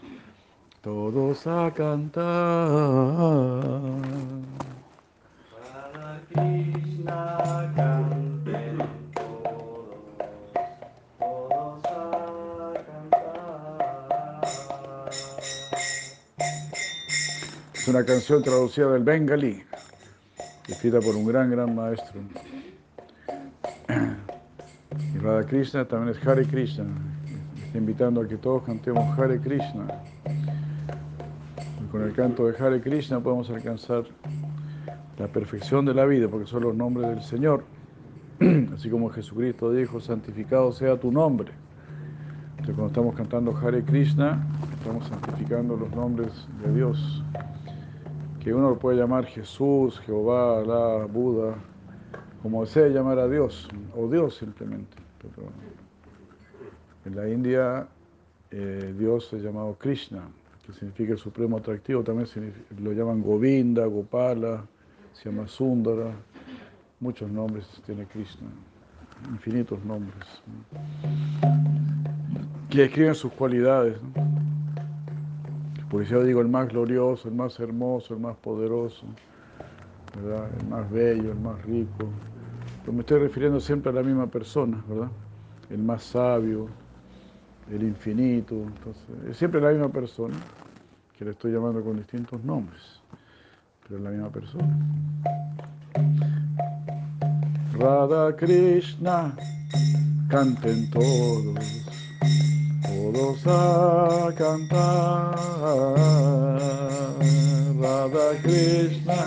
todos 0.81 1.47
a 1.47 1.71
cantar. 1.71 2.29
Radha 5.57 6.21
Krishna 6.29 7.73
canten 7.75 8.77
todos, 9.15 9.97
todos 11.17 11.85
a 11.85 12.73
cantar. 12.85 13.79
Es 17.73 17.87
una 17.87 18.05
canción 18.05 18.43
traducida 18.43 18.91
del 18.91 19.03
bengalí, 19.03 19.63
escrita 20.79 21.01
por 21.01 21.13
un 21.13 21.27
gran, 21.27 21.51
gran 21.51 21.75
maestro. 21.75 22.21
Y 25.13 25.17
Radha 25.17 25.45
Krishna 25.45 25.83
también 25.83 26.15
es 26.15 26.25
Hare 26.25 26.45
Krishna. 26.45 26.85
Está 27.65 27.77
invitando 27.77 28.21
a 28.21 28.27
que 28.29 28.37
todos 28.37 28.63
cantemos 28.63 29.19
Hare 29.19 29.41
Krishna. 29.41 29.87
Y 31.83 31.91
con 31.91 32.01
el 32.01 32.13
canto 32.13 32.47
de 32.47 32.57
Hare 32.57 32.79
Krishna 32.79 33.19
podemos 33.19 33.49
alcanzar 33.49 34.05
la 35.17 35.27
perfección 35.27 35.83
de 35.83 35.93
la 35.93 36.05
vida, 36.05 36.29
porque 36.29 36.47
son 36.47 36.63
los 36.63 36.73
nombres 36.73 37.09
del 37.09 37.23
Señor. 37.23 37.65
Así 38.73 38.89
como 38.89 39.09
Jesucristo 39.09 39.73
dijo, 39.73 39.99
santificado 39.99 40.71
sea 40.71 40.97
tu 40.97 41.11
nombre. 41.11 41.51
Entonces 42.51 42.75
cuando 42.75 42.87
estamos 42.87 43.15
cantando 43.15 43.57
Hare 43.57 43.83
Krishna, 43.83 44.47
estamos 44.77 45.05
santificando 45.09 45.75
los 45.75 45.91
nombres 45.91 46.47
de 46.63 46.73
Dios 46.73 47.21
que 48.49 48.55
uno 48.55 48.69
lo 48.69 48.79
puede 48.79 48.97
llamar 48.97 49.27
Jesús, 49.27 49.99
Jehová, 49.99 50.61
Alá, 50.61 51.05
Buda, 51.05 51.53
como 52.41 52.65
desee 52.65 52.89
llamar 52.89 53.19
a 53.19 53.27
Dios, 53.27 53.69
o 53.95 54.07
Dios 54.07 54.37
simplemente. 54.37 54.97
Pero 55.21 55.49
en 57.05 57.15
la 57.15 57.29
India 57.29 57.87
eh, 58.49 58.95
Dios 58.97 59.31
es 59.33 59.43
llamado 59.43 59.75
Krishna, 59.77 60.23
que 60.65 60.73
significa 60.73 61.11
el 61.11 61.19
supremo 61.19 61.57
atractivo, 61.57 62.01
también 62.03 62.27
lo 62.81 62.91
llaman 62.91 63.21
Govinda, 63.21 63.85
Gopala, 63.85 64.65
se 65.13 65.29
llama 65.29 65.47
Sundara, 65.47 66.11
muchos 66.99 67.29
nombres 67.29 67.67
tiene 67.85 68.07
Krishna, 68.07 68.47
infinitos 69.29 69.77
nombres, 69.85 70.25
que 72.67 72.79
describen 72.79 73.13
sus 73.13 73.31
cualidades. 73.33 73.99
Por 75.89 76.03
eso 76.03 76.23
digo 76.23 76.41
el 76.41 76.47
más 76.47 76.67
glorioso, 76.69 77.27
el 77.27 77.35
más 77.35 77.59
hermoso, 77.59 78.13
el 78.13 78.19
más 78.19 78.35
poderoso, 78.37 79.05
el 80.15 80.67
más 80.67 80.89
bello, 80.91 81.31
el 81.31 81.39
más 81.39 81.61
rico. 81.63 82.09
Pero 82.81 82.93
me 82.93 82.99
estoy 82.99 83.19
refiriendo 83.19 83.59
siempre 83.59 83.91
a 83.91 83.93
la 83.93 84.03
misma 84.03 84.27
persona, 84.27 84.83
¿verdad? 84.87 85.09
El 85.69 85.79
más 85.79 86.03
sabio, 86.03 86.67
el 87.71 87.83
infinito. 87.83 88.55
Entonces, 88.55 89.03
es 89.29 89.37
siempre 89.37 89.59
la 89.61 89.71
misma 89.71 89.89
persona 89.89 90.35
que 91.17 91.25
le 91.25 91.31
estoy 91.31 91.51
llamando 91.51 91.83
con 91.83 91.97
distintos 91.97 92.43
nombres. 92.43 93.01
pero 93.83 93.97
es 93.97 94.01
la 94.03 94.09
misma 94.11 94.29
persona. 94.29 94.77
Radha 97.73 98.35
Krishna, 98.35 99.35
canten 100.29 100.89
todos, 100.91 101.88
todos 102.99 103.39
a 103.45 104.33
cantar. 104.35 105.35
Radha 107.79 108.29
Krishna. 108.43 109.21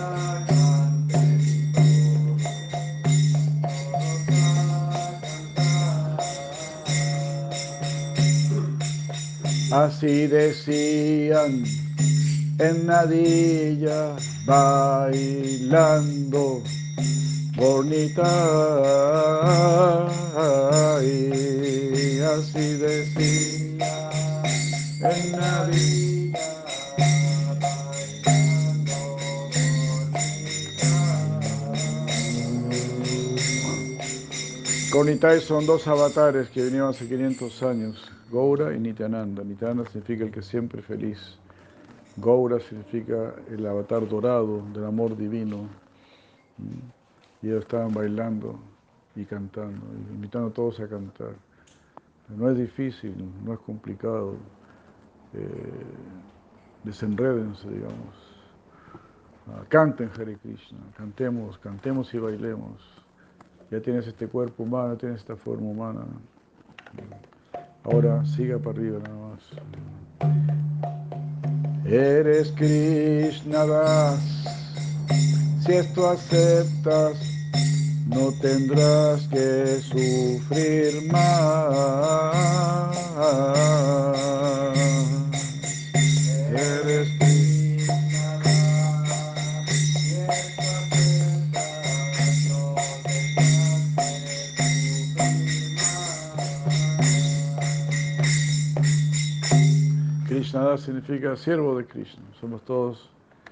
Así 9.71 10.27
decían 10.27 11.63
en 12.59 12.85
Nadilla 12.85 14.15
bailando 14.45 15.63
bonita 17.63 18.29
y 21.01 22.19
así 22.19 22.77
decía 22.77 24.09
en 25.01 25.31
Nadilla 25.31 26.39
bailando 34.91 35.39
bonita 35.39 35.39
son 35.39 35.65
dos 35.65 35.87
avatares 35.87 36.49
que 36.49 36.63
vinieron 36.63 36.89
hace 36.89 37.07
500 37.07 37.63
años, 37.63 38.11
Goura 38.29 38.75
y 38.75 38.79
Nityananda. 38.79 39.43
Nityananda 39.43 39.85
significa 39.89 40.25
el 40.25 40.31
que 40.31 40.41
siempre 40.41 40.81
feliz. 40.81 41.19
Gaura 42.17 42.59
significa 42.59 43.33
el 43.49 43.65
avatar 43.65 44.07
dorado 44.07 44.61
del 44.73 44.85
amor 44.85 45.17
divino. 45.17 45.67
Y 47.43 47.49
ellos 47.49 47.61
estaban 47.61 47.93
bailando 47.93 48.57
y 49.15 49.25
cantando, 49.25 49.85
invitando 50.11 50.47
a 50.47 50.53
todos 50.53 50.79
a 50.79 50.87
cantar. 50.87 51.35
No 52.29 52.49
es 52.49 52.57
difícil, 52.57 53.13
no 53.43 53.53
es 53.53 53.59
complicado. 53.59 54.37
Eh, 55.33 55.83
desenredense, 56.83 57.69
digamos. 57.69 58.33
Ah, 59.47 59.63
canten 59.67 60.09
Hare 60.17 60.37
Krishna, 60.37 60.79
cantemos, 60.95 61.57
cantemos 61.57 62.13
y 62.13 62.17
bailemos. 62.17 62.81
Ya 63.69 63.81
tienes 63.81 64.07
este 64.07 64.27
cuerpo 64.27 64.63
humano, 64.63 64.95
tienes 64.95 65.19
esta 65.19 65.35
forma 65.35 65.67
humana. 65.67 66.05
Ahora 67.83 68.25
siga 68.25 68.57
para 68.57 68.77
arriba 68.77 68.99
nada 68.99 69.17
más. 69.17 69.41
Eres 71.85 72.53
Krishna 72.53 73.65
Das. 73.65 74.43
Si 75.65 75.73
esto 75.73 76.09
aceptas, 76.09 77.32
no 78.07 78.31
tendrás 78.41 79.27
que 79.27 79.79
sufrir 79.81 81.11
más. 81.11 82.97
Eres 86.51 87.09
Krishna 100.27 100.77
significa 100.77 101.35
siervo 101.35 101.77
de 101.77 101.85
Krishna. 101.85 102.23
Somos 102.39 102.63
todos 102.63 103.09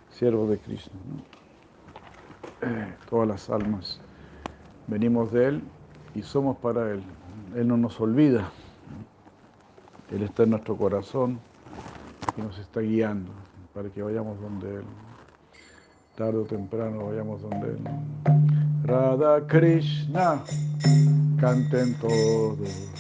siervos 0.09 0.49
de 0.49 0.57
Krishna. 0.59 0.93
Eh, 2.61 2.95
todas 3.09 3.27
las 3.27 3.49
almas 3.49 3.99
venimos 4.87 5.31
de 5.31 5.47
Él 5.47 5.63
y 6.15 6.21
somos 6.23 6.57
para 6.57 6.91
Él. 6.91 7.03
Él 7.55 7.67
no 7.67 7.77
nos 7.77 7.99
olvida. 7.99 8.49
Él 10.11 10.23
está 10.23 10.43
en 10.43 10.51
nuestro 10.51 10.75
corazón 10.77 11.39
y 12.37 12.41
nos 12.41 12.57
está 12.59 12.81
guiando 12.81 13.31
para 13.73 13.89
que 13.89 14.01
vayamos 14.01 14.39
donde 14.41 14.75
Él. 14.77 14.83
Tarde 16.15 16.37
o 16.37 16.43
temprano 16.43 17.07
vayamos 17.07 17.41
donde 17.41 17.69
Él. 17.69 17.79
Radha 18.83 19.45
Krishna, 19.47 20.41
canten 21.39 21.93
todos 21.99 22.91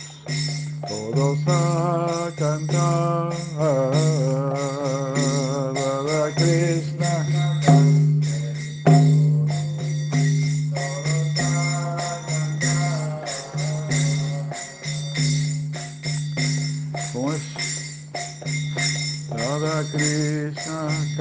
todos 0.87 1.39
a 1.47 2.29
cantar 2.37 3.31
Radha 5.73 6.35
Krishna. 6.35 7.50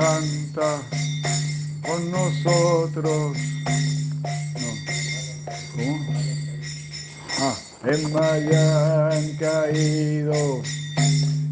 Canta 0.01 0.83
con 1.87 2.11
nosotros. 2.11 3.37
No. 4.61 4.71
¿Cómo? 5.77 5.99
Ah 7.41 7.57
en 7.85 8.13
Maya 8.13 9.09
han 9.09 9.37
caído 9.37 10.63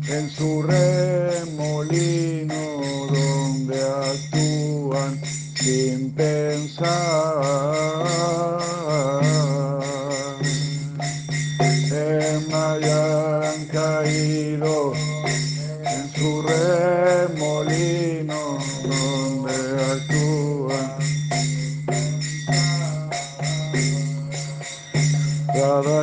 en 0.09 0.31
su 0.31 0.63
remolino 0.63 2.55
donde 3.11 3.83
actúan 3.83 5.21
sin 5.55 6.13
pensar. 6.13 6.89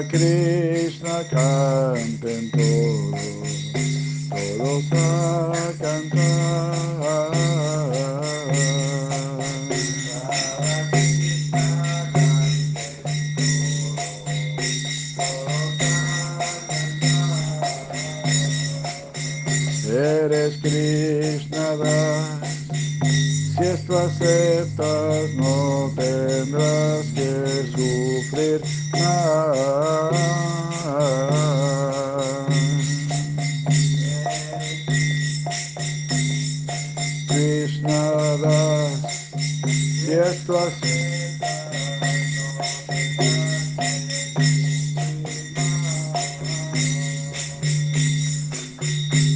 Krishna 0.04 1.24
canten 1.30 2.52
todos, 2.52 3.22
todos 4.90 4.92
a 4.92 5.74
cantar. 5.80 6.76
Eres 19.88 20.58
Krishna. 20.58 21.66
Si 23.02 23.64
esto 23.64 23.98
aceptas, 23.98 25.34
no 25.36 25.90
tendrás 25.96 27.06
que 27.16 27.72
sufrir 27.72 28.75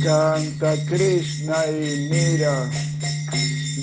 Canta 0.03 0.76
Krishna 0.86 1.68
y 1.68 2.07
mira 2.10 2.89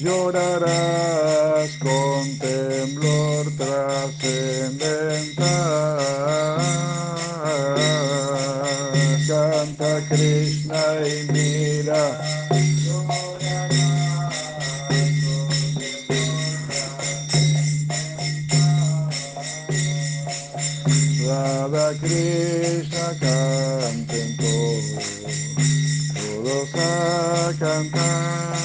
llorarás 0.03 1.71
con 1.79 2.39
temblor 2.39 3.47
trascendental. 3.57 5.97
Canta 9.27 10.01
Krishna 10.09 10.83
y 11.05 11.07
mira. 11.33 12.21
Radha 21.27 21.93
Krishna 22.01 23.07
canten 23.19 24.37
todos, 24.37 25.05
todos 26.15 26.75
a 26.75 27.53
cantar. 27.59 28.56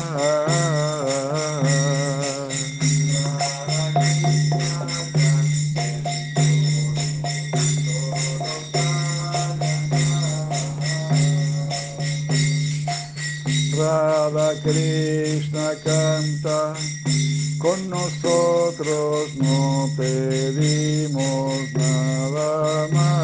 Nosotros 18.84 19.36
no 19.36 19.90
pedimos 19.96 21.74
nada 21.74 22.88
más. 22.88 23.22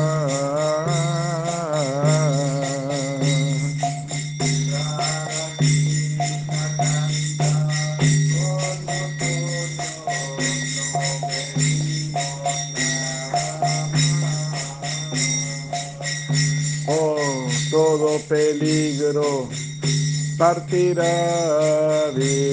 Oh, 16.88 17.48
todo 17.72 18.20
peligro 18.30 19.50
partirá, 20.38 22.12
vino, 22.16 22.47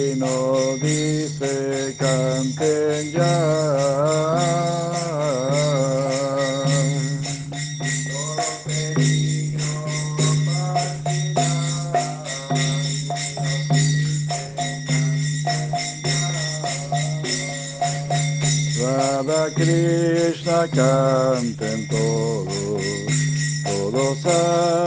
canten 20.69 21.89
todos, 21.89 22.83
todos 23.65 24.27
a. 24.27 24.85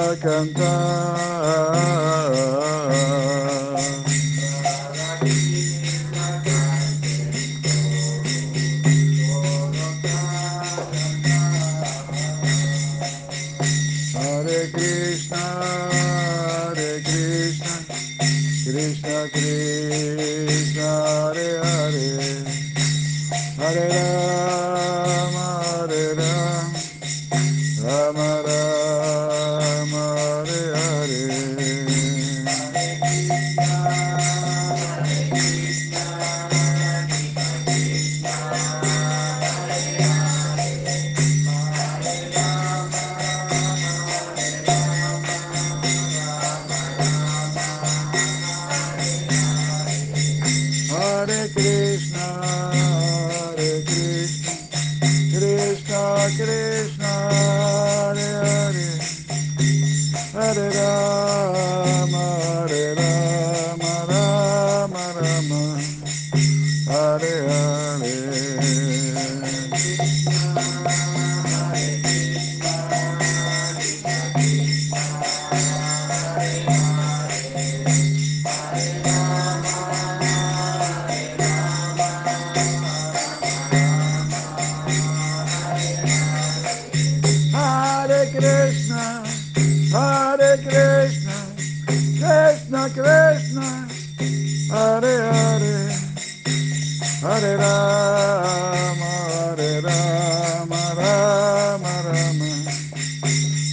Hare 99.58 99.82
Rama, 99.82 100.94
Rama 100.96 101.94
Rama, 102.06 102.52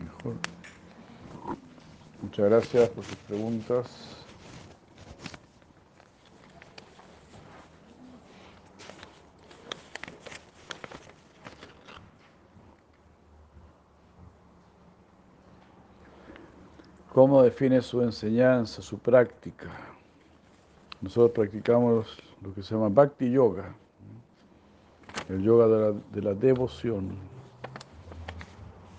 Mejor. 0.00 0.34
Muchas 2.20 2.46
gracias 2.46 2.88
por 2.88 3.04
sus 3.04 3.16
preguntas. 3.16 4.22
¿Cómo 17.12 17.42
define 17.42 17.82
su 17.82 18.02
enseñanza, 18.02 18.82
su 18.82 18.98
práctica? 18.98 19.70
Nosotros 21.00 21.32
practicamos 21.32 22.18
lo 22.40 22.54
que 22.54 22.62
se 22.62 22.74
llama 22.74 22.88
Bhakti 22.88 23.30
Yoga, 23.30 23.74
el 25.32 25.42
yoga 25.42 25.66
de 25.66 25.80
la, 25.80 25.98
de 26.12 26.22
la 26.22 26.34
devoción. 26.34 27.10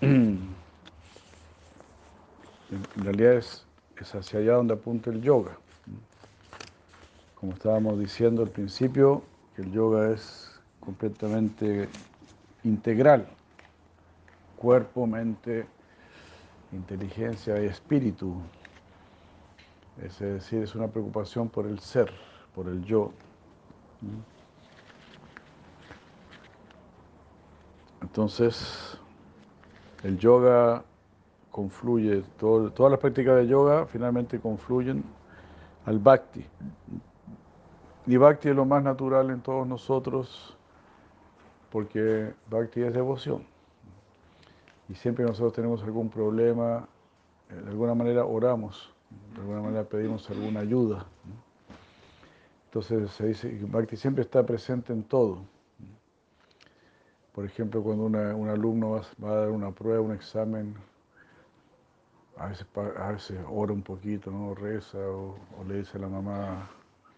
en 0.00 0.54
realidad 2.96 3.34
es, 3.34 3.64
es 4.00 4.14
hacia 4.14 4.40
allá 4.40 4.54
donde 4.54 4.74
apunta 4.74 5.10
el 5.10 5.22
yoga. 5.22 5.56
Como 7.34 7.52
estábamos 7.52 7.98
diciendo 7.98 8.42
al 8.42 8.50
principio, 8.50 9.22
que 9.54 9.62
el 9.62 9.72
yoga 9.72 10.10
es 10.10 10.60
completamente 10.80 11.88
integral, 12.64 13.26
cuerpo, 14.56 15.06
mente, 15.06 15.66
inteligencia 16.72 17.62
y 17.62 17.66
espíritu. 17.66 18.34
Es 20.02 20.18
decir, 20.18 20.62
es 20.62 20.74
una 20.74 20.88
preocupación 20.88 21.48
por 21.48 21.66
el 21.66 21.78
ser, 21.78 22.10
por 22.54 22.68
el 22.68 22.84
yo. 22.84 23.12
Entonces, 28.14 28.96
el 30.04 30.16
yoga 30.18 30.84
confluye, 31.50 32.22
todas 32.38 32.92
las 32.92 33.00
prácticas 33.00 33.34
de 33.38 33.48
yoga 33.48 33.86
finalmente 33.86 34.38
confluyen 34.38 35.02
al 35.84 35.98
bhakti. 35.98 36.46
Y 38.06 38.16
bhakti 38.16 38.50
es 38.50 38.54
lo 38.54 38.66
más 38.66 38.84
natural 38.84 39.30
en 39.30 39.40
todos 39.40 39.66
nosotros 39.66 40.56
porque 41.72 42.32
bhakti 42.48 42.82
es 42.82 42.94
devoción. 42.94 43.42
Y 44.88 44.94
siempre 44.94 45.24
nosotros 45.24 45.52
tenemos 45.52 45.82
algún 45.82 46.08
problema, 46.08 46.86
eh, 47.50 47.54
de 47.56 47.68
alguna 47.68 47.96
manera 47.96 48.24
oramos, 48.24 48.94
de 49.34 49.40
alguna 49.40 49.60
manera 49.60 49.82
pedimos 49.82 50.30
alguna 50.30 50.60
ayuda. 50.60 51.04
Entonces 52.66 53.10
se 53.10 53.26
dice 53.26 53.50
que 53.50 53.64
Bhakti 53.64 53.96
siempre 53.96 54.22
está 54.22 54.46
presente 54.46 54.92
en 54.92 55.02
todo. 55.02 55.52
Por 57.34 57.44
ejemplo, 57.44 57.82
cuando 57.82 58.04
un 58.04 58.48
alumno 58.48 59.02
va, 59.20 59.28
a 59.28 59.34
dar 59.34 59.50
una 59.50 59.72
prueba, 59.72 60.00
un 60.00 60.12
examen, 60.12 60.72
a 62.36 62.46
veces, 62.46 62.66
a 62.96 63.12
veces 63.12 63.38
ora 63.50 63.72
un 63.72 63.82
poquito, 63.82 64.30
¿no? 64.30 64.54
reza 64.54 64.98
o, 64.98 65.36
le 65.66 65.78
dice 65.78 65.98
a 65.98 66.02
la 66.02 66.08
mamá, 66.08 66.70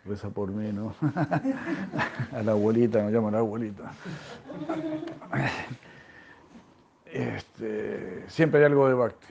reza 0.06 0.30
por 0.30 0.50
mí, 0.50 0.72
¿no? 0.72 0.94
a 2.32 2.42
la 2.42 2.52
abuelita, 2.52 3.02
nos 3.02 3.12
llaman 3.12 3.32
la 3.32 3.38
abuelita. 3.40 3.92
Este, 7.08 8.24
siempre 8.28 8.60
hay 8.60 8.66
algo 8.66 8.88
de 8.88 8.94
Bhakti. 8.94 9.26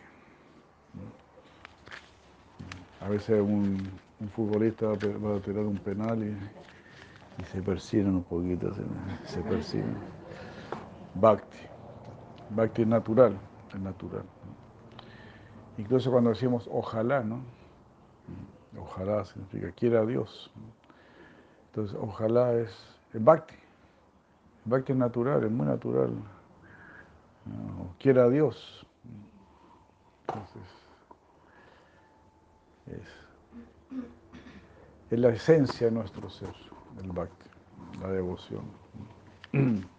A 3.02 3.10
veces 3.10 3.40
un, 3.42 3.78
futbolista 4.34 4.88
va 4.88 5.36
a 5.36 5.40
tirar 5.40 5.66
un 5.66 5.78
penal 5.78 6.24
y, 6.24 6.36
se 7.52 7.62
persiguen 7.62 8.16
un 8.16 8.24
poquito, 8.24 8.74
se, 8.74 8.82
se 9.32 9.44
Bhakti. 11.16 11.58
Bhakti 12.50 12.84
es 12.84 12.88
natural, 12.88 13.38
es 13.74 13.80
natural. 13.80 14.24
Incluso 15.78 16.12
cuando 16.12 16.30
decimos 16.30 16.70
ojalá, 16.72 17.22
¿no? 17.22 17.42
Ojalá 18.80 19.26
significa 19.26 19.72
quiera 19.72 20.06
Dios. 20.06 20.52
Entonces, 21.68 21.98
ojalá 22.00 22.54
es, 22.54 22.70
es 23.14 23.24
Bhakti. 23.24 23.56
Bhakti 24.66 24.92
es 24.92 24.98
natural, 24.98 25.44
es 25.44 25.52
muy 25.52 25.66
natural 25.66 26.12
quiera 28.00 28.30
Dios. 28.30 28.86
Entonces, 30.28 30.64
es, 35.12 35.20
la 35.20 35.30
esencia 35.30 35.88
de 35.88 35.94
nuestro 35.94 36.30
ser, 36.30 36.54
el 37.02 37.12
bhakti, 37.12 37.50
la 38.02 38.10
devoción. 38.10 38.64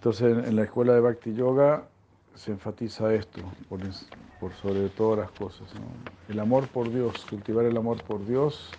Entonces, 0.00 0.48
en 0.48 0.56
la 0.56 0.62
escuela 0.62 0.94
de 0.94 1.00
Bhakti 1.00 1.34
Yoga 1.34 1.84
se 2.34 2.52
enfatiza 2.52 3.12
esto, 3.12 3.42
por, 3.68 4.54
sobre 4.54 4.88
todas 4.88 5.18
las 5.18 5.30
cosas. 5.32 5.68
El 6.26 6.40
amor 6.40 6.68
por 6.68 6.90
Dios, 6.90 7.26
cultivar 7.28 7.66
el 7.66 7.76
amor 7.76 8.02
por 8.04 8.24
Dios 8.24 8.70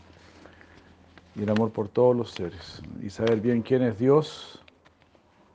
y 1.35 1.43
el 1.43 1.51
amor 1.51 1.69
por 1.69 1.89
todos 1.89 2.15
los 2.15 2.31
seres. 2.31 2.81
Y 3.03 3.11
saber 3.11 3.39
bien 3.39 3.61
quién 3.61 3.83
es 3.83 3.99
Dios 3.99 4.63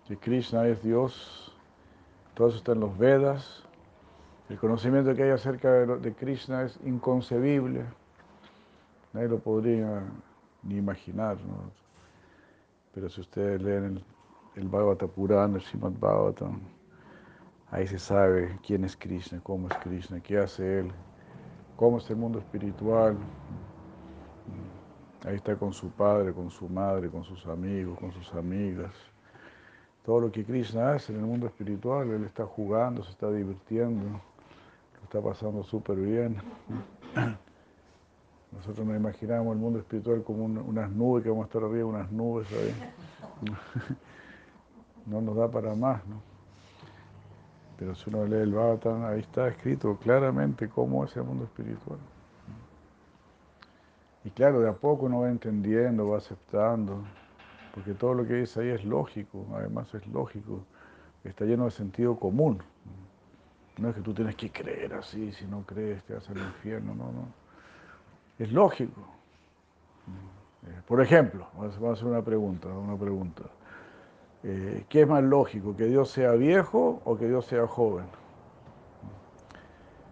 que 0.06 0.16
Krishna 0.16 0.68
es 0.68 0.80
Dios, 0.84 1.52
todo 2.34 2.46
eso 2.46 2.58
está 2.58 2.70
en 2.70 2.78
los 2.78 2.96
Vedas, 2.96 3.64
el 4.48 4.58
conocimiento 4.58 5.16
que 5.16 5.24
hay 5.24 5.30
acerca 5.30 5.72
de, 5.72 6.14
Krishna 6.14 6.62
es 6.62 6.78
inconcebible, 6.84 7.84
nadie 9.12 9.26
lo 9.26 9.40
podría 9.40 10.04
ni 10.62 10.76
imaginar, 10.76 11.38
pero 12.94 13.08
si 13.08 13.20
ustedes 13.20 13.60
leen 13.60 13.84
el, 13.84 14.04
el 14.56 14.68
Bhagavata 14.68 15.06
Purana, 15.06 15.56
el 15.56 15.62
Srimad 15.62 15.92
Bhagavatam, 16.00 16.60
ahí 17.70 17.86
se 17.86 17.98
sabe 17.98 18.58
quién 18.66 18.84
es 18.84 18.96
Krishna, 18.96 19.40
cómo 19.42 19.68
es 19.68 19.76
Krishna, 19.78 20.20
qué 20.20 20.38
hace 20.38 20.80
él, 20.80 20.92
cómo 21.76 21.98
es 21.98 22.10
el 22.10 22.16
mundo 22.16 22.38
espiritual. 22.38 23.16
Ahí 25.24 25.36
está 25.36 25.56
con 25.56 25.72
su 25.72 25.90
padre, 25.90 26.32
con 26.32 26.50
su 26.50 26.68
madre, 26.68 27.08
con 27.08 27.24
sus 27.24 27.46
amigos, 27.46 27.98
con 27.98 28.12
sus 28.12 28.32
amigas 28.34 28.92
todo 30.06 30.20
lo 30.20 30.30
que 30.30 30.44
Krishna 30.44 30.92
hace 30.92 31.12
en 31.12 31.18
el 31.18 31.26
mundo 31.26 31.48
espiritual, 31.48 32.08
él 32.08 32.22
está 32.22 32.46
jugando, 32.46 33.02
se 33.02 33.10
está 33.10 33.28
divirtiendo, 33.28 34.04
lo 34.08 35.02
está 35.02 35.20
pasando 35.20 35.64
súper 35.64 35.96
bien. 35.96 36.36
Nosotros 38.52 38.86
nos 38.86 38.96
imaginamos 38.96 39.52
el 39.52 39.58
mundo 39.58 39.80
espiritual 39.80 40.22
como 40.22 40.44
unas 40.44 40.88
nubes, 40.92 41.24
que 41.24 41.28
vamos 41.28 41.42
a 41.42 41.46
estar 41.48 41.64
arriba 41.64 41.86
unas 41.86 42.12
nubes 42.12 42.46
ahí. 42.52 42.72
No 45.06 45.20
nos 45.20 45.36
da 45.36 45.48
para 45.50 45.74
más, 45.74 46.04
¿no? 46.06 46.20
Pero 47.78 47.94
si 47.94 48.10
uno 48.10 48.24
lee 48.24 48.36
el 48.36 48.52
Bhagavatam, 48.52 49.04
ahí 49.04 49.20
está 49.20 49.48
escrito 49.48 49.96
claramente 49.98 50.68
cómo 50.68 51.04
es 51.04 51.16
el 51.16 51.24
mundo 51.24 51.44
espiritual. 51.44 51.98
Y 54.24 54.30
claro, 54.30 54.60
de 54.60 54.68
a 54.68 54.72
poco 54.72 55.06
uno 55.06 55.20
va 55.20 55.28
entendiendo, 55.28 56.08
va 56.08 56.18
aceptando 56.18 57.02
porque 57.76 57.92
todo 57.92 58.14
lo 58.14 58.26
que 58.26 58.32
dice 58.32 58.60
ahí 58.62 58.68
es 58.70 58.86
lógico, 58.86 59.46
además 59.54 59.92
es 59.94 60.06
lógico, 60.06 60.64
está 61.22 61.44
lleno 61.44 61.66
de 61.66 61.70
sentido 61.70 62.18
común. 62.18 62.62
No 63.76 63.90
es 63.90 63.94
que 63.94 64.00
tú 64.00 64.14
tienes 64.14 64.34
que 64.34 64.50
creer 64.50 64.94
así, 64.94 65.30
si 65.32 65.44
no 65.44 65.60
crees 65.60 66.02
te 66.04 66.14
vas 66.14 66.26
al 66.30 66.38
infierno, 66.38 66.94
no, 66.94 67.12
no. 67.12 67.28
Es 68.38 68.50
lógico. 68.50 69.02
Por 70.88 71.02
ejemplo, 71.02 71.48
vamos 71.54 71.78
a 71.82 71.92
hacer 71.92 72.06
una 72.06 72.22
pregunta, 72.22 72.68
una 72.68 72.96
pregunta. 72.96 73.42
Eh, 74.42 74.84
¿Qué 74.88 75.02
es 75.02 75.08
más 75.08 75.22
lógico, 75.22 75.76
que 75.76 75.86
Dios 75.86 76.10
sea 76.10 76.32
viejo 76.32 77.00
o 77.04 77.16
que 77.16 77.26
Dios 77.26 77.46
sea 77.46 77.66
joven? 77.66 78.06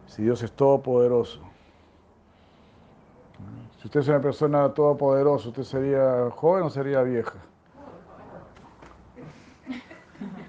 Si 0.06 0.22
Dios 0.22 0.42
es 0.42 0.52
todopoderoso. 0.52 1.40
Si 3.78 3.86
usted 3.86 4.00
es 4.00 4.08
una 4.08 4.20
persona 4.20 4.72
todopoderosa, 4.72 5.48
¿usted 5.48 5.62
sería 5.62 6.30
joven 6.30 6.64
o 6.64 6.70
sería 6.70 7.02
vieja? 7.02 7.34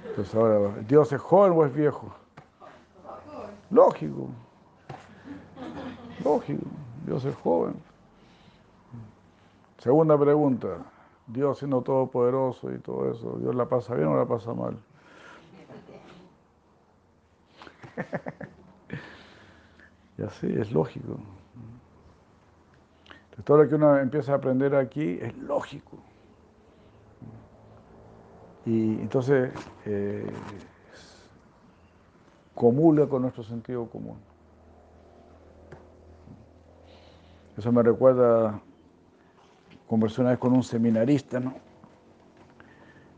Entonces 0.10 0.34
ahora, 0.34 0.72
¿Dios 0.88 1.12
es 1.12 1.20
joven 1.20 1.52
o 1.54 1.66
es 1.66 1.74
viejo? 1.74 2.16
Lógico. 3.70 4.30
Lógico. 6.24 6.66
Dios 7.06 7.26
es 7.26 7.36
joven. 7.36 7.76
Segunda 9.80 10.18
pregunta. 10.18 10.78
Dios 11.28 11.60
siendo 11.60 11.82
todopoderoso 11.82 12.74
y 12.74 12.80
todo 12.80 13.12
eso, 13.12 13.38
¿Dios 13.40 13.56
la 13.56 13.68
pasa 13.68 13.96
bien 13.96 14.08
o 14.08 14.18
la 14.18 14.26
pasa 14.26 14.54
mal? 14.54 14.78
y 20.18 20.24
así 20.24 20.48
es 20.48 20.72
lógico. 20.72 21.20
todo 23.44 23.64
lo 23.64 23.70
que 23.70 23.76
uno 23.76 23.98
empieza 23.98 24.34
a 24.34 24.36
aprender 24.36 24.76
aquí 24.76 25.18
es 25.22 25.36
lógico. 25.38 25.98
Y 28.66 29.00
entonces 29.00 29.52
eh, 29.86 30.26
comulga 32.56 33.08
con 33.08 33.22
nuestro 33.22 33.44
sentido 33.44 33.88
común. 33.88 34.18
Eso 37.58 37.72
me 37.72 37.84
recuerda, 37.84 38.60
conversé 39.88 40.22
una 40.22 40.32
vez 40.32 40.40
con 40.40 40.54
un 40.54 40.64
seminarista, 40.64 41.40
¿no? 41.40 41.54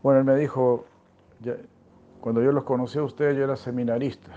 Bueno, 0.04 0.20
él 0.20 0.26
me 0.26 0.36
dijo, 0.36 0.86
cuando 2.22 2.42
yo 2.42 2.52
los 2.52 2.64
conocí 2.64 2.98
a 3.00 3.04
ustedes 3.04 3.38
yo 3.38 3.44
era 3.44 3.56
seminarista, 3.56 4.32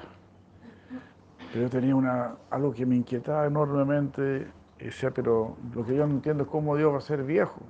pero 1.52 1.64
yo 1.64 1.70
tenía 1.70 1.94
una, 1.94 2.36
algo 2.50 2.72
que 2.72 2.86
me 2.86 2.96
inquietaba 2.96 3.46
enormemente, 3.46 4.46
y 4.78 4.84
decía, 4.84 5.10
pero 5.10 5.56
lo 5.74 5.84
que 5.84 5.94
yo 5.94 6.06
no 6.06 6.14
entiendo 6.14 6.44
es 6.44 6.48
cómo 6.48 6.76
Dios 6.76 6.92
va 6.92 6.98
a 6.98 7.02
ser 7.02 7.22
viejo. 7.22 7.60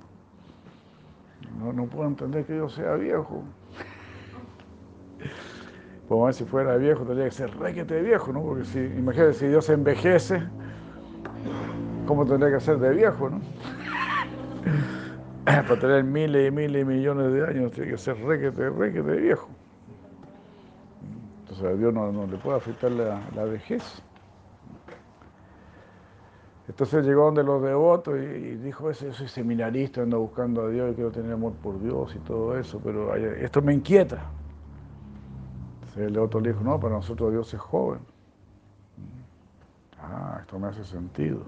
No, 1.59 1.85
puedo 1.85 2.07
entender 2.07 2.45
que 2.45 2.53
Dios 2.53 2.73
sea 2.73 2.95
viejo. 2.95 3.43
Pues 6.07 6.35
si 6.37 6.45
fuera 6.45 6.75
viejo 6.77 7.03
tendría 7.03 7.25
que 7.25 7.31
ser 7.31 7.55
requete 7.57 8.01
viejo, 8.01 8.33
¿no? 8.33 8.41
Porque 8.41 8.65
si, 8.65 8.79
imagínate, 8.79 9.33
si 9.33 9.47
Dios 9.47 9.69
envejece, 9.69 10.41
¿cómo 12.07 12.25
tendría 12.25 12.53
que 12.53 12.59
ser 12.59 12.79
de 12.79 12.91
viejo, 12.91 13.29
no? 13.29 13.41
Para 15.45 15.79
tener 15.79 16.03
miles 16.03 16.47
y 16.47 16.51
miles 16.51 16.81
y 16.81 16.85
millones 16.85 17.33
de 17.33 17.45
años 17.45 17.71
tiene 17.71 17.91
que 17.91 17.97
ser 17.97 18.17
requete, 18.17 18.69
requete 18.69 19.15
viejo. 19.15 19.49
Entonces 21.39 21.65
a 21.65 21.73
Dios 21.73 21.93
no, 21.93 22.27
le 22.27 22.37
puede 22.37 22.57
afectar 22.57 22.91
la, 22.91 23.19
la 23.35 23.43
vejez. 23.45 24.01
Entonces 26.67 27.05
llegó 27.05 27.25
donde 27.25 27.43
los 27.43 27.61
devotos 27.61 28.17
y, 28.17 28.55
dijo, 28.57 28.89
"Ese- 28.89 29.07
yo 29.07 29.13
soy 29.13 29.27
seminarista, 29.27 30.01
ando 30.03 30.19
buscando 30.19 30.61
a 30.63 30.69
Dios 30.69 30.91
y 30.91 30.95
quiero 30.95 31.11
tener 31.11 31.33
amor 31.33 31.53
por 31.53 31.81
Dios 31.81 32.15
y 32.15 32.19
todo 32.19 32.57
eso, 32.57 32.79
pero 32.83 33.13
esto 33.15 33.61
me 33.61 33.73
inquieta. 33.73 34.21
Entonces 35.81 36.07
el 36.07 36.13
devoto 36.13 36.39
le 36.39 36.53
dijo, 36.53 36.63
no, 36.63 36.79
para 36.79 36.95
nosotros 36.95 37.31
Dios 37.31 37.53
es 37.53 37.59
joven. 37.59 37.99
Ah, 39.99 40.37
esto 40.41 40.57
me 40.59 40.67
hace 40.67 40.83
sentido. 40.85 41.39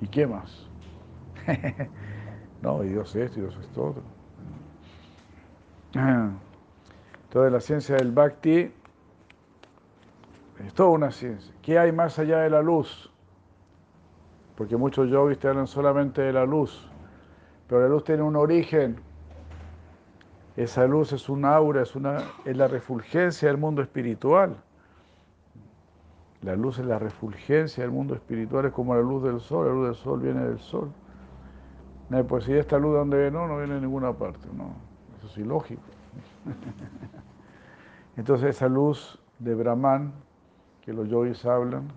¿Y 0.00 0.08
qué 0.08 0.26
más? 0.26 0.66
no, 2.62 2.82
y 2.84 2.88
Dios 2.88 3.14
es 3.14 3.26
esto 3.26 3.38
y 3.38 3.42
Dios 3.42 3.58
es 3.60 3.68
todo. 3.68 3.94
Entonces 5.94 7.52
la 7.52 7.60
ciencia 7.60 7.96
del 7.96 8.12
bhakti 8.12 8.72
es 10.64 10.74
toda 10.74 10.90
una 10.90 11.10
ciencia. 11.10 11.54
¿Qué 11.62 11.78
hay 11.78 11.92
más 11.92 12.18
allá 12.18 12.38
de 12.40 12.50
la 12.50 12.62
luz? 12.62 13.10
Porque 14.56 14.76
muchos 14.76 15.10
yogis 15.10 15.38
te 15.38 15.48
hablan 15.48 15.66
solamente 15.66 16.22
de 16.22 16.32
la 16.32 16.46
luz, 16.46 16.90
pero 17.68 17.82
la 17.82 17.88
luz 17.88 18.04
tiene 18.04 18.22
un 18.22 18.36
origen. 18.36 18.96
Esa 20.56 20.86
luz 20.86 21.12
es 21.12 21.28
un 21.28 21.44
aura, 21.44 21.82
es, 21.82 21.94
una, 21.94 22.22
es 22.46 22.56
la 22.56 22.66
refulgencia 22.66 23.48
del 23.48 23.58
mundo 23.58 23.82
espiritual. 23.82 24.56
La 26.40 26.56
luz 26.56 26.78
es 26.78 26.86
la 26.86 26.98
refulgencia 26.98 27.82
del 27.82 27.92
mundo 27.92 28.14
espiritual, 28.14 28.66
es 28.66 28.72
como 28.72 28.94
la 28.94 29.02
luz 29.02 29.22
del 29.24 29.40
sol, 29.40 29.66
la 29.66 29.72
luz 29.72 29.86
del 29.86 29.94
sol 29.96 30.20
viene 30.20 30.44
del 30.44 30.58
sol. 30.58 30.90
No, 32.08 32.24
pues 32.24 32.44
si 32.44 32.52
esta 32.52 32.78
luz 32.78 32.92
de 32.92 32.98
donde 32.98 33.30
no, 33.30 33.48
no 33.48 33.58
viene 33.58 33.74
de 33.74 33.80
ninguna 33.80 34.12
parte, 34.12 34.46
no. 34.56 34.74
Eso 35.18 35.26
es 35.26 35.38
ilógico. 35.38 35.82
Entonces 38.16 38.56
esa 38.56 38.68
luz 38.68 39.18
de 39.38 39.54
Brahman, 39.54 40.12
que 40.82 40.92
los 40.92 41.08
yogis 41.08 41.44
hablan, 41.44 41.88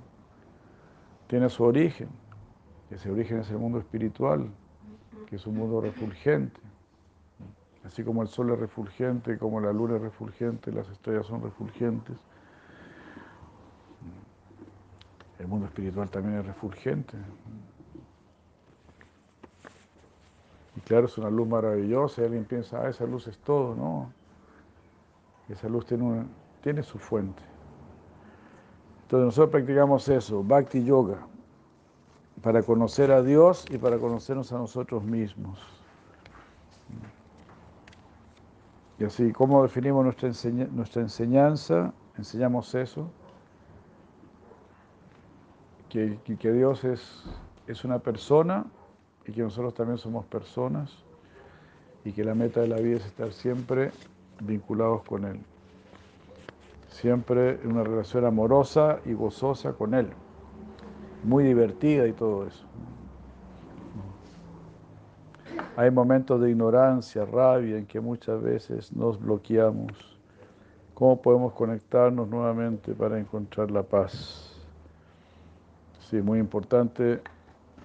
tiene 1.28 1.50
su 1.50 1.64
origen. 1.64 2.10
Ese 2.90 3.12
origen 3.12 3.40
es 3.40 3.52
el 3.52 3.60
mundo 3.60 3.78
espiritual, 3.78 4.50
que 5.28 5.36
es 5.36 5.46
un 5.46 5.58
mundo 5.58 5.80
refulgente. 5.80 6.60
Así 7.86 8.04
como 8.04 8.24
el 8.24 8.28
sol 8.28 8.52
es 8.52 8.60
refulgente, 8.60 9.38
como 9.38 9.62
la 9.62 9.72
luna 9.72 9.96
es 9.96 10.02
refulgente, 10.02 10.72
las 10.72 10.90
estrellas 10.90 11.28
son 11.28 11.44
refulgentes. 11.44 12.18
El 15.38 15.48
mundo 15.48 15.68
espiritual 15.68 16.10
también 16.10 16.40
es 16.40 16.46
refulgente. 16.46 17.16
Y 20.80 20.82
claro, 20.82 21.08
es 21.08 21.18
una 21.18 21.30
luz 21.30 21.46
maravillosa 21.46 22.22
y 22.22 22.26
alguien 22.26 22.46
piensa, 22.46 22.82
ah, 22.82 22.90
esa 22.90 23.06
luz 23.06 23.28
es 23.28 23.38
todo, 23.40 23.76
no. 23.76 24.10
Esa 25.50 25.68
luz 25.68 25.86
tiene, 25.86 26.26
tiene 26.64 26.84
su 26.84 26.98
fuente. 26.98 27.44
Entonces 29.02 29.26
nosotros 29.26 29.50
practicamos 29.52 30.08
eso, 30.08 30.42
Bhakti 30.42 30.86
Yoga, 30.86 31.18
para 32.42 32.64
conocer 32.64 33.12
a 33.12 33.22
Dios 33.22 33.66
y 33.70 33.78
para 33.78 33.98
conocernos 33.98 34.54
a 34.54 34.58
nosotros 34.58 35.04
mismos. 35.04 35.60
Y 39.00 39.04
así, 39.04 39.34
¿cómo 39.34 39.64
definimos 39.64 40.06
nuestra, 40.06 40.30
nuestra 40.72 41.02
enseñanza? 41.02 41.94
Enseñamos 42.18 42.74
eso, 42.74 43.10
que, 45.90 46.20
que- 46.24 46.38
que 46.38 46.52
Dios 46.54 46.84
es, 46.86 47.24
es 47.68 47.84
una 47.84 48.00
persona 48.00 48.66
y 49.30 49.32
que 49.32 49.44
nosotros 49.44 49.76
también 49.76 50.00
somos 50.00 50.26
personas 50.26 50.92
y 52.04 52.12
que 52.14 52.24
la 52.24 52.34
meta 52.34 52.62
de 52.62 52.68
la 52.68 52.78
vida 52.78 52.98
es 52.98 53.06
estar 53.06 53.32
siempre 53.32 53.92
vinculados 54.42 55.04
con 55.04 55.24
Él. 55.24 55.40
Siempre 56.88 57.62
en 57.62 57.74
una 57.74 57.84
relación 57.84 58.26
amorosa 58.26 59.00
y 59.06 59.14
gozosa 59.14 59.74
con 59.74 59.94
Él. 59.94 60.08
Muy 61.24 61.44
divertida 61.44 62.08
y 62.08 62.14
todo 62.14 62.48
eso. 62.48 62.66
Hay 65.76 65.92
momentos 65.92 66.42
de 66.42 66.50
ignorancia, 66.50 67.24
rabia, 67.24 67.78
en 67.78 67.86
que 67.86 68.00
muchas 68.00 68.42
veces 68.42 68.92
nos 68.92 69.20
bloqueamos. 69.22 70.18
¿Cómo 70.96 71.22
podemos 71.22 71.54
conectarnos 71.54 72.28
nuevamente 72.28 72.94
para 72.96 73.20
encontrar 73.20 73.70
la 73.70 73.84
paz? 73.84 74.60
Sí, 76.10 76.20
muy 76.20 76.40
importante. 76.40 77.22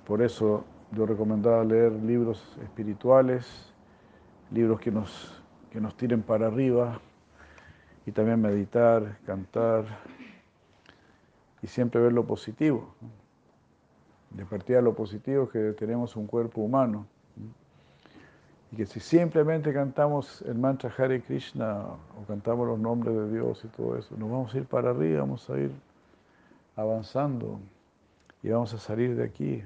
Por 0.06 0.22
eso 0.22 0.64
yo 0.94 1.06
recomendaba 1.06 1.64
leer 1.64 1.92
libros 1.92 2.56
espirituales, 2.62 3.72
libros 4.50 4.80
que 4.80 4.90
nos, 4.90 5.42
que 5.70 5.80
nos 5.80 5.96
tiren 5.96 6.22
para 6.22 6.46
arriba, 6.46 7.00
y 8.06 8.12
también 8.12 8.40
meditar, 8.40 9.18
cantar, 9.26 9.84
y 11.62 11.66
siempre 11.66 12.00
ver 12.00 12.12
lo 12.12 12.24
positivo. 12.24 12.94
De 14.30 14.44
partida 14.44 14.80
lo 14.80 14.94
positivo 14.94 15.44
es 15.44 15.50
que 15.50 15.72
tenemos 15.72 16.16
un 16.16 16.26
cuerpo 16.26 16.60
humano, 16.60 17.06
y 18.70 18.76
que 18.76 18.86
si 18.86 19.00
simplemente 19.00 19.72
cantamos 19.72 20.42
el 20.42 20.58
mantra 20.58 20.92
Hare 20.96 21.22
Krishna 21.22 21.84
o 22.20 22.26
cantamos 22.26 22.66
los 22.66 22.78
nombres 22.78 23.14
de 23.14 23.32
Dios 23.32 23.64
y 23.64 23.68
todo 23.68 23.96
eso, 23.96 24.16
nos 24.16 24.30
vamos 24.30 24.54
a 24.54 24.58
ir 24.58 24.64
para 24.64 24.90
arriba, 24.90 25.20
vamos 25.20 25.48
a 25.48 25.58
ir 25.58 25.70
avanzando 26.76 27.60
y 28.42 28.48
vamos 28.48 28.74
a 28.74 28.78
salir 28.78 29.16
de 29.16 29.24
aquí. 29.24 29.62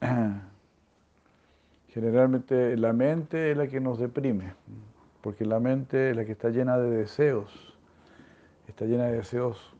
Generalmente 1.88 2.76
la 2.76 2.92
mente 2.92 3.50
es 3.50 3.56
la 3.56 3.66
que 3.66 3.80
nos 3.80 3.98
deprime, 3.98 4.54
porque 5.22 5.44
la 5.44 5.58
mente 5.58 6.10
es 6.10 6.16
la 6.16 6.24
que 6.24 6.32
está 6.32 6.50
llena 6.50 6.78
de 6.78 6.90
deseos, 6.90 7.74
está 8.68 8.84
llena 8.84 9.06
de 9.06 9.16
deseos 9.16 9.74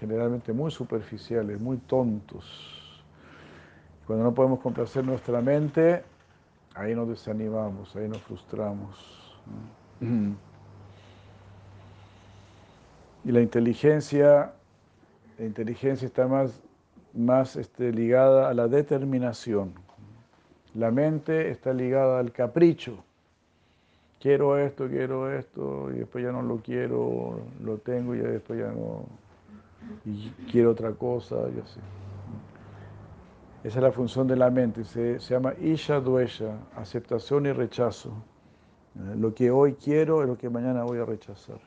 generalmente 0.00 0.52
muy 0.52 0.70
superficiales, 0.72 1.60
muy 1.60 1.76
tontos. 1.76 3.02
Cuando 4.06 4.24
no 4.24 4.34
podemos 4.34 4.58
complacer 4.58 5.04
nuestra 5.04 5.40
mente, 5.40 6.02
ahí 6.74 6.94
nos 6.94 7.08
desanimamos, 7.08 7.94
ahí 7.94 8.08
nos 8.08 8.20
frustramos. 8.22 9.40
Y 13.24 13.30
la 13.30 13.40
inteligencia, 13.40 14.52
la 15.38 15.44
inteligencia 15.44 16.06
está 16.06 16.26
más, 16.26 16.60
más 17.14 17.56
este, 17.56 17.92
ligada 17.92 18.48
a 18.48 18.54
la 18.54 18.68
determinación. 18.68 19.72
La 20.74 20.90
mente 20.90 21.50
está 21.50 21.72
ligada 21.72 22.18
al 22.18 22.32
capricho. 22.32 23.04
Quiero 24.20 24.56
esto, 24.56 24.88
quiero 24.88 25.30
esto, 25.30 25.90
y 25.92 25.98
después 25.98 26.24
ya 26.24 26.30
no 26.30 26.42
lo 26.42 26.58
quiero, 26.58 27.40
lo 27.62 27.78
tengo 27.78 28.14
y 28.14 28.18
ya 28.18 28.28
después 28.28 28.60
ya 28.60 28.68
no, 28.68 29.04
y 30.04 30.30
quiero 30.50 30.70
otra 30.70 30.92
cosa, 30.92 31.36
y 31.54 31.58
así. 31.58 31.80
Esa 33.64 33.78
es 33.78 33.82
la 33.82 33.90
función 33.90 34.28
de 34.28 34.36
la 34.36 34.48
mente, 34.48 34.84
se, 34.84 35.18
se 35.18 35.34
llama 35.34 35.54
Isha 35.60 36.00
Dvesha, 36.00 36.56
aceptación 36.76 37.46
y 37.46 37.52
rechazo. 37.52 38.12
Lo 39.16 39.34
que 39.34 39.50
hoy 39.50 39.74
quiero 39.74 40.22
es 40.22 40.28
lo 40.28 40.38
que 40.38 40.48
mañana 40.48 40.84
voy 40.84 41.00
a 41.00 41.04
rechazar. 41.04 41.58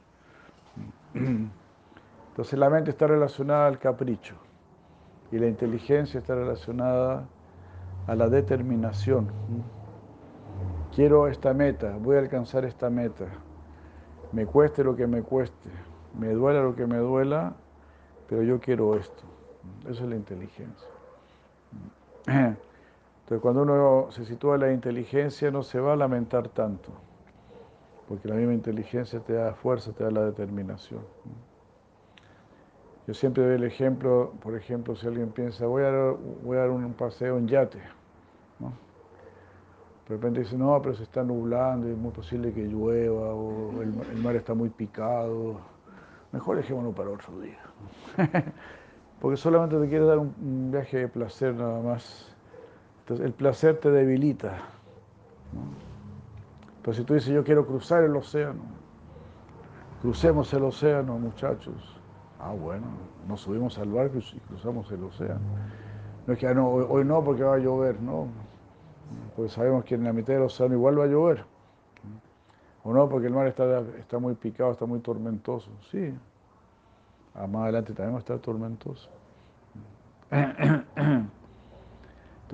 Entonces 1.13 2.59
la 2.59 2.69
mente 2.69 2.91
está 2.91 3.07
relacionada 3.07 3.67
al 3.67 3.79
capricho 3.79 4.35
y 5.31 5.39
la 5.39 5.47
inteligencia 5.47 6.19
está 6.19 6.35
relacionada 6.35 7.27
a 8.07 8.15
la 8.15 8.29
determinación. 8.29 9.27
Quiero 10.93 11.27
esta 11.27 11.53
meta, 11.53 11.97
voy 11.99 12.15
a 12.15 12.19
alcanzar 12.19 12.65
esta 12.65 12.89
meta. 12.89 13.25
Me 14.31 14.45
cueste 14.45 14.83
lo 14.83 14.95
que 14.95 15.07
me 15.07 15.21
cueste, 15.23 15.69
me 16.17 16.29
duela 16.29 16.61
lo 16.61 16.75
que 16.75 16.85
me 16.85 16.97
duela, 16.97 17.53
pero 18.27 18.43
yo 18.43 18.59
quiero 18.59 18.95
esto. 18.95 19.23
Eso 19.89 20.03
es 20.03 20.09
la 20.09 20.15
inteligencia. 20.15 20.87
Entonces 22.27 23.41
cuando 23.41 23.63
uno 23.63 24.07
se 24.11 24.25
sitúa 24.25 24.55
en 24.55 24.61
la 24.61 24.71
inteligencia 24.71 25.51
no 25.51 25.63
se 25.63 25.79
va 25.79 25.93
a 25.93 25.95
lamentar 25.95 26.47
tanto, 26.49 26.89
porque 28.07 28.27
la 28.27 28.35
misma 28.35 28.53
inteligencia 28.53 29.19
te 29.19 29.33
da 29.33 29.53
fuerza, 29.53 29.91
te 29.93 30.03
da 30.03 30.11
la 30.11 30.25
determinación. 30.25 31.01
Yo 33.07 33.13
siempre 33.13 33.43
doy 33.43 33.55
el 33.55 33.63
ejemplo, 33.63 34.33
por 34.41 34.55
ejemplo, 34.55 34.95
si 34.95 35.05
alguien 35.05 35.29
piensa, 35.29 35.67
voy 35.67 35.83
a 35.83 35.91
dar, 35.91 36.69
un 36.69 36.93
paseo 36.93 37.37
en 37.37 37.47
yate, 37.47 37.79
¿no? 38.59 38.73
De 40.07 40.15
repente 40.15 40.39
dice, 40.39 40.57
no, 40.57 40.79
pero 40.81 40.95
se 40.95 41.03
está 41.03 41.23
nublando, 41.23 41.87
es 41.87 41.97
muy 41.97 42.11
posible 42.11 42.51
que 42.51 42.63
llueva, 42.63 43.33
o 43.33 43.81
el, 43.81 44.17
mar 44.21 44.35
está 44.35 44.53
muy 44.53 44.69
picado. 44.69 45.59
Mejor 46.31 46.57
dejémoslo 46.57 46.91
para 46.91 47.11
otro 47.11 47.39
día. 47.41 47.59
Porque 49.21 49.37
solamente 49.37 49.79
te 49.79 49.87
quiere 49.87 50.05
dar 50.05 50.19
un, 50.19 50.33
un 50.41 50.71
viaje 50.71 50.97
de 50.97 51.07
placer 51.07 51.55
nada 51.55 51.81
más. 51.81 52.35
Entonces, 53.01 53.25
el 53.25 53.33
placer 53.33 53.77
te 53.77 53.89
debilita. 53.89 54.57
¿no? 55.53 55.95
Pero 56.85 56.97
si 56.97 57.03
tú 57.03 57.15
dices, 57.15 57.33
yo 57.33 57.43
quiero 57.43 57.65
cruzar 57.65 58.03
el 58.03 58.15
océano, 58.15 58.61
crucemos 60.03 60.53
el 60.53 60.63
océano, 60.65 61.17
muchachos. 61.17 61.94
Ah, 62.45 62.51
bueno, 62.51 62.85
nos 63.27 63.41
subimos 63.41 63.75
al 63.79 63.89
barco 63.89 64.19
y 64.19 64.39
cruzamos 64.41 64.91
el 64.91 65.03
océano. 65.03 65.39
No 66.27 66.33
es 66.33 66.39
que 66.39 66.47
ah, 66.47 66.53
no, 66.53 66.69
hoy, 66.69 67.03
no 67.03 67.23
porque 67.23 67.41
va 67.41 67.55
a 67.55 67.57
llover, 67.57 67.99
no. 67.99 68.27
Pues 69.35 69.53
sabemos 69.53 69.83
que 69.83 69.95
en 69.95 70.03
la 70.03 70.13
mitad 70.13 70.33
del 70.33 70.43
océano 70.43 70.75
igual 70.75 70.99
va 70.99 71.05
a 71.05 71.07
llover. 71.07 71.43
O 72.83 72.93
no, 72.93 73.09
porque 73.09 73.25
el 73.25 73.33
mar 73.33 73.47
está, 73.47 73.79
está 73.97 74.19
muy 74.19 74.35
picado, 74.35 74.71
está 74.71 74.85
muy 74.85 74.99
tormentoso. 74.99 75.71
Sí. 75.89 76.13
Ah, 77.33 77.47
más 77.47 77.63
adelante 77.63 77.93
también 77.93 78.13
va 78.13 78.17
a 78.17 78.19
estar 78.19 78.37
tormentoso. 78.37 79.09
Entonces, 80.29 81.31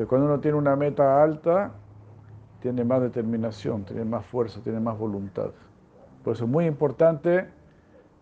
cuando 0.08 0.28
uno 0.28 0.40
tiene 0.40 0.58
una 0.58 0.78
meta 0.78 1.22
alta, 1.22 1.72
tiene 2.62 2.86
más 2.86 3.02
determinación, 3.02 3.84
tiene 3.84 4.06
más 4.06 4.26
fuerza, 4.26 4.62
tiene 4.64 4.80
más 4.80 4.98
voluntad. 4.98 5.50
Por 6.24 6.36
eso 6.36 6.46
es 6.46 6.50
muy 6.50 6.66
importante 6.66 7.50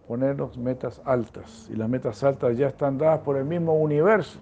ponernos 0.10 0.58
metas 0.58 1.00
altas. 1.06 1.70
Y 1.70 1.76
las 1.76 1.88
metas 1.88 2.24
altas 2.24 2.58
ya 2.58 2.70
están 2.70 2.98
dadas 2.98 3.20
por 3.20 3.38
el 3.38 3.46
mismo 3.46 3.76
universo. 3.76 4.40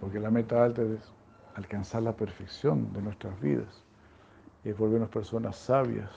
Porque 0.00 0.20
la 0.20 0.30
meta 0.30 0.62
alta 0.62 0.82
es 0.82 1.12
alcanzar 1.56 2.04
la 2.04 2.12
perfección 2.12 2.92
de 2.92 3.02
nuestras 3.02 3.40
vidas. 3.40 3.82
Y 4.62 4.68
es 4.68 4.78
volvernos 4.78 5.08
personas 5.08 5.56
sabias. 5.56 6.08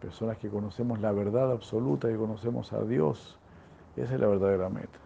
Personas 0.00 0.38
que 0.38 0.48
conocemos 0.48 0.98
la 1.00 1.12
verdad 1.12 1.52
absoluta, 1.52 2.08
que 2.08 2.16
conocemos 2.16 2.72
a 2.72 2.80
Dios. 2.80 3.38
Esa 3.96 4.14
es 4.14 4.20
la 4.20 4.28
verdadera 4.28 4.70
meta. 4.70 4.98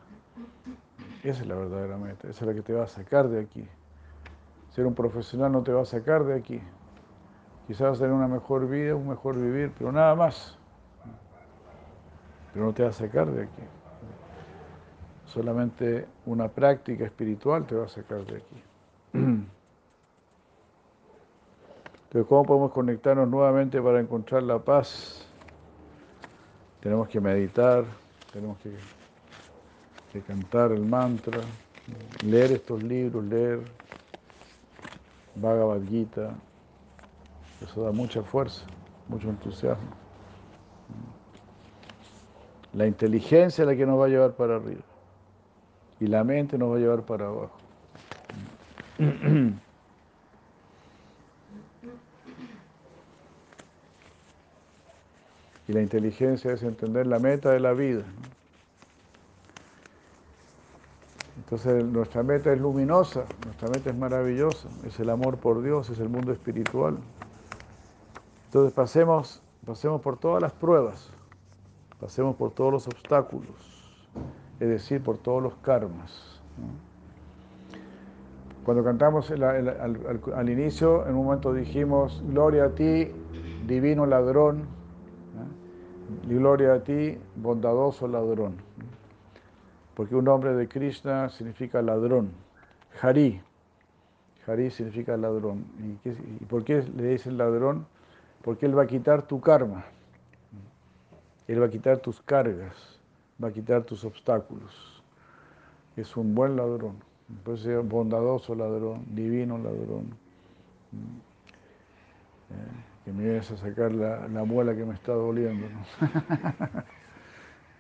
Esa 1.24 1.43
es 1.43 1.48
la 1.48 1.56
verdadera 1.56 1.97
meta. 1.97 2.28
Esa 2.28 2.44
es 2.44 2.47
la 2.47 2.55
que 2.55 2.62
te 2.62 2.74
va 2.74 2.85
a 2.85 2.86
sacar 2.86 3.28
de 3.28 3.40
aquí. 3.40 3.66
Ser 4.70 4.86
un 4.86 4.94
profesional 4.94 5.51
no 5.51 5.65
te 5.65 5.73
va 5.73 5.82
a 5.82 5.85
sacar 5.85 6.23
de 6.23 6.36
aquí. 6.36 6.60
Quizás 7.69 7.99
tener 7.99 8.15
una 8.15 8.27
mejor 8.27 8.66
vida, 8.66 8.97
un 8.97 9.09
mejor 9.09 9.36
vivir, 9.36 9.70
pero 9.77 9.93
nada 9.93 10.15
más. 10.15 10.57
Pero 12.55 12.65
no 12.65 12.73
te 12.73 12.82
va 12.82 12.89
a 12.89 12.93
sacar 12.93 13.31
de 13.31 13.43
aquí. 13.43 13.62
Solamente 15.27 16.07
una 16.24 16.49
práctica 16.49 17.05
espiritual 17.05 17.66
te 17.66 17.74
va 17.74 17.85
a 17.85 17.89
sacar 17.89 18.24
de 18.24 18.39
aquí. 18.39 18.62
Entonces, 19.12 19.47
¿cómo 22.27 22.45
podemos 22.45 22.73
conectarnos 22.73 23.28
nuevamente 23.28 23.82
para 23.82 24.01
encontrar 24.01 24.45
la 24.45 24.59
paz? 24.59 25.28
Tenemos 26.81 27.07
que 27.09 27.20
meditar, 27.20 27.85
tenemos 28.32 28.57
que, 28.61 28.73
que 30.11 30.23
cantar 30.23 30.73
el 30.73 30.86
mantra, 30.86 31.40
leer 32.24 32.53
estos 32.53 32.82
libros, 32.82 33.23
leer 33.24 33.61
Bhagavad 35.35 35.82
Gita, 35.86 36.35
eso 37.62 37.82
da 37.82 37.93
mucha 37.93 38.22
fuerza, 38.22 38.64
mucho 39.09 39.28
entusiasmo. 39.28 39.89
La 42.72 42.86
inteligencia 42.86 43.62
es 43.62 43.68
la 43.68 43.74
que 43.74 43.86
nos 43.86 43.98
va 43.98 44.06
a 44.06 44.09
llevar 44.09 44.32
para 44.32 44.56
arriba 44.56 44.82
y 46.01 46.06
la 46.06 46.22
mente 46.24 46.59
nos 46.59 46.70
va 46.70 46.76
a 46.76 46.78
llevar 46.78 47.02
para 47.02 47.26
abajo. 47.26 47.56
Y 55.66 55.72
la 55.72 55.82
inteligencia 55.82 56.52
es 56.52 56.62
entender 56.62 57.06
la 57.06 57.18
meta 57.18 57.51
de 57.51 57.60
la 57.60 57.74
vida. 57.74 58.02
Entonces 61.36 61.85
nuestra 61.85 62.22
meta 62.22 62.52
es 62.52 62.60
luminosa, 62.60 63.24
nuestra 63.44 63.68
meta 63.68 63.90
es 63.90 63.97
maravillosa, 63.97 64.68
es 64.86 64.98
el 64.98 65.10
amor 65.10 65.39
por 65.39 65.62
Dios, 65.62 65.90
es 65.90 65.98
el 65.98 66.09
mundo 66.09 66.32
espiritual. 66.32 66.98
Entonces 68.49 68.73
pasemos, 68.73 69.43
pasemos 69.65 70.01
por 70.01 70.19
todas 70.19 70.43
las 70.43 70.53
pruebas, 70.53 71.11
pasemos 72.01 72.37
por 72.37 72.51
todos 72.51 72.73
los 72.73 72.87
obstáculos, 72.89 73.57
es 74.59 74.69
decir, 74.69 75.03
por 75.03 75.19
todos 75.19 75.43
los 75.43 75.55
karmas. 75.57 76.41
Cuando 78.65 78.83
cantamos 78.83 79.31
al, 79.31 80.51
inicio, 80.51 81.07
en 81.07 81.15
un 81.15 81.25
momento 81.25 81.53
dijimos, 81.53 82.23
gloria 82.27 82.65
a 82.65 82.75
ti, 82.75 83.12
divino 83.66 84.07
ladrón, 84.07 84.66
y 86.25 86.35
gloria 86.35 86.75
a 86.75 86.85
ti, 86.85 87.19
bondadoso 87.37 88.09
ladrón 88.09 88.57
porque 89.99 90.15
un 90.15 90.27
nombre 90.27 90.55
de 90.55 90.69
Krishna 90.69 91.29
significa 91.29 91.83
ladrón. 91.83 92.31
Hari. 93.03 93.43
Hari 94.47 94.70
significa 94.70 95.16
ladrón. 95.16 95.65
¿Y, 96.05 96.45
por 96.45 96.62
qué 96.62 96.85
le 96.97 97.09
dicen 97.09 97.37
ladrón? 97.37 97.85
Porque 98.43 98.66
él 98.66 98.77
va 98.77 98.82
a 98.82 98.86
quitar 98.86 99.23
tu 99.23 99.40
karma. 99.40 99.85
Él 101.47 101.60
va 101.62 101.66
a 101.66 101.70
quitar 101.70 101.98
tus 101.98 102.20
cargas, 102.20 103.01
va 103.43 103.48
a 103.48 103.52
quitar 103.52 103.82
tus 103.82 104.05
obstáculos. 104.05 105.02
Es 105.97 106.16
un 106.16 106.35
buen 106.35 106.56
ladrón. 106.56 106.97
Puede 107.43 107.59
ser 107.59 107.81
bondadoso 107.81 108.55
ladrón, 108.55 109.05
divino 109.15 109.56
ladrón. 109.59 110.15
Eh, 112.51 112.55
que 113.05 113.12
me 113.12 113.24
vienes 113.24 113.51
a 113.51 113.56
sacar 113.56 113.93
la, 113.93 114.28
la 114.28 114.44
muela 114.44 114.74
que 114.74 114.85
me 114.85 114.94
está 114.94 115.12
doliendo. 115.12 115.66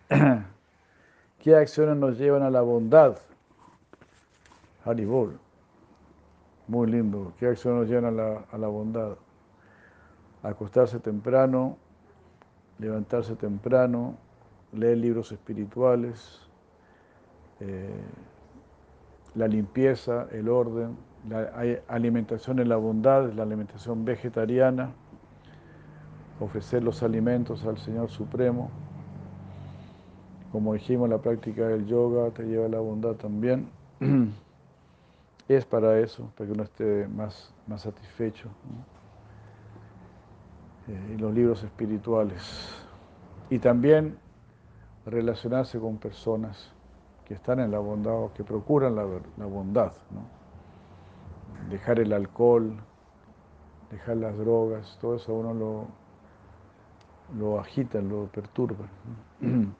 ¿Qué 1.38 1.54
acciones 1.54 1.96
nos 1.96 2.18
llevan 2.18 2.42
a 2.42 2.50
la 2.50 2.62
bondad? 2.62 3.18
Haribol. 4.84 5.38
Muy 6.66 6.90
lindo. 6.90 7.32
¿Qué 7.38 7.46
acciones 7.46 7.80
nos 7.80 7.88
llevan 7.88 8.06
a 8.06 8.10
la, 8.10 8.44
a 8.50 8.58
la 8.58 8.68
bondad? 8.68 9.16
Acostarse 10.48 10.98
temprano, 10.98 11.76
levantarse 12.78 13.36
temprano, 13.36 14.16
leer 14.72 14.96
libros 14.96 15.30
espirituales, 15.30 16.40
eh, 17.60 18.00
la 19.34 19.46
limpieza, 19.46 20.26
el 20.32 20.48
orden, 20.48 20.96
la 21.28 21.50
alimentación 21.88 22.60
en 22.60 22.68
la 22.70 22.76
bondad, 22.76 23.30
la 23.32 23.42
alimentación 23.42 24.04
vegetariana, 24.04 24.90
ofrecer 26.40 26.82
los 26.82 27.02
alimentos 27.02 27.64
al 27.66 27.76
Señor 27.76 28.08
Supremo. 28.08 28.70
Como 30.50 30.72
dijimos, 30.72 31.10
la 31.10 31.18
práctica 31.18 31.68
del 31.68 31.86
yoga 31.86 32.30
te 32.30 32.44
lleva 32.44 32.66
a 32.66 32.70
la 32.70 32.80
bondad 32.80 33.16
también. 33.16 33.68
es 35.48 35.64
para 35.64 35.98
eso, 35.98 36.30
para 36.36 36.46
que 36.46 36.52
uno 36.52 36.62
esté 36.62 37.06
más, 37.08 37.52
más 37.66 37.82
satisfecho. 37.82 38.48
Eh, 40.88 41.14
y 41.14 41.18
los 41.18 41.32
libros 41.34 41.62
espirituales. 41.62 42.42
Y 43.50 43.58
también 43.58 44.18
relacionarse 45.06 45.78
con 45.78 45.98
personas 45.98 46.72
que 47.24 47.34
están 47.34 47.60
en 47.60 47.70
la 47.70 47.78
bondad 47.78 48.14
o 48.14 48.32
que 48.32 48.44
procuran 48.44 48.94
la, 48.96 49.04
bondad. 49.46 49.92
Dejar 51.70 52.00
el 52.00 52.12
alcohol, 52.12 52.76
dejar 53.90 54.16
las 54.16 54.36
drogas, 54.36 54.98
todo 55.00 55.16
eso 55.16 55.34
uno 55.34 55.54
lo, 55.54 55.86
lo 57.38 57.60
agita, 57.60 58.00
lo 58.00 58.26
perturba. 58.26 58.86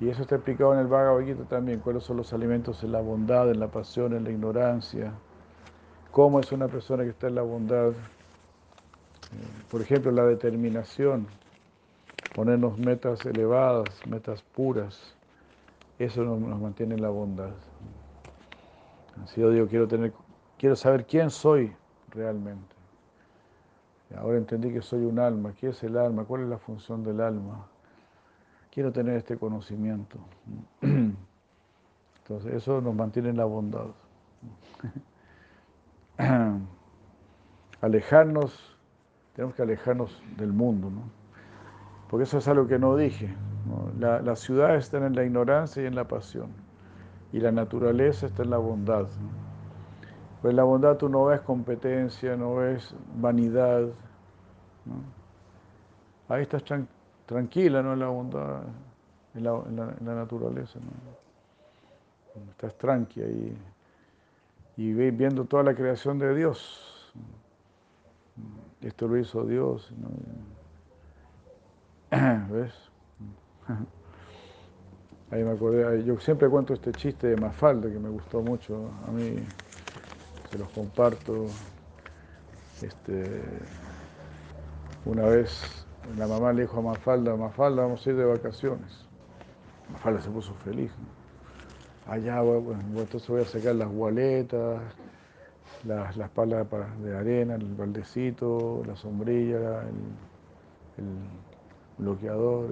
Y 0.00 0.08
eso 0.08 0.22
está 0.22 0.36
explicado 0.36 0.74
en 0.74 0.78
el 0.78 0.86
Bhagavad 0.86 1.24
Gita 1.24 1.42
también, 1.42 1.80
cuáles 1.80 2.04
son 2.04 2.18
los 2.18 2.32
alimentos 2.32 2.84
en 2.84 2.92
la 2.92 3.00
bondad, 3.00 3.50
en 3.50 3.58
la 3.58 3.66
pasión, 3.66 4.12
en 4.12 4.22
la 4.22 4.30
ignorancia, 4.30 5.12
cómo 6.12 6.38
es 6.38 6.52
una 6.52 6.68
persona 6.68 7.02
que 7.02 7.10
está 7.10 7.26
en 7.26 7.34
la 7.34 7.42
bondad. 7.42 7.92
Por 9.70 9.82
ejemplo, 9.82 10.10
la 10.10 10.24
determinación, 10.24 11.26
ponernos 12.34 12.78
metas 12.78 13.24
elevadas, 13.26 14.06
metas 14.06 14.42
puras, 14.42 15.16
eso 15.98 16.24
nos, 16.24 16.60
mantiene 16.60 16.94
en 16.94 17.02
la 17.02 17.10
bondad. 17.10 17.52
Así 19.22 19.40
yo 19.40 19.50
digo, 19.50 19.66
quiero, 19.66 19.88
tener, 19.88 20.12
quiero 20.56 20.76
saber 20.76 21.06
quién 21.06 21.30
soy 21.30 21.74
realmente. 22.10 22.76
Ahora 24.16 24.38
entendí 24.38 24.72
que 24.72 24.80
soy 24.80 25.04
un 25.04 25.18
alma. 25.18 25.52
¿Qué 25.52 25.68
es 25.68 25.82
el 25.82 25.98
alma? 25.98 26.24
¿Cuál 26.24 26.42
es 26.42 26.48
la 26.48 26.58
función 26.58 27.04
del 27.04 27.20
alma? 27.20 27.66
quiero 28.78 28.92
tener 28.92 29.16
este 29.16 29.36
conocimiento. 29.36 30.18
Entonces 30.80 32.54
eso 32.54 32.80
nos 32.80 32.94
mantiene 32.94 33.30
en 33.30 33.36
la 33.36 33.44
bondad. 33.44 33.86
Alejarnos, 37.80 38.77
tenemos 39.38 39.54
que 39.54 39.62
alejarnos 39.62 40.20
del 40.36 40.52
mundo, 40.52 40.90
¿no? 40.90 41.02
Porque 42.10 42.24
eso 42.24 42.38
es 42.38 42.48
algo 42.48 42.66
que 42.66 42.76
no 42.76 42.96
dije. 42.96 43.32
La, 44.00 44.20
la, 44.20 44.34
ciudad 44.34 44.74
está 44.74 44.96
en 44.96 45.14
la 45.14 45.22
ignorancia 45.22 45.80
y 45.80 45.86
en 45.86 45.94
la 45.94 46.08
pasión. 46.08 46.50
Y 47.32 47.38
la 47.38 47.52
naturaleza 47.52 48.26
está 48.26 48.42
en 48.42 48.50
la 48.50 48.58
bondad. 48.58 49.06
Pues 50.42 50.50
en 50.50 50.56
la 50.56 50.64
bondad 50.64 50.96
tú 50.96 51.08
no 51.08 51.26
ves 51.26 51.40
competencia, 51.42 52.36
no 52.36 52.56
ves 52.56 52.92
vanidad. 53.14 53.86
Ahí 56.28 56.42
estás 56.42 56.64
tranquila, 57.24 57.80
¿no? 57.80 57.92
En 57.92 58.00
la 58.00 58.08
bondad, 58.08 58.62
en 59.36 59.44
la, 59.44 60.14
naturaleza, 60.16 60.80
¿no? 60.80 62.40
Estás 62.50 62.76
tranquila 62.76 63.28
y, 63.28 63.56
y 64.78 64.92
viendo 65.12 65.44
toda 65.44 65.62
la 65.62 65.76
creación 65.76 66.18
de 66.18 66.34
Dios. 66.34 67.14
Esto 68.82 69.08
lo 69.08 69.18
hizo 69.18 69.44
Dios, 69.44 69.92
¿no? 69.98 70.08
¿Ves? 72.50 72.72
Ahí 75.30 75.44
me 75.44 75.50
acordé, 75.50 76.04
yo 76.04 76.18
siempre 76.20 76.48
cuento 76.48 76.72
este 76.72 76.90
chiste 76.92 77.26
de 77.26 77.36
Mafalda 77.36 77.90
que 77.90 77.98
me 77.98 78.08
gustó 78.08 78.40
mucho, 78.40 78.90
a 79.06 79.10
mí 79.10 79.36
se 80.50 80.58
los 80.58 80.70
comparto. 80.70 81.46
Este, 82.80 83.42
una 85.04 85.24
vez 85.24 85.84
la 86.16 86.26
mamá 86.26 86.52
le 86.52 86.62
dijo 86.62 86.78
a 86.78 86.82
Mafalda, 86.82 87.36
Mafalda, 87.36 87.82
vamos 87.82 88.06
a 88.06 88.10
ir 88.10 88.16
de 88.16 88.24
vacaciones. 88.24 89.04
Mafalda 89.92 90.22
se 90.22 90.30
puso 90.30 90.54
feliz. 90.64 90.90
Allá, 92.06 92.40
bueno, 92.40 92.80
entonces 92.96 93.28
voy 93.28 93.42
a 93.42 93.44
sacar 93.44 93.74
las 93.74 93.88
gualetas, 93.88 94.80
las, 95.84 96.16
las 96.16 96.30
palas 96.30 96.66
de 97.02 97.16
arena, 97.16 97.54
el 97.54 97.74
baldecito, 97.74 98.82
la 98.86 98.96
sombrilla, 98.96 99.82
el, 100.96 101.04
bloqueador. 101.98 102.70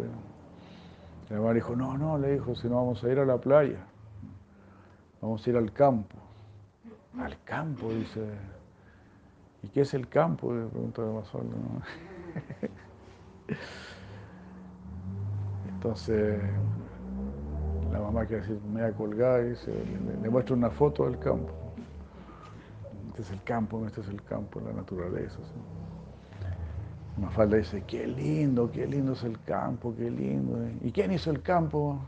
La 1.30 1.38
mamá 1.38 1.52
dijo, 1.52 1.74
no, 1.74 1.96
no, 1.98 2.18
le 2.18 2.32
dijo, 2.32 2.54
si 2.54 2.68
no 2.68 2.76
vamos 2.76 3.02
a 3.02 3.10
ir 3.10 3.18
a 3.18 3.24
la 3.24 3.38
playa, 3.38 3.84
vamos 5.20 5.44
a 5.46 5.50
ir 5.50 5.56
al 5.56 5.72
campo. 5.72 6.16
Al 7.18 7.42
campo, 7.44 7.90
dice. 7.90 8.24
¿Y 9.62 9.68
qué 9.68 9.80
es 9.80 9.94
el 9.94 10.08
campo? 10.08 10.52
Le 10.54 10.66
pregunta 10.66 11.02
de 11.02 11.12
Mafalda. 11.12 11.56
¿no? 11.56 11.82
Entonces, 15.68 16.40
la 17.92 18.00
mamá 18.00 18.26
que 18.26 18.36
así 18.36 18.52
media 18.72 18.92
colgada 18.92 19.42
se, 19.56 19.72
le, 19.72 20.20
le, 20.22 20.30
muestra 20.30 20.54
una 20.54 20.70
foto 20.70 21.04
del 21.04 21.18
campo. 21.18 21.65
Este 23.16 23.28
es 23.28 23.30
el 23.30 23.42
campo, 23.44 23.86
este 23.86 24.02
es 24.02 24.08
el 24.08 24.22
campo, 24.24 24.60
la 24.60 24.74
naturaleza. 24.74 25.38
Mafalda 27.16 27.56
dice, 27.56 27.82
qué 27.86 28.06
lindo, 28.06 28.70
qué 28.70 28.86
lindo 28.86 29.14
es 29.14 29.24
el 29.24 29.40
campo, 29.40 29.94
qué 29.96 30.10
lindo. 30.10 30.68
¿Y 30.82 30.92
quién 30.92 31.10
hizo 31.10 31.30
el 31.30 31.40
campo? 31.40 31.98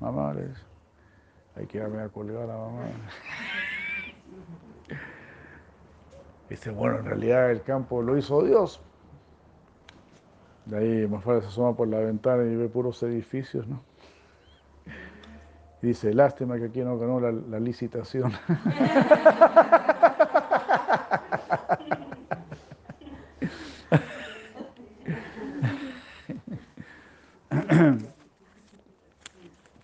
Mamá 0.00 0.34
le 0.34 0.48
dice. 0.48 0.62
Ahí 1.54 1.66
queda 1.66 1.86
media 1.86 2.08
colgada 2.08 2.46
la 2.46 2.56
mamá. 2.56 2.82
Dice, 6.50 6.72
bueno, 6.72 6.98
en 6.98 7.04
realidad 7.04 7.52
el 7.52 7.62
campo 7.62 8.02
lo 8.02 8.18
hizo 8.18 8.42
Dios. 8.42 8.82
De 10.64 10.78
ahí 10.78 11.06
Mafalda 11.06 11.42
se 11.42 11.46
asoma 11.46 11.76
por 11.76 11.86
la 11.86 12.00
ventana 12.00 12.42
y 12.42 12.56
ve 12.56 12.68
puros 12.68 13.00
edificios, 13.04 13.68
¿no? 13.68 13.84
Y 15.80 15.86
dice, 15.86 16.12
lástima 16.12 16.58
que 16.58 16.64
aquí 16.64 16.80
no 16.80 16.98
ganó 16.98 17.20
la, 17.20 17.30
la 17.30 17.60
licitación. 17.60 18.32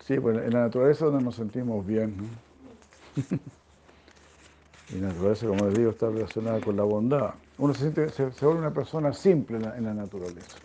Sí, 0.06 0.20
pues 0.20 0.34
en 0.46 0.52
la 0.52 0.60
naturaleza 0.60 1.06
donde 1.06 1.24
nos 1.24 1.34
sentimos 1.34 1.84
bien. 1.84 2.14
Y 4.88 5.00
la 5.00 5.08
naturaleza, 5.08 5.48
como 5.48 5.64
les 5.64 5.74
digo, 5.74 5.90
está 5.90 6.08
relacionada 6.08 6.60
con 6.60 6.76
la 6.76 6.84
bondad. 6.84 7.34
Uno 7.58 7.74
se, 7.74 7.80
siente, 7.80 8.08
se, 8.10 8.22
vuelve 8.44 8.60
una 8.60 8.72
persona 8.72 9.12
simple 9.12 9.56
en 9.56 9.84
la, 9.84 9.92
naturaleza. 9.92 10.58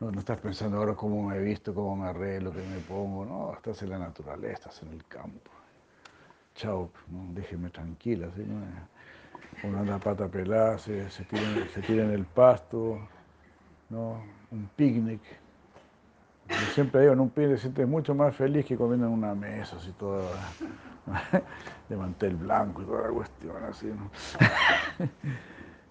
¿no? 0.00 0.18
estás 0.18 0.38
pensando 0.38 0.78
ahora 0.78 0.94
cómo 0.94 1.28
me 1.28 1.36
he 1.36 1.42
visto, 1.42 1.74
cómo 1.74 1.96
me 1.96 2.08
arreglo, 2.08 2.50
qué 2.50 2.62
me 2.62 2.78
pongo. 2.78 3.26
No, 3.26 3.52
estás 3.52 3.82
en 3.82 3.90
la 3.90 3.98
naturaleza, 3.98 4.70
estás 4.70 4.82
en 4.84 4.92
el 4.94 5.04
campo. 5.04 5.50
Chao, 6.54 6.90
déjeme 7.34 7.68
tranquila. 7.68 8.30
¿sí? 8.34 8.42
¿no? 8.42 9.68
Uno 9.68 9.80
anda 9.80 9.98
pata 9.98 10.26
pelada, 10.26 10.78
se, 10.78 11.10
se, 11.10 11.24
tira, 11.24 11.68
se 11.74 11.82
tira 11.82 12.04
en 12.04 12.12
el 12.12 12.24
pasto, 12.24 13.06
¿no? 13.90 14.22
un 14.50 14.66
picnic. 14.76 15.20
Yo 16.50 16.66
siempre 16.74 17.02
digo, 17.02 17.12
en 17.12 17.20
un 17.20 17.30
picnic 17.30 17.56
te 17.56 17.60
sientes 17.62 17.88
mucho 17.88 18.14
más 18.14 18.34
feliz 18.34 18.66
que 18.66 18.76
comiendo 18.76 19.06
en 19.06 19.12
una 19.12 19.34
mesa, 19.34 19.76
así 19.76 19.92
toda 19.92 20.22
de 21.88 21.96
mantel 21.96 22.36
blanco 22.36 22.82
y 22.82 22.86
toda 22.86 23.02
la 23.02 23.10
cuestión, 23.10 23.56
así, 23.64 23.86
¿no? 23.86 24.10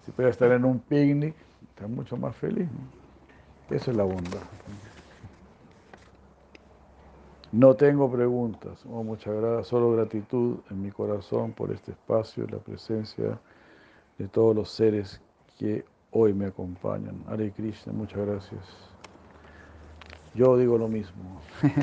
si 0.04 0.12
puedes 0.12 0.32
estar 0.32 0.52
en 0.52 0.64
un 0.64 0.78
picnic, 0.80 1.34
estás 1.70 1.88
mucho 1.88 2.16
más 2.16 2.36
feliz, 2.36 2.68
¿no? 2.70 3.74
Esa 3.74 3.90
es 3.90 3.96
la 3.96 4.04
bondad. 4.04 4.42
No 7.52 7.74
tengo 7.74 8.10
preguntas, 8.10 8.84
oh, 8.88 9.02
muchas 9.02 9.34
gracias, 9.34 9.68
solo 9.68 9.92
gratitud 9.92 10.58
en 10.70 10.82
mi 10.82 10.90
corazón 10.90 11.52
por 11.52 11.72
este 11.72 11.92
espacio 11.92 12.44
y 12.44 12.48
la 12.48 12.58
presencia 12.58 13.40
de 14.18 14.28
todos 14.28 14.54
los 14.54 14.70
seres 14.70 15.20
que 15.58 15.84
hoy 16.10 16.32
me 16.32 16.46
acompañan. 16.46 17.24
Hare 17.28 17.50
Krishna, 17.50 17.92
muchas 17.92 18.26
gracias. 18.26 18.89
Yo 20.34 20.56
digo 20.56 20.78
lo 20.78 20.88
mismo. 20.88 21.40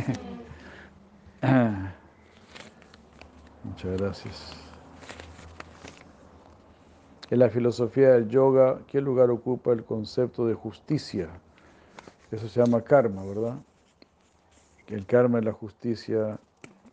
Muchas 3.63 3.99
gracias. 3.99 4.53
En 7.29 7.39
la 7.39 7.49
filosofía 7.49 8.11
del 8.11 8.29
yoga, 8.29 8.79
¿qué 8.87 9.01
lugar 9.01 9.31
ocupa 9.31 9.73
el 9.73 9.83
concepto 9.83 10.47
de 10.47 10.53
justicia? 10.53 11.27
Eso 12.31 12.47
se 12.47 12.61
llama 12.61 12.81
karma, 12.81 13.25
¿verdad? 13.25 13.57
El 14.87 15.05
karma 15.05 15.39
es 15.39 15.45
la 15.45 15.51
justicia 15.51 16.39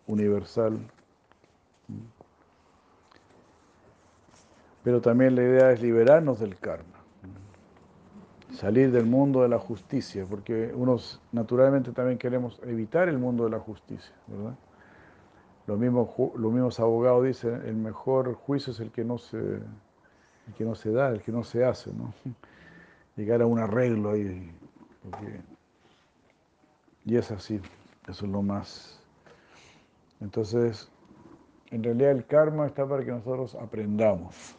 universal. 0.09 0.81
Pero 4.83 5.01
también 5.01 5.37
la 5.37 5.43
idea 5.43 5.71
es 5.71 5.81
liberarnos 5.81 6.41
del 6.41 6.59
karma 6.59 6.94
salir 8.55 8.93
del 8.93 9.07
mundo 9.07 9.43
de 9.43 9.49
la 9.49 9.59
justicia, 9.59 10.27
porque 10.29 10.73
unos 10.75 11.21
naturalmente 11.33 11.93
también 11.93 12.19
queremos 12.19 12.61
evitar 12.65 13.09
el 13.09 13.19
mundo 13.19 13.45
de 13.45 13.51
la 13.51 13.59
justicia, 13.59 14.15
¿verdad? 14.27 14.55
Los 15.67 15.79
mismos, 15.79 16.11
los 16.37 16.53
mismos 16.53 16.79
abogados 16.79 17.25
dicen, 17.25 17.63
el 17.67 17.75
mejor 17.75 18.35
juicio 18.35 18.73
es 18.73 18.81
el 18.81 18.91
que 18.91 19.05
no 19.05 19.19
se, 19.19 19.39
el 19.39 20.55
que 20.57 20.65
no 20.65 20.75
se 20.75 20.93
da, 20.93 21.09
el 21.09 21.23
que 21.23 21.33
no 21.33 21.43
se 21.43 21.65
hace, 21.65 21.93
¿no? 21.93 22.15
Llegar 23.17 23.43
a 23.43 23.47
un 23.47 23.59
arreglo 23.59 24.13
ahí, 24.13 24.53
porque, 25.03 25.41
y 27.05 27.17
es 27.17 27.31
así, 27.31 27.61
eso 28.09 28.27
es 28.27 28.31
lo 28.31 28.43
más. 28.43 29.01
Entonces, 30.21 30.91
en 31.71 31.83
realidad 31.83 32.13
el 32.13 32.27
karma 32.27 32.67
está 32.67 32.87
para 32.87 33.05
que 33.05 33.11
nosotros 33.11 33.55
aprendamos. 33.57 34.55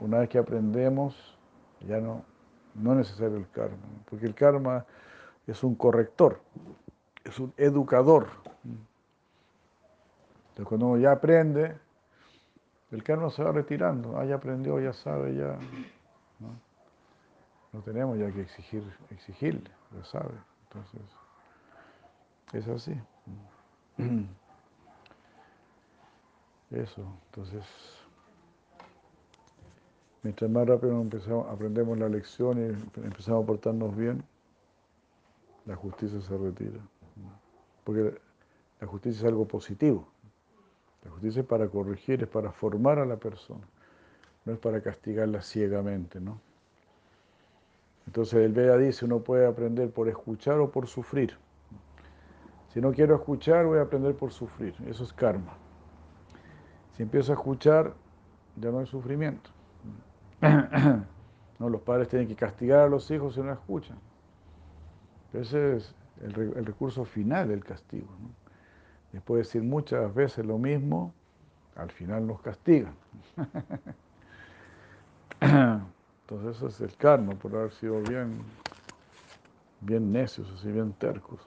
Una 0.00 0.18
vez 0.18 0.28
que 0.28 0.38
aprendemos, 0.38 1.38
ya 1.86 2.00
no, 2.00 2.24
no 2.74 2.92
es 2.92 2.98
necesario 2.98 3.36
el 3.36 3.48
karma, 3.50 3.76
porque 4.08 4.26
el 4.26 4.34
karma 4.34 4.84
es 5.46 5.62
un 5.64 5.74
corrector, 5.74 6.40
es 7.24 7.38
un 7.38 7.52
educador. 7.56 8.28
Entonces 10.50 10.66
cuando 10.68 10.86
uno 10.86 10.98
ya 10.98 11.12
aprende, 11.12 11.76
el 12.90 13.02
karma 13.02 13.30
se 13.30 13.42
va 13.42 13.52
retirando. 13.52 14.18
Ah, 14.18 14.24
ya 14.24 14.34
aprendió, 14.36 14.78
ya 14.78 14.92
sabe, 14.92 15.34
ya. 15.34 15.58
No, 17.72 17.80
tenemos 17.80 18.18
ya 18.18 18.30
que 18.30 18.42
exigir, 18.42 18.84
exigirle, 19.10 19.70
ya 19.96 20.04
sabe. 20.04 20.34
Entonces, 20.64 21.00
es 22.52 22.68
así. 22.68 22.94
Eso, 26.70 27.02
entonces. 27.26 28.01
Mientras 30.22 30.50
más 30.50 30.66
rápido 30.66 31.00
empezamos, 31.00 31.48
aprendemos 31.48 31.98
la 31.98 32.08
lección 32.08 32.58
y 32.58 33.00
empezamos 33.04 33.42
a 33.42 33.46
portarnos 33.46 33.96
bien, 33.96 34.22
la 35.66 35.74
justicia 35.74 36.20
se 36.20 36.36
retira. 36.36 36.80
Porque 37.84 38.14
la 38.80 38.86
justicia 38.86 39.20
es 39.20 39.24
algo 39.24 39.46
positivo. 39.46 40.06
La 41.04 41.10
justicia 41.10 41.40
es 41.40 41.46
para 41.46 41.68
corregir, 41.68 42.22
es 42.22 42.28
para 42.28 42.52
formar 42.52 43.00
a 43.00 43.04
la 43.04 43.16
persona, 43.16 43.66
no 44.44 44.52
es 44.52 44.58
para 44.58 44.80
castigarla 44.80 45.42
ciegamente, 45.42 46.20
¿no? 46.20 46.40
Entonces 48.06 48.34
el 48.34 48.52
Veda 48.52 48.76
dice, 48.76 49.04
uno 49.04 49.20
puede 49.20 49.46
aprender 49.46 49.90
por 49.90 50.08
escuchar 50.08 50.58
o 50.60 50.70
por 50.70 50.86
sufrir. 50.86 51.36
Si 52.72 52.80
no 52.80 52.92
quiero 52.92 53.16
escuchar, 53.16 53.66
voy 53.66 53.78
a 53.78 53.82
aprender 53.82 54.14
por 54.14 54.32
sufrir. 54.32 54.74
Eso 54.86 55.04
es 55.04 55.12
karma. 55.12 55.56
Si 56.96 57.02
empiezo 57.02 57.32
a 57.32 57.34
escuchar, 57.34 57.94
ya 58.56 58.70
no 58.70 58.78
hay 58.78 58.86
sufrimiento. 58.86 59.50
No, 61.58 61.68
los 61.68 61.82
padres 61.82 62.08
tienen 62.08 62.26
que 62.26 62.34
castigar 62.34 62.80
a 62.80 62.88
los 62.88 63.08
hijos 63.12 63.34
si 63.34 63.40
no 63.40 63.52
escuchan. 63.52 63.96
Ese 65.32 65.76
es 65.76 65.94
el, 66.20 66.64
recurso 66.64 67.04
final 67.04 67.46
del 67.46 67.64
castigo. 67.64 68.08
Después 69.12 69.36
de 69.36 69.42
decir 69.44 69.62
muchas 69.62 70.12
veces 70.12 70.44
lo 70.44 70.58
mismo, 70.58 71.14
al 71.76 71.92
final 71.92 72.26
nos 72.26 72.40
castigan. 72.40 72.94
Entonces 75.40 76.56
eso 76.56 76.66
es 76.66 76.80
el 76.80 76.96
karma 76.96 77.34
por 77.34 77.54
haber 77.54 77.70
sido 77.70 78.00
bien, 78.00 78.40
bien 79.82 80.10
necios, 80.10 80.52
así 80.52 80.72
bien 80.72 80.92
tercos. 80.94 81.46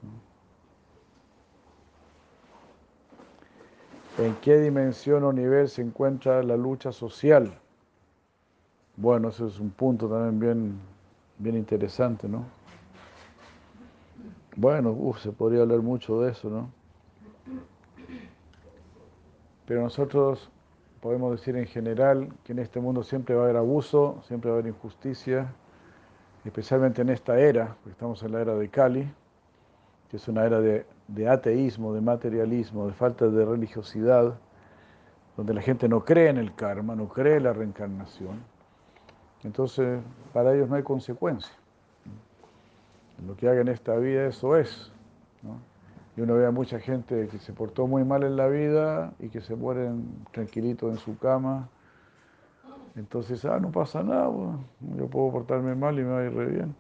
¿En 4.18 4.34
qué 4.36 4.60
dimensión 4.60 5.26
o 5.26 5.34
nivel 5.34 5.68
se 5.68 5.82
encuentra 5.82 6.42
la 6.42 6.56
lucha 6.56 6.94
social? 6.94 7.60
Bueno, 8.98 9.28
ese 9.28 9.46
es 9.46 9.60
un 9.60 9.72
punto 9.72 10.08
también 10.08 10.40
bien, 10.40 10.80
bien 11.38 11.58
interesante, 11.58 12.30
¿no? 12.30 12.46
Bueno, 14.56 15.14
se 15.18 15.34
podría 15.34 15.64
hablar 15.64 15.80
mucho 15.80 16.22
de 16.22 16.32
eso, 16.32 16.50
¿no? 16.50 16.70
Pero 19.66 19.82
nosotros 19.82 20.50
podemos 21.02 21.32
decir 21.32 21.58
en 21.58 21.66
general 21.66 22.30
que 22.46 22.54
en 22.54 22.60
este 22.60 22.80
mundo 22.80 23.04
siempre 23.04 23.36
va 23.36 23.42
a 23.42 23.44
haber 23.46 23.58
abuso, 23.58 24.22
siempre 24.26 24.50
va 24.50 24.58
a 24.58 24.60
haber 24.60 24.72
injusticia, 24.72 25.54
especialmente 26.46 27.02
en 27.02 27.10
esta 27.10 27.38
era, 27.38 27.76
porque 27.76 27.92
estamos 27.92 28.24
en 28.24 28.32
la 28.32 28.42
era 28.42 28.56
de 28.56 28.70
Cali, 28.70 29.12
que 30.10 30.16
es 30.16 30.28
una 30.30 30.46
era 30.46 30.62
de, 30.62 30.86
de 31.10 31.28
ateísmo, 31.28 31.94
de 31.94 32.00
materialismo, 32.00 32.88
de 32.88 32.94
falta 32.94 33.28
de 33.28 33.44
religiosidad, 33.44 34.36
donde 35.36 35.54
la 35.54 35.62
gente 35.62 35.90
no 35.90 36.06
cree 36.06 36.30
en 36.30 36.38
el 36.38 36.56
karma, 36.56 36.96
no 36.96 37.10
cree 37.10 37.38
en 37.38 37.44
la 37.44 37.52
reencarnación, 37.52 38.55
entonces 39.46 40.02
para 40.34 40.54
ellos 40.54 40.68
no 40.68 40.76
hay 40.76 40.84
consecuencia. 40.84 41.54
Lo 43.26 43.38
que 43.38 43.48
haga 43.48 43.62
en 43.62 43.70
esta 43.70 43.96
vida, 43.96 44.26
eso 44.26 44.58
es. 44.58 44.92
Y 46.18 46.22
uno 46.22 46.36
ve 46.36 46.46
a 46.46 46.52
mucha 46.52 46.80
gente 46.80 47.28
que 47.28 47.38
se 47.38 47.54
portó 47.54 47.88
muy 47.88 48.04
mal 48.04 48.24
en 48.24 48.36
la 48.36 48.48
vida 48.48 49.14
y 49.20 49.30
que 49.30 49.42
se 49.42 49.56
mueren 49.56 50.26
tranquilitos 50.32 50.92
en 50.92 50.98
su 50.98 51.18
cama. 51.18 51.70
Entonces, 52.96 53.46
ah, 53.46 53.60
no 53.60 53.72
pasa 53.72 54.02
nada, 54.02 54.30
yo 54.98 55.08
puedo 55.08 55.32
portarme 55.32 55.76
mal 55.76 56.00
y 56.00 56.04
me 56.04 56.10
va 56.10 56.20
a 56.20 56.26
ir 56.26 56.34
re 56.34 56.46
bien. 56.48 56.76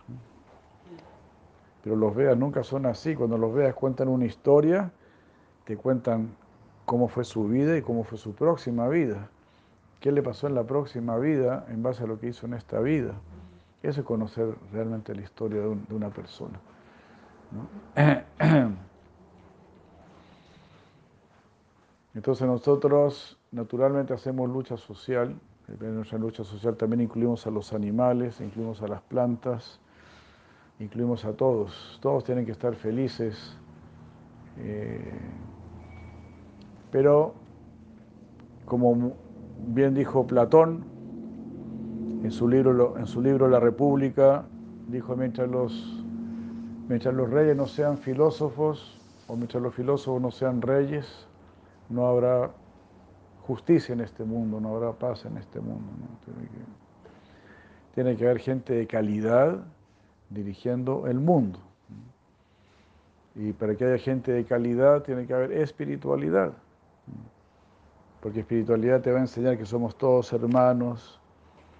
Pero 1.83 1.95
los 1.95 2.15
veas 2.15 2.37
nunca 2.37 2.63
son 2.63 2.85
así. 2.87 3.15
Cuando 3.15 3.37
los 3.37 3.53
veas 3.53 3.75
cuentan 3.75 4.07
una 4.07 4.25
historia, 4.25 4.91
te 5.65 5.77
cuentan 5.77 6.29
cómo 6.85 7.07
fue 7.09 7.25
su 7.25 7.47
vida 7.47 7.77
y 7.77 7.81
cómo 7.81 8.03
fue 8.03 8.17
su 8.17 8.33
próxima 8.33 8.87
vida. 8.87 9.29
¿Qué 10.05 10.11
le 10.11 10.21
pasó 10.21 10.45
en 10.45 10.53
la 10.53 10.63
próxima 10.63 11.17
vida 11.17 11.65
en 11.67 11.81
base 11.81 12.03
a 12.03 12.05
lo 12.05 12.19
que 12.19 12.27
hizo 12.27 12.45
en 12.45 12.53
esta 12.53 12.79
vida? 12.79 13.15
Eso 13.81 14.01
es 14.01 14.05
conocer 14.05 14.53
realmente 14.71 15.15
la 15.15 15.23
historia 15.23 15.61
de, 15.61 15.79
una 15.89 16.11
persona. 16.11 16.59
Entonces 22.13 22.45
nosotros 22.45 23.39
naturalmente 23.51 24.13
hacemos 24.13 24.47
lucha 24.47 24.77
social, 24.77 25.35
en 25.67 25.95
nuestra 25.95 26.19
lucha 26.19 26.43
social 26.43 26.77
también 26.77 27.01
incluimos 27.01 27.47
a 27.47 27.49
los 27.49 27.73
animales, 27.73 28.39
incluimos 28.41 28.83
a 28.83 28.87
las 28.87 29.01
plantas, 29.01 29.79
incluimos 30.77 31.25
a 31.25 31.33
todos. 31.33 31.97
Todos 31.99 32.23
tienen 32.23 32.45
que 32.45 32.51
estar 32.51 32.75
felices. 32.75 33.57
Eh, 34.59 35.19
pero, 36.91 37.33
como 38.65 39.24
bien 39.67 39.93
dijo 39.93 40.25
Platón, 40.27 40.83
en 42.23 42.31
su 42.31 42.47
libro, 42.47 42.97
en 42.97 43.05
su 43.05 43.21
libro 43.21 43.47
La 43.47 43.59
República, 43.59 44.45
dijo, 44.87 45.15
mientras 45.15 45.49
los, 45.49 46.03
mientras 46.87 47.13
los 47.13 47.29
reyes 47.29 47.55
no 47.55 47.67
sean 47.67 47.97
filósofos, 47.97 48.99
o 49.27 49.35
mientras 49.35 49.61
los 49.61 49.73
filósofos 49.73 50.21
no 50.21 50.31
sean 50.31 50.61
reyes, 50.61 51.27
no 51.89 52.07
habrá 52.07 52.51
justicia 53.45 53.93
en 53.93 54.01
este 54.01 54.23
mundo, 54.23 54.59
no 54.59 54.75
habrá 54.75 54.91
paz 54.93 55.25
en 55.25 55.37
este 55.37 55.59
mundo. 55.59 55.91
Tiene, 57.93 58.15
que, 58.15 58.25
haber 58.25 58.39
gente 58.39 58.73
de 58.73 58.87
calidad 58.87 59.63
dirigiendo 60.29 61.07
el 61.07 61.19
mundo. 61.19 61.59
Y 63.35 63.53
para 63.53 63.75
que 63.75 63.85
haya 63.85 63.97
gente 63.97 64.31
de 64.31 64.45
calidad 64.45 65.03
tiene 65.03 65.27
que 65.27 65.33
haber 65.33 65.51
espiritualidad. 65.51 66.53
Porque 68.25 68.39
espiritualidad 68.39 69.01
te 69.01 69.11
va 69.11 69.19
a 69.19 69.21
enseñar 69.21 69.55
que 69.55 69.67
somos 69.67 69.95
todos 69.95 70.33
hermanos, 70.33 71.21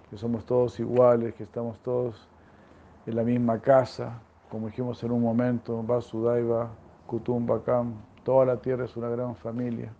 que 0.08 0.16
somos 0.16 0.46
todos 0.46 0.78
iguales, 0.78 1.34
que 1.34 1.42
estamos 1.42 1.76
todos 1.80 2.28
en 3.04 3.16
la 3.16 3.24
misma 3.24 3.60
casa, 3.60 4.20
como 4.48 4.68
dijimos 4.68 5.02
en 5.02 5.10
un 5.10 5.22
momento, 5.22 5.82
Vasudaiva, 5.82 6.70
Kutumbakam, 7.08 7.94
toda 8.22 8.46
la 8.46 8.58
tierra 8.58 8.84
es 8.84 8.96
una 8.96 9.08
gran 9.08 9.34
familia. 9.34 9.92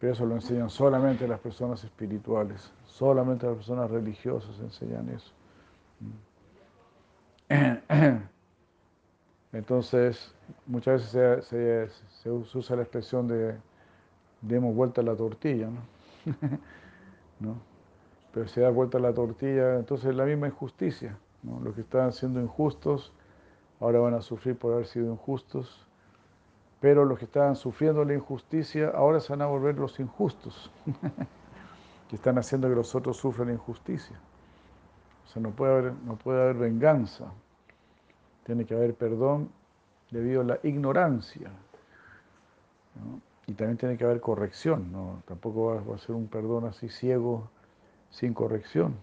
Pero 0.00 0.14
eso 0.14 0.24
lo 0.24 0.34
enseñan 0.34 0.70
solamente 0.70 1.28
las 1.28 1.40
personas 1.40 1.84
espirituales, 1.84 2.72
solamente 2.86 3.44
las 3.44 3.56
personas 3.56 3.90
religiosas 3.90 4.58
enseñan 4.60 5.10
eso. 5.10 5.30
Entonces, 9.52 10.34
muchas 10.64 11.12
veces 11.12 12.02
se, 12.22 12.30
usa 12.30 12.76
la 12.76 12.82
expresión 12.82 13.28
de 13.28 13.58
demos 14.40 14.74
vuelta 14.74 15.00
a 15.00 15.04
la 15.04 15.16
tortilla, 15.16 15.68
¿no? 17.40 17.56
pero 18.32 18.48
se 18.48 18.60
da 18.60 18.70
vuelta 18.70 18.98
la 18.98 19.14
tortilla, 19.14 19.76
entonces 19.76 20.10
es 20.10 20.14
la 20.14 20.26
misma 20.26 20.48
injusticia. 20.48 21.16
Los 21.62 21.74
que 21.74 21.80
estaban 21.80 22.12
siendo 22.12 22.40
injustos 22.40 23.12
ahora 23.80 24.00
van 24.00 24.14
a 24.14 24.20
sufrir 24.20 24.56
por 24.56 24.74
haber 24.74 24.86
sido 24.86 25.10
injustos, 25.10 25.86
pero 26.80 27.04
los 27.04 27.18
que 27.18 27.24
estaban 27.24 27.56
sufriendo 27.56 28.04
la 28.04 28.14
injusticia 28.14 28.90
ahora 28.94 29.20
se 29.20 29.32
van 29.32 29.42
a 29.42 29.46
volver 29.46 29.78
los 29.78 29.98
injustos, 30.00 30.70
que 32.10 32.16
están 32.16 32.36
haciendo 32.36 32.68
que 32.68 32.74
los 32.74 32.94
otros 32.94 33.16
sufran 33.16 33.50
injusticia. 33.50 34.18
O 35.24 35.28
sea, 35.28 35.40
no 35.40 35.50
puede 35.50 35.72
haber, 35.72 35.92
no 36.04 36.16
puede 36.16 36.42
haber 36.42 36.56
venganza, 36.56 37.26
tiene 38.44 38.64
que 38.64 38.74
haber 38.74 38.94
perdón 38.94 39.50
debido 40.10 40.42
a 40.42 40.44
la 40.44 40.58
ignorancia. 40.62 41.50
Y 43.46 43.52
también 43.54 43.78
tiene 43.78 43.96
que 43.96 44.04
haber 44.04 44.20
corrección, 44.20 44.90
¿no? 44.90 45.22
tampoco 45.26 45.82
va 45.88 45.94
a 45.94 45.98
ser 45.98 46.16
un 46.16 46.26
perdón 46.26 46.64
así 46.64 46.88
ciego 46.88 47.48
sin 48.10 48.34
corrección. 48.34 48.96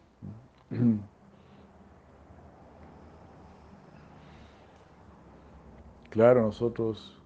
Claro, 6.10 6.44
nosotros, 6.44 7.20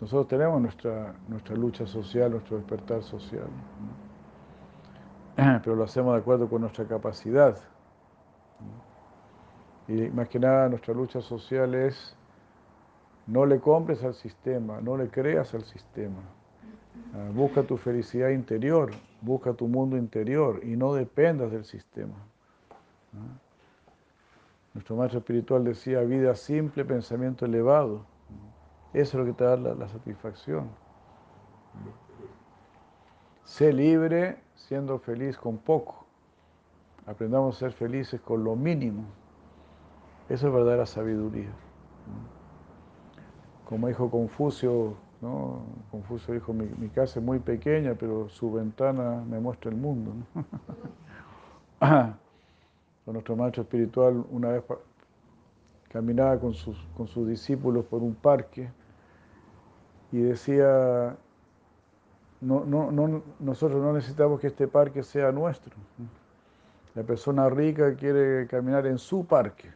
nosotros 0.00 0.28
tenemos 0.28 0.60
nuestra, 0.60 1.14
nuestra 1.26 1.56
lucha 1.56 1.86
social, 1.86 2.30
nuestro 2.30 2.56
despertar 2.58 3.02
social, 3.02 3.48
pero 5.36 5.74
lo 5.74 5.84
hacemos 5.84 6.14
de 6.14 6.20
acuerdo 6.20 6.48
con 6.48 6.60
nuestra 6.60 6.84
capacidad. 6.84 7.58
Y 9.88 10.02
más 10.10 10.28
que 10.28 10.38
nada 10.38 10.68
nuestra 10.68 10.94
lucha 10.94 11.20
social 11.20 11.74
es 11.74 12.16
no 13.26 13.46
le 13.46 13.60
compres 13.60 14.02
al 14.04 14.14
sistema, 14.14 14.80
no 14.80 14.96
le 14.96 15.08
creas 15.08 15.54
al 15.54 15.64
sistema. 15.64 16.20
Ah, 17.14 17.30
busca 17.32 17.62
tu 17.62 17.76
felicidad 17.76 18.30
interior, 18.30 18.90
busca 19.20 19.52
tu 19.52 19.68
mundo 19.68 19.96
interior 19.96 20.60
y 20.64 20.76
no 20.76 20.94
dependas 20.94 21.50
del 21.52 21.64
sistema. 21.64 22.14
¿ah? 23.14 23.38
Nuestro 24.74 24.96
maestro 24.96 25.18
espiritual 25.18 25.64
decía 25.64 26.00
vida 26.00 26.34
simple, 26.34 26.84
pensamiento 26.84 27.44
elevado. 27.44 28.06
Eso 28.94 29.18
es 29.18 29.26
lo 29.26 29.26
que 29.26 29.32
te 29.36 29.44
da 29.44 29.56
la, 29.56 29.88
satisfacción. 29.88 30.70
Sé 33.44 33.72
libre 33.72 34.38
siendo 34.54 34.98
feliz 34.98 35.36
con 35.36 35.58
poco. 35.58 36.06
Aprendamos 37.06 37.56
a 37.56 37.58
ser 37.58 37.72
felices 37.72 38.20
con 38.20 38.44
lo 38.44 38.56
mínimo. 38.56 39.04
Eso 40.28 40.46
es 40.46 40.52
verdadera 40.54 40.86
sabiduría. 40.86 41.50
Como 43.72 43.88
dijo 43.88 44.10
Confucio, 44.10 44.98
¿no? 45.22 45.62
Confucio 45.90 46.34
dijo, 46.34 46.52
mi, 46.52 46.90
casa 46.90 47.20
es 47.20 47.24
muy 47.24 47.38
pequeña, 47.38 47.94
pero 47.94 48.28
su 48.28 48.52
ventana 48.52 49.24
me 49.26 49.40
muestra 49.40 49.70
el 49.70 49.78
mundo. 49.78 50.12
nuestro 53.06 53.34
maestro 53.34 53.62
espiritual 53.62 54.26
una 54.30 54.50
vez 54.50 54.62
caminaba 55.88 56.38
con 56.38 56.52
sus, 56.52 56.76
con 56.94 57.08
sus 57.08 57.26
discípulos 57.26 57.86
por 57.86 58.02
un 58.02 58.14
parque 58.14 58.68
y 60.12 60.18
decía, 60.18 61.16
no, 62.42 62.66
no, 62.66 63.22
nosotros 63.40 63.80
no 63.80 63.94
necesitamos 63.94 64.38
que 64.38 64.48
este 64.48 64.68
parque 64.68 65.02
sea 65.02 65.32
nuestro. 65.32 65.74
La 66.94 67.04
persona 67.04 67.48
rica 67.48 67.94
quiere 67.94 68.46
caminar 68.48 68.86
en 68.86 68.98
su 68.98 69.24
parque. 69.24 69.70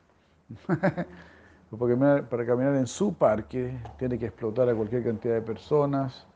Porque 1.70 1.96
para 1.96 2.46
caminar 2.46 2.74
en 2.76 2.86
su 2.86 3.12
parque 3.14 3.76
tiene 3.98 4.18
que 4.18 4.26
explotar 4.26 4.68
a 4.68 4.74
cualquier 4.74 5.02
cantidad 5.02 5.34
de 5.34 5.42
personas 5.42 6.26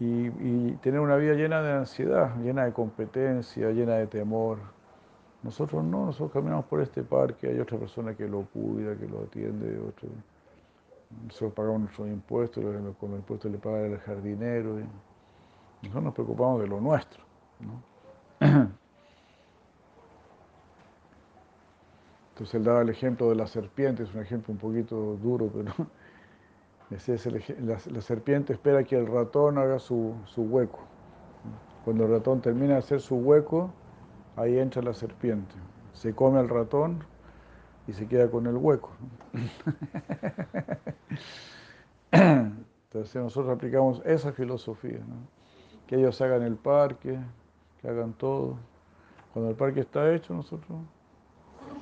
y, 0.00 0.72
tener 0.76 1.00
una 1.00 1.16
vida 1.16 1.34
llena 1.34 1.62
de 1.62 1.72
ansiedad, 1.72 2.36
llena 2.42 2.64
de 2.64 2.72
competencia, 2.72 3.70
llena 3.70 3.94
de 3.94 4.06
temor. 4.06 4.58
Nosotros 5.42 5.84
no, 5.84 6.06
nosotros 6.06 6.32
caminamos 6.32 6.64
por 6.66 6.80
este 6.80 7.02
parque, 7.02 7.48
hay 7.48 7.60
otra 7.60 7.78
persona 7.78 8.14
que 8.14 8.28
lo 8.28 8.42
cuida, 8.42 8.96
que 8.96 9.06
lo 9.06 9.22
atiende, 9.22 9.78
otro. 9.78 10.08
nosotros 11.24 11.52
pagamos 11.52 11.80
nuestros 11.82 12.08
impuestos, 12.08 12.64
con 12.98 13.10
los 13.10 13.18
impuestos 13.20 13.50
le 13.50 13.58
paga 13.58 13.86
el 13.86 13.98
jardinero. 13.98 14.78
nosotros 15.82 16.04
nos 16.04 16.14
preocupamos 16.14 16.60
de 16.60 16.66
lo 16.66 16.80
nuestro. 16.80 17.22
¿no? 17.60 18.78
Entonces 22.38 22.54
él 22.54 22.62
daba 22.62 22.82
el 22.82 22.88
ejemplo 22.88 23.28
de 23.30 23.34
la 23.34 23.48
serpiente, 23.48 24.04
es 24.04 24.14
un 24.14 24.20
ejemplo 24.20 24.52
un 24.52 24.60
poquito 24.60 25.16
duro, 25.16 25.50
pero 25.52 25.72
la, 27.90 28.00
serpiente 28.00 28.52
espera 28.52 28.84
que 28.84 28.96
el 28.96 29.08
ratón 29.08 29.58
haga 29.58 29.80
su, 29.80 30.14
hueco. 30.36 30.78
Cuando 31.84 32.04
el 32.04 32.12
ratón 32.12 32.40
termina 32.40 32.74
de 32.74 32.78
hacer 32.78 33.00
su 33.00 33.16
hueco, 33.16 33.72
ahí 34.36 34.56
entra 34.56 34.82
la 34.82 34.94
serpiente. 34.94 35.52
Se 35.94 36.14
come 36.14 36.38
al 36.38 36.48
ratón 36.48 37.02
y 37.88 37.92
se 37.92 38.06
queda 38.06 38.30
con 38.30 38.46
el 38.46 38.56
hueco. 38.56 38.92
Entonces 42.12 43.16
nosotros 43.16 43.52
aplicamos 43.52 44.00
esa 44.04 44.30
filosofía, 44.30 45.00
que 45.88 45.96
ellos 45.96 46.20
hagan 46.20 46.42
el 46.42 46.54
parque, 46.54 47.18
que 47.82 47.88
hagan 47.88 48.12
todo. 48.12 48.58
Cuando 49.32 49.50
el 49.50 49.56
parque 49.56 49.80
está 49.80 50.14
hecho, 50.14 50.34
nosotros 50.34 50.78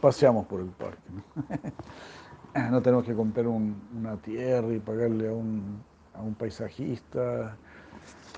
paseamos 0.00 0.46
por 0.46 0.60
el 0.60 0.68
parque. 0.68 1.10
No, 2.70 2.80
tenemos 2.82 3.04
que 3.04 3.14
comprar 3.14 3.46
un- 3.46 3.80
una 3.94 4.16
tierra 4.16 4.72
y 4.72 4.78
pagarle 4.78 5.28
a 5.28 5.32
un, 5.32 5.82
a 6.14 6.22
un 6.22 6.34
paisajista 6.34 7.56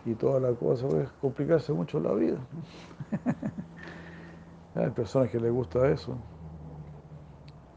y 0.05 0.15
toda 0.15 0.41
la 0.41 0.53
cosa, 0.55 0.87
pues 0.89 1.11
complicarse 1.21 1.73
mucho 1.73 2.01
la 2.01 2.15
vida. 2.15 2.39
Hay 4.75 4.91
personas 4.91 5.31
que 5.31 5.41
les 5.41 5.53
gusta 5.53 5.89
eso 5.91 6.17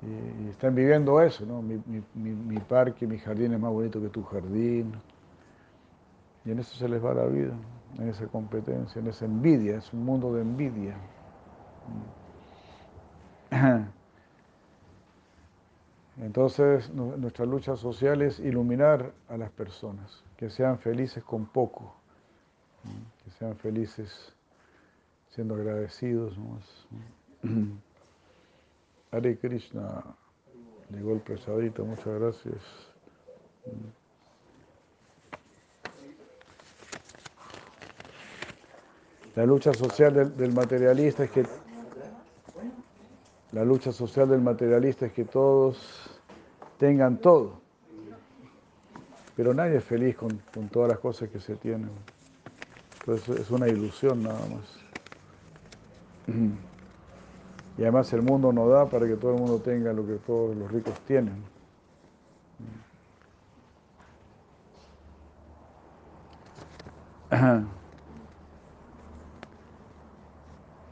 y, 0.02 0.50
están 0.50 0.76
viviendo 0.76 1.22
eso, 1.22 1.46
¿no? 1.46 1.62
Mi- 1.62 1.82
mi- 2.14 2.34
mi 2.34 2.60
parque, 2.60 3.06
mi 3.08 3.18
jardín 3.18 3.54
es 3.54 3.60
más 3.60 3.72
bonito 3.72 4.02
que 4.02 4.10
tu 4.10 4.24
jardín. 4.24 4.94
Y 6.46 6.52
en 6.52 6.60
eso 6.60 6.76
se 6.78 6.88
les 6.88 7.04
va 7.04 7.14
la 7.16 7.26
vida, 7.26 7.54
en 7.98 8.10
esa 8.10 8.28
competencia, 8.28 9.00
en 9.00 9.08
esa 9.08 9.26
envidia, 9.26 9.78
es 9.78 9.92
un 9.94 10.06
mundo 10.06 10.34
de 10.34 10.42
envidia. 10.42 10.96
Entonces, 16.18 16.90
nu- 16.92 17.18
nuestra 17.18 17.46
lucha 17.46 17.76
social 17.76 18.22
es 18.22 18.40
iluminar 18.40 19.12
a 19.28 19.38
las 19.38 19.50
personas, 19.52 20.24
que 20.38 20.50
sean 20.50 20.78
felices 20.80 21.24
con 21.24 21.46
poco, 21.46 21.96
que 23.24 23.32
sean 23.32 23.56
felices 23.58 24.34
siendo 25.30 25.56
agradecidos. 25.56 26.38
¿no? 26.38 26.60
Hare 29.12 29.38
Krishna, 29.38 30.04
llegó 30.90 31.14
el 31.14 31.22
presadito, 31.22 31.84
muchas 31.86 32.08
gracias. 32.20 32.56
La 39.36 39.46
lucha 39.46 39.74
social 39.74 40.36
del 40.36 40.54
materialista 40.54 41.24
es 41.24 41.32
que 41.32 41.46
la 43.52 43.66
lucha 43.66 43.92
social 43.92 44.30
del 44.30 44.42
materialista 44.42 45.06
es 45.06 45.12
que 45.12 45.26
todos 45.26 46.20
tengan 46.78 47.18
todo, 47.18 47.60
pero 49.36 49.54
nadie 49.54 49.78
es 49.78 49.84
feliz 49.84 50.16
con, 50.16 50.40
todas 50.72 50.90
las 50.90 51.00
cosas 51.00 51.30
que 51.30 51.40
se 51.40 51.56
tienen. 51.56 51.90
Entonces 53.00 53.42
es 53.42 53.52
una 53.52 53.68
ilusión 53.68 54.24
nada 54.24 54.40
más. 54.48 54.78
Y 57.78 57.84
además 57.84 58.12
el 58.12 58.22
mundo 58.22 58.52
no 58.52 58.68
da 58.68 58.86
para 58.86 59.08
que 59.08 59.16
todo 59.16 59.34
el 59.34 59.40
mundo 59.40 59.60
tenga 59.60 59.94
lo 59.94 60.06
que 60.06 60.16
todos 60.16 60.56
los 60.56 60.70
ricos 60.70 60.94
tienen. 61.08 61.42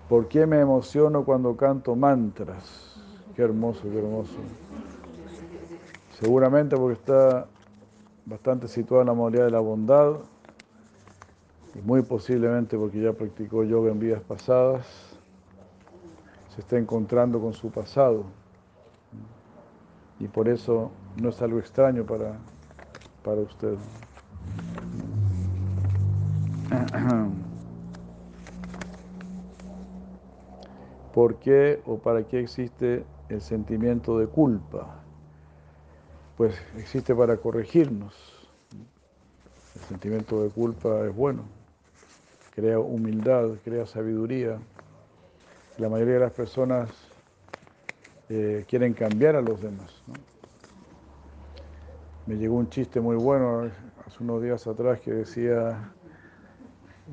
¿Por 0.09 0.27
qué 0.27 0.47
me 0.47 0.59
emociono 0.59 1.23
cuando 1.23 1.55
canto 1.55 1.95
mantras? 1.95 2.95
Qué 3.35 3.43
hermoso, 3.43 3.83
qué 3.83 3.99
hermoso. 3.99 4.39
Seguramente 6.19 6.75
porque 6.75 6.99
está 6.99 7.45
bastante 8.25 8.67
situado 8.67 9.01
en 9.01 9.07
la 9.07 9.13
modalidad 9.13 9.45
de 9.45 9.51
la 9.51 9.59
bondad 9.59 10.15
y 11.75 11.81
muy 11.81 12.01
posiblemente 12.01 12.75
porque 12.75 12.99
ya 12.99 13.13
practicó 13.13 13.63
yoga 13.63 13.91
en 13.91 13.99
vidas 13.99 14.23
pasadas, 14.23 14.87
se 16.55 16.61
está 16.61 16.79
encontrando 16.79 17.39
con 17.39 17.53
su 17.53 17.69
pasado 17.69 18.23
y 20.19 20.27
por 20.27 20.49
eso 20.49 20.89
no 21.21 21.29
es 21.29 21.39
algo 21.43 21.59
extraño 21.59 22.03
para, 22.03 22.33
para 23.23 23.41
usted. 23.41 23.75
¿Por 31.19 31.35
qué 31.35 31.81
o 31.85 31.97
para 31.97 32.23
qué 32.23 32.39
existe 32.39 33.03
el 33.27 33.41
sentimiento 33.41 34.17
de 34.17 34.27
culpa? 34.27 35.03
Pues 36.37 36.55
existe 36.77 37.13
para 37.13 37.35
corregirnos. 37.35 38.15
El 39.75 39.81
sentimiento 39.81 40.41
de 40.41 40.49
culpa 40.49 41.05
es 41.05 41.13
bueno, 41.13 41.43
crea 42.55 42.79
humildad, 42.79 43.49
crea 43.65 43.85
sabiduría. 43.85 44.59
La 45.77 45.89
mayoría 45.89 46.13
de 46.13 46.19
las 46.21 46.31
personas 46.31 46.89
eh, 48.29 48.63
quieren 48.65 48.93
cambiar 48.93 49.35
a 49.35 49.41
los 49.41 49.61
demás. 49.61 49.91
Me 52.27 52.35
llegó 52.37 52.55
un 52.55 52.69
chiste 52.69 53.01
muy 53.01 53.17
bueno 53.17 53.69
hace 54.07 54.23
unos 54.23 54.41
días 54.41 54.65
atrás 54.67 55.01
que 55.01 55.11
decía, 55.11 55.91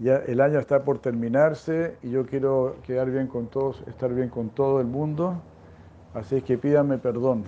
ya 0.01 0.16
el 0.27 0.40
año 0.40 0.59
está 0.59 0.85
por 0.85 0.98
terminarse 0.98 1.97
y 2.02 2.10
yo 2.10 2.27
quiero 2.27 2.77
quedar 2.82 3.10
bien 3.10 3.27
con 3.27 3.47
todos, 3.47 3.82
estar 3.86 4.12
bien 4.12 4.28
con 4.28 4.51
todo 4.51 4.81
el 4.81 4.86
mundo, 4.86 5.40
así 6.14 6.36
es 6.36 6.44
que 6.44 6.59
pídanme 6.59 6.98
perdón. 6.98 7.44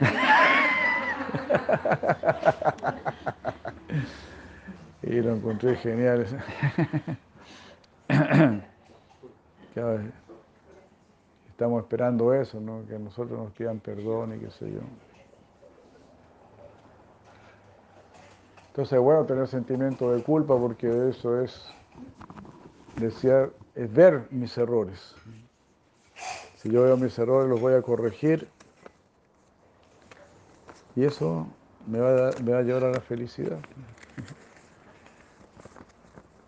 y 5.02 5.20
lo 5.20 5.34
encontré 5.34 5.76
genial. 5.76 6.26
Estamos 11.48 11.82
esperando 11.82 12.34
eso, 12.34 12.60
¿no? 12.60 12.84
que 12.86 12.98
nosotros 12.98 13.38
nos 13.38 13.52
pidan 13.52 13.78
perdón 13.78 14.36
y 14.36 14.40
qué 14.40 14.50
sé 14.50 14.70
yo. 14.70 14.80
Entonces 18.68 18.94
es 18.94 19.00
bueno 19.00 19.24
tener 19.26 19.46
sentimiento 19.46 20.12
de 20.12 20.22
culpa 20.22 20.58
porque 20.58 21.10
eso 21.10 21.42
es 21.42 21.72
desear, 22.96 23.50
es 23.74 23.92
ver 23.92 24.26
mis 24.30 24.56
errores. 24.58 25.14
Si 26.56 26.70
yo 26.70 26.82
veo 26.82 26.96
mis 26.96 27.18
errores 27.18 27.50
los 27.50 27.60
voy 27.60 27.74
a 27.74 27.82
corregir 27.82 28.48
y 30.94 31.04
eso 31.04 31.46
me 31.86 31.98
va 31.98 32.28
a, 32.28 32.32
me 32.40 32.52
va 32.52 32.58
a 32.58 32.62
llevar 32.62 32.84
a 32.84 32.92
la 32.92 33.00
felicidad. 33.00 33.58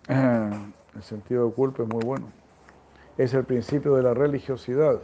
El 0.95 1.03
sentido 1.03 1.49
de 1.49 1.55
culpa 1.55 1.83
es 1.83 1.89
muy 1.89 2.05
bueno. 2.05 2.27
Es 3.19 3.35
el 3.35 3.45
principio 3.45 3.95
de 3.95 4.03
la 4.03 4.15
religiosidad. 4.15 5.01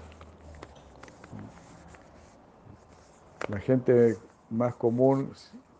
La 3.49 3.59
gente 3.59 4.17
más 4.51 4.75
común 4.77 5.33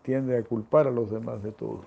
tiende 0.03 0.37
a 0.37 0.43
culpar 0.43 0.87
a 0.87 0.91
los 0.91 1.11
demás 1.11 1.41
de 1.43 1.51
todo. 1.51 1.85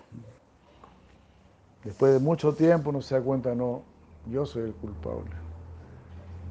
Después 1.84 2.14
de 2.14 2.18
mucho 2.18 2.54
tiempo 2.54 2.90
uno 2.90 3.02
se 3.02 3.14
da 3.14 3.20
cuenta, 3.20 3.54
no, 3.54 3.82
yo 4.30 4.46
soy 4.46 4.62
el 4.64 4.72
culpable. 4.74 5.30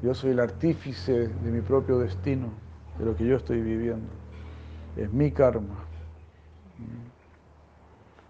Yo 0.02 0.14
soy 0.14 0.32
el 0.32 0.40
artífice 0.40 1.28
de 1.28 1.52
mi 1.52 1.62
propio 1.62 1.98
destino, 1.98 2.50
de 3.00 3.06
lo 3.06 3.16
que 3.16 3.26
yo 3.26 3.38
estoy 3.38 3.62
viviendo. 3.62 4.08
Es 4.96 5.12
mi 5.12 5.32
karma. 5.32 5.86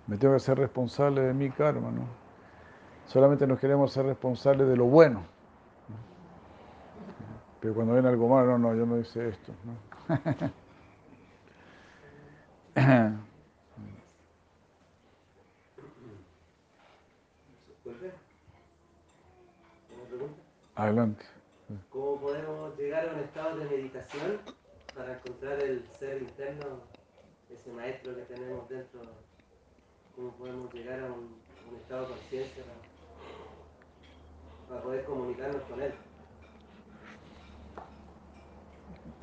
Me 0.07 0.17
tengo 0.17 0.33
que 0.33 0.39
ser 0.39 0.57
responsable 0.57 1.21
de 1.21 1.33
mi 1.33 1.49
karma, 1.49 1.91
¿no? 1.91 2.05
Solamente 3.07 3.45
nos 3.47 3.59
queremos 3.59 3.91
ser 3.91 4.05
responsables 4.05 4.67
de 4.67 4.77
lo 4.77 4.85
bueno. 4.85 5.23
Pero 7.59 7.73
cuando 7.73 7.93
viene 7.93 8.09
algo 8.09 8.27
malo, 8.27 8.57
no, 8.57 8.69
no, 8.69 8.75
yo 8.75 8.85
no 8.85 8.99
hice 8.99 9.29
esto. 9.29 9.53
¿no? 9.65 10.63
¿Vuelve? 17.83 18.13
¿Una 19.93 20.03
pregunta? 20.09 20.41
Adelante. 20.75 21.23
¿Cómo 21.89 22.19
podemos 22.19 22.75
llegar 22.77 23.07
a 23.07 23.13
un 23.13 23.19
estado 23.19 23.57
de 23.57 23.65
meditación 23.65 24.39
para 24.95 25.13
encontrar 25.13 25.61
el 25.61 25.87
ser 25.99 26.23
interno, 26.23 26.81
ese 27.51 27.71
maestro 27.71 28.15
que 28.15 28.23
tenemos 28.23 28.67
dentro? 28.69 29.01
¿Cómo 30.15 30.31
podemos 30.31 30.73
llegar 30.73 30.99
a 30.99 31.05
un, 31.05 31.37
un 31.69 31.75
estado 31.79 32.07
de 32.07 32.13
conciencia 32.13 32.63
para, 32.63 32.79
para 34.69 34.81
poder 34.81 35.05
comunicarnos 35.05 35.61
con 35.63 35.81
él? 35.81 35.93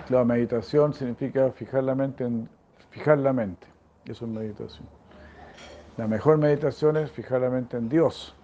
La 0.09 0.25
meditación 0.25 0.95
significa 0.95 1.51
fijar 1.51 1.83
la 1.83 1.95
mente 1.97 2.25
en 2.25 2.49
fijar 2.91 3.19
la 3.19 3.33
mente. 3.33 3.67
Eso 4.05 4.25
es 4.25 4.31
meditación. 4.31 4.89
La 5.97 6.07
mejor 6.07 6.39
meditación 6.39 6.97
es 6.97 7.11
fijar 7.11 7.41
la 7.41 7.51
mente 7.51 7.77
en 7.77 7.89
Dios, 7.89 8.35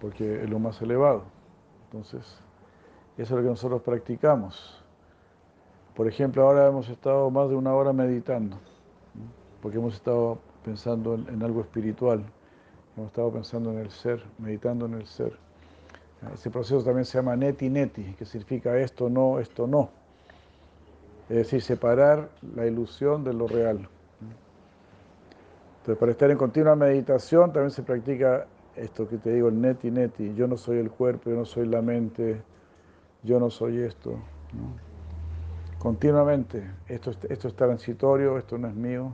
porque 0.00 0.42
es 0.44 0.48
lo 0.48 0.60
más 0.60 0.80
elevado. 0.80 1.24
Entonces, 1.90 2.22
eso 3.18 3.22
es 3.24 3.30
lo 3.30 3.42
que 3.42 3.48
nosotros 3.48 3.82
practicamos. 3.82 4.80
Por 5.96 6.06
ejemplo, 6.06 6.44
ahora 6.44 6.68
hemos 6.68 6.88
estado 6.88 7.28
más 7.30 7.48
de 7.48 7.56
una 7.56 7.74
hora 7.74 7.92
meditando, 7.92 8.56
porque 9.60 9.78
hemos 9.78 9.94
estado 9.94 10.38
pensando 10.64 11.14
en, 11.14 11.28
en 11.28 11.42
algo 11.42 11.62
espiritual, 11.62 12.24
hemos 12.96 13.08
estado 13.08 13.32
pensando 13.32 13.72
en 13.72 13.78
el 13.78 13.90
ser, 13.90 14.22
meditando 14.38 14.86
en 14.86 14.94
el 14.94 15.06
ser. 15.06 15.36
Ese 16.32 16.48
proceso 16.48 16.84
también 16.84 17.04
se 17.04 17.18
llama 17.18 17.34
neti 17.34 17.68
neti, 17.68 18.14
que 18.14 18.24
significa 18.24 18.78
esto 18.78 19.10
no, 19.10 19.40
esto 19.40 19.66
no. 19.66 19.90
Es 21.28 21.36
decir, 21.36 21.62
separar 21.62 22.28
la 22.54 22.66
ilusión 22.66 23.24
de 23.24 23.32
lo 23.32 23.48
real. 23.48 23.88
Entonces, 25.78 25.98
para 25.98 26.12
estar 26.12 26.30
en 26.30 26.36
continua 26.36 26.76
meditación 26.76 27.52
también 27.52 27.70
se 27.70 27.82
practica 27.82 28.46
esto 28.80 29.06
que 29.06 29.18
te 29.18 29.32
digo, 29.32 29.48
el 29.48 29.60
neti 29.60 29.90
neti. 29.90 30.34
Yo 30.34 30.46
no 30.46 30.56
soy 30.56 30.78
el 30.78 30.90
cuerpo, 30.90 31.30
yo 31.30 31.36
no 31.36 31.44
soy 31.44 31.66
la 31.66 31.82
mente, 31.82 32.40
yo 33.22 33.38
no 33.38 33.50
soy 33.50 33.78
esto. 33.78 34.18
continuamente. 35.78 36.70
Esto, 36.88 37.12
esto 37.28 37.48
es 37.48 37.54
transitorio, 37.54 38.38
esto 38.38 38.58
no 38.58 38.68
es 38.68 38.74
mío, 38.74 39.12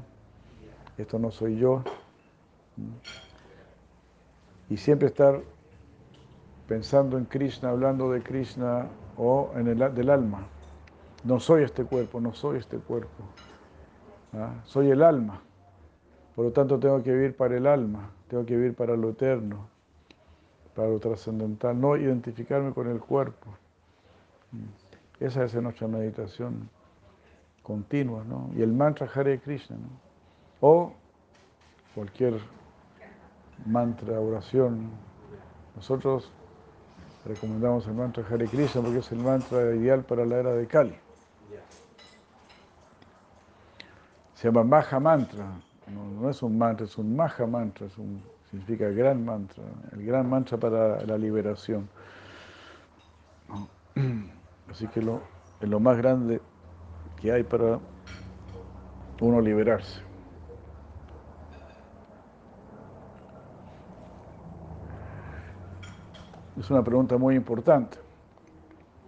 esto 0.97 1.19
no 1.19 1.31
soy 1.31 1.57
yo. 1.57 1.83
Y 4.69 4.77
siempre 4.77 5.09
estar 5.09 5.41
pensando 6.67 7.19
en 7.19 7.25
Krishna, 7.25 7.71
hablando 7.71 8.11
de 8.11 8.23
Krishna 8.23 8.89
o 9.17 9.53
en 9.57 9.69
el 9.69 9.95
del 9.95 10.11
alma. 10.11 10.47
No 11.25 11.41
soy 11.41 11.65
este 11.65 11.85
cuerpo, 11.85 12.21
no 12.21 12.35
soy 12.35 12.59
este 12.59 12.79
cuerpo. 12.79 13.25
¿ah? 14.35 14.55
Soy 14.65 14.91
el 14.91 15.03
alma. 15.03 15.43
Por 16.35 16.45
lo 16.45 16.53
tanto, 16.53 16.79
tengo 16.79 17.03
que 17.03 17.13
vivir 17.13 17.37
para 17.37 17.57
el 17.57 17.67
alma, 17.67 18.11
tengo 18.29 18.45
que 18.45 18.57
vivir 18.57 18.75
para 18.75 18.97
lo 18.97 19.11
eterno, 19.11 19.69
para 20.75 20.89
lo 20.89 20.99
trascendental, 20.99 21.81
no 21.81 21.97
identificarme 21.97 22.73
con 22.73 22.89
el 22.89 23.01
cuerpo. 23.01 23.51
Esa 25.21 25.45
es 25.45 25.55
nuestra 25.55 25.89
meditación 25.89 26.69
continua, 27.63 28.23
¿no? 28.25 28.51
Y 28.55 28.63
el 28.63 28.73
mantra 28.73 29.09
Hare 29.13 29.41
Krishna, 29.41 29.77
¿no? 29.77 29.89
O 30.61 30.93
cualquier 31.95 32.35
mantra, 33.65 34.21
oración. 34.21 34.91
Nosotros 35.75 36.31
recomendamos 37.25 37.87
el 37.87 37.95
mantra 37.95 38.25
Hare 38.31 38.47
Krishna 38.47 38.83
porque 38.83 38.99
es 38.99 39.11
el 39.11 39.19
mantra 39.19 39.75
ideal 39.75 40.05
para 40.05 40.25
la 40.25 40.37
era 40.37 40.53
de 40.53 40.67
Kali. 40.67 40.97
Se 44.35 44.49
llama 44.49 44.65
Maha 44.65 45.01
Mantra, 45.01 45.47
no, 45.93 46.29
es 46.31 46.43
un 46.43 46.59
mantra, 46.59 46.87
es 46.87 46.99
un 46.99 47.15
Maha 47.15 47.47
Mantra, 47.47 47.87
es 47.87 47.97
un, 47.99 48.21
significa 48.51 48.89
gran 48.89 49.25
mantra, 49.25 49.63
el 49.93 50.05
gran 50.05 50.29
mantra 50.29 50.59
para 50.59 51.05
la 51.05 51.17
liberación. 51.17 51.89
Así 54.71 54.87
que 54.89 55.01
lo, 55.01 55.21
es 55.61 55.69
lo 55.69 55.81
más 55.81 55.97
grande 55.97 56.41
que 57.21 57.33
hay 57.33 57.45
para 57.45 57.79
uno 59.21 59.41
liberarse. 59.41 60.01
Es 66.59 66.71
una 66.71 66.83
pregunta 66.83 67.17
muy 67.19 67.37
importante. 67.37 67.99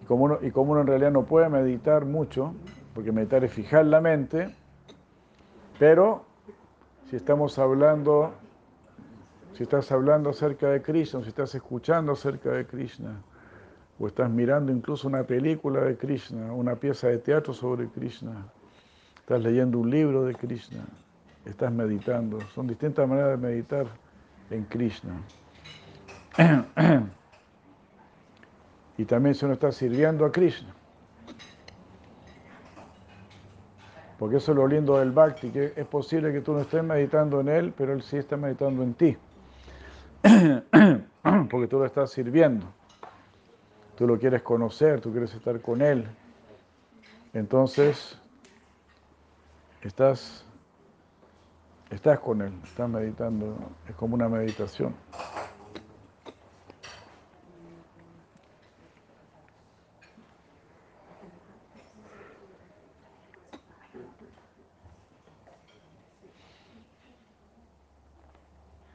Y 0.03 0.07
como, 0.07 0.25
uno, 0.25 0.39
y 0.43 0.51
como 0.51 0.73
uno 0.73 0.83
en 0.83 0.87
realidad 0.87 1.11
no 1.11 1.25
puede 1.25 1.49
meditar 1.49 2.05
mucho, 2.05 2.55
porque 2.95 3.11
meditar 3.11 3.43
es 3.43 3.53
fijar 3.53 3.87
la 3.87 4.01
mente, 4.01 4.55
pero 5.79 6.28
si 7.09 7.17
estamos 7.17 7.59
hablando, 7.59 8.35
si 9.55 9.63
estás 9.63 9.91
hablando 9.91 10.31
acerca 10.31 10.69
de 10.69 10.83
Krishna, 10.83 11.23
si 11.23 11.29
estás 11.29 11.55
escuchando 11.55 12.13
acerca 12.13 12.51
de 12.51 12.67
Krishna, 12.67 13.23
o 13.99 14.07
estás 14.07 14.31
mirando 14.31 14.71
incluso 14.71 15.09
una 15.09 15.25
película 15.25 15.81
de 15.81 15.97
Krishna, 15.97 16.53
una 16.53 16.77
pieza 16.77 17.09
de 17.09 17.19
teatro 17.19 17.55
sobre 17.55 17.89
Krishna, 17.89 18.47
estás 19.21 19.43
leyendo 19.43 19.79
un 19.79 19.91
libro 19.91 20.25
de 20.25 20.35
Krishna, 20.35 20.85
estás 21.45 21.73
meditando. 21.73 22.41
Son 22.55 22.67
distintas 22.67 23.09
maneras 23.09 23.41
de 23.41 23.47
meditar 23.49 23.87
en 24.51 24.65
Krishna. 24.65 25.15
Y 28.99 29.05
también 29.05 29.37
si 29.37 29.45
uno 29.45 29.55
está 29.55 29.71
sirviendo 29.71 30.25
a 30.27 30.33
Krishna. 30.33 30.75
Porque 34.19 34.37
eso 34.37 34.53
es 34.53 34.57
lo 34.57 34.67
lindo 34.67 34.99
del 34.99 35.13
bhakti, 35.13 35.51
que 35.51 35.73
es 35.77 35.87
posible 35.87 36.33
que 36.33 36.41
tú 36.41 36.53
no 36.53 36.61
estés 36.61 36.83
meditando 36.83 37.41
en 37.41 37.49
él, 37.49 37.73
pero 37.77 37.93
él 37.93 38.03
sí 38.03 38.17
está 38.17 38.37
meditando 38.37 38.83
en 38.83 38.95
ti. 38.95 39.17
Porque 41.51 41.69
tú 41.69 41.79
lo 41.79 41.87
estás 41.87 42.11
sirviendo. 42.11 42.67
Tú 43.97 44.07
lo 44.07 44.19
quieres 44.19 44.43
conocer, 44.43 45.01
tú 45.01 45.13
quieres 45.13 45.33
estar 45.35 45.61
con 45.61 45.83
él. 45.83 46.05
Entonces, 47.33 48.19
estás, 49.83 50.45
estás 51.91 52.19
con 52.19 52.43
él, 52.43 52.53
estás 52.65 52.89
meditando, 52.89 53.57
es 53.89 53.95
como 53.95 54.15
una 54.15 54.29
meditación. 54.29 54.95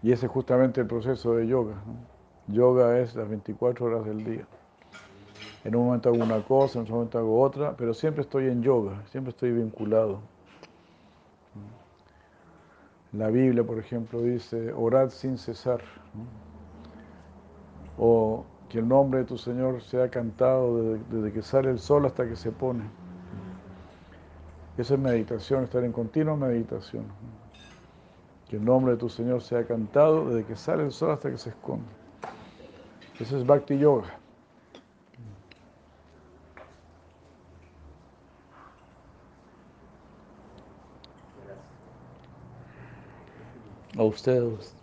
Y 0.03 0.11
ese 0.11 0.25
es 0.25 0.31
justamente 0.31 0.81
el 0.81 0.87
proceso 0.87 1.33
de 1.35 1.47
yoga. 1.47 1.75
Yoga 2.47 2.99
es 2.99 3.15
las 3.15 3.27
24 3.29 3.85
horas 3.85 4.05
del 4.05 4.23
día. 4.25 4.45
En 5.63 5.77
un 5.77 5.85
momento 5.85 6.09
hago 6.09 6.21
una 6.21 6.43
cosa, 6.43 6.79
en 6.79 6.83
otro 6.83 6.95
momento 6.95 7.17
hago 7.17 7.41
otra, 7.41 7.75
pero 7.77 7.93
siempre 7.93 8.21
estoy 8.21 8.47
en 8.47 8.61
yoga, 8.61 9.01
siempre 9.05 9.31
estoy 9.31 9.53
vinculado. 9.53 10.19
La 13.13 13.29
Biblia, 13.29 13.63
por 13.63 13.79
ejemplo, 13.79 14.21
dice, 14.21 14.73
orad 14.73 15.09
sin 15.09 15.37
cesar. 15.37 15.81
O 17.97 18.43
que 18.67 18.79
el 18.79 18.87
nombre 18.87 19.19
de 19.19 19.25
tu 19.25 19.37
Señor 19.37 19.81
sea 19.83 20.09
cantado 20.09 20.81
desde, 20.81 21.03
desde 21.11 21.31
que 21.31 21.41
sale 21.41 21.69
el 21.69 21.79
sol 21.79 22.05
hasta 22.05 22.27
que 22.27 22.35
se 22.35 22.51
pone. 22.51 22.83
Esa 24.77 24.95
es 24.95 24.99
meditación, 24.99 25.63
estar 25.63 25.83
en 25.85 25.93
continua 25.93 26.35
meditación. 26.35 27.05
Que 28.53 28.57
el 28.57 28.65
nombre 28.65 28.91
de 28.91 28.99
tu 28.99 29.09
Señor 29.09 29.41
sea 29.41 29.65
cantado 29.65 30.29
desde 30.29 30.45
que 30.45 30.55
sale 30.55 30.83
el 30.83 30.91
sol 30.91 31.09
hasta 31.09 31.31
que 31.31 31.39
se 31.39 31.49
esconde. 31.49 31.87
Eso 33.19 33.35
es 33.35 33.43
Bhakti 33.43 33.79
Yoga. 33.79 34.15
A 43.97 44.03
ustedes. 44.03 44.75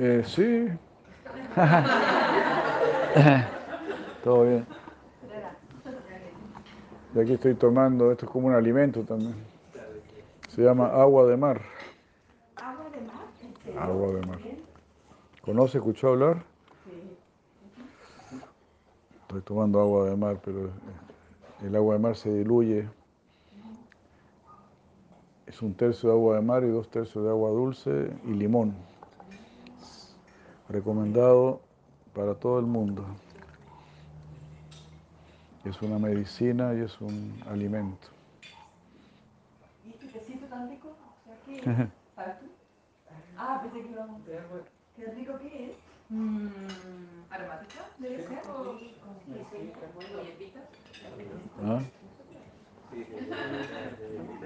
Eh, 0.00 0.22
sí. 0.24 0.68
Todo 4.22 4.44
bien. 4.44 4.64
Y 7.14 7.20
aquí 7.20 7.32
estoy 7.32 7.54
tomando, 7.54 8.12
esto 8.12 8.26
es 8.26 8.32
como 8.32 8.48
un 8.48 8.54
alimento 8.54 9.02
también. 9.02 9.34
Se 10.50 10.62
llama 10.62 10.88
agua 10.88 11.26
de 11.26 11.36
mar. 11.36 11.60
¿Agua 12.56 12.84
de 12.90 13.00
mar? 13.00 13.82
Agua 13.82 14.12
de 14.12 14.26
mar. 14.26 14.38
¿Conoce, 15.42 15.78
escuchó 15.78 16.08
hablar? 16.08 16.42
Estoy 19.22 19.40
tomando 19.42 19.80
agua 19.80 20.08
de 20.08 20.16
mar, 20.16 20.38
pero 20.44 20.70
el 21.62 21.76
agua 21.76 21.94
de 21.94 22.00
mar 22.00 22.16
se 22.16 22.32
diluye. 22.32 22.88
Es 25.46 25.62
un 25.62 25.74
tercio 25.74 26.10
de 26.10 26.14
agua 26.14 26.36
de 26.36 26.42
mar 26.42 26.62
y 26.64 26.68
dos 26.68 26.88
tercios 26.90 27.24
de 27.24 27.30
agua 27.30 27.50
dulce 27.50 28.10
y 28.24 28.32
limón 28.32 28.74
recomendado 30.68 31.60
para 32.14 32.34
todo 32.34 32.58
el 32.58 32.66
mundo. 32.66 33.04
Es 35.64 35.80
una 35.82 35.98
medicina 35.98 36.74
y 36.74 36.80
es 36.80 37.00
un 37.00 37.42
alimento. 37.48 38.08
¿Y 39.84 39.90
este 39.90 40.06
tecito 40.08 40.46
tan 40.46 40.70
rico? 40.70 40.88
O 40.88 41.24
sea, 41.24 41.36
¿qué? 41.44 41.88
¿Para 42.14 42.38
tú? 42.38 42.46
Ah, 43.36 43.60
pensé 43.62 43.82
que 43.82 43.92
íbamos 43.92 44.22
¿Qué 44.96 45.06
rico 45.12 45.38
que 45.38 45.70
es? 45.70 45.76
Mm, 46.08 46.48
¿Aromática? 47.30 47.86
¿Debe 47.98 48.26
ser? 48.26 48.40
¿O 48.48 48.78
¿Ah? 51.62 51.82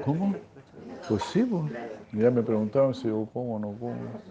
¿Cómo? 0.01 0.35
Pues 1.09 1.23
sí, 1.25 1.45
pues. 1.45 1.65
ya 2.13 2.31
me 2.31 2.43
preguntaban 2.43 2.95
si 2.95 3.09
yo 3.09 3.27
como 3.33 3.57
o 3.57 3.59
no 3.59 3.79
como. 3.79 4.23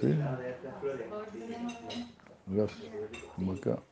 Sí. 0.00 0.14
Gracias. 2.46 2.90
Como. 3.36 3.82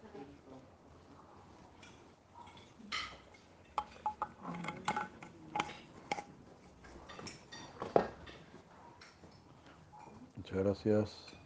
Muchas 10.37 10.59
gracias. 10.59 11.38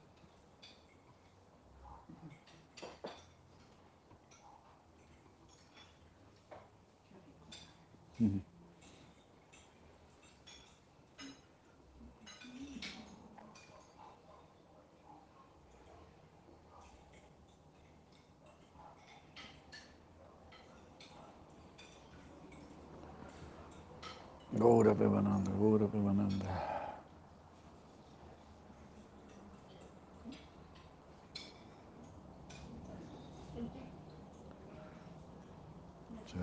गौरव 24.53 25.01
बनंद 25.15 25.49
गौरव 25.59 25.94
बनंद 26.07 26.44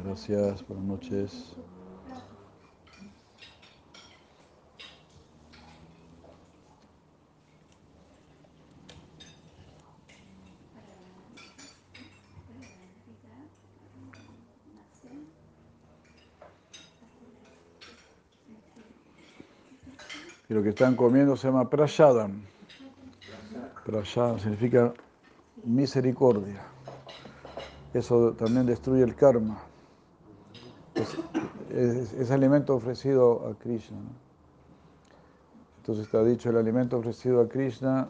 gracias, 0.03 0.67
buenas 0.67 0.85
noches. 0.85 1.55
Y 20.47 20.53
lo 20.53 20.63
que 20.63 20.69
están 20.69 20.95
comiendo 20.95 21.35
se 21.35 21.47
llama 21.47 21.69
prashadam. 21.69 22.41
Prashadam 23.85 24.39
significa 24.39 24.93
misericordia. 25.63 26.59
Eso 27.93 28.33
también 28.33 28.65
destruye 28.65 29.03
el 29.03 29.15
karma. 29.15 29.68
Es, 31.69 32.31
alimento 32.31 32.75
ofrecido 32.75 33.47
a 33.47 33.53
Krishna. 33.55 33.97
¿no? 33.97 34.09
Entonces 35.77 36.05
está 36.05 36.23
dicho, 36.23 36.49
el 36.49 36.57
alimento 36.57 36.97
ofrecido 36.97 37.41
a 37.41 37.47
Krishna 37.47 38.09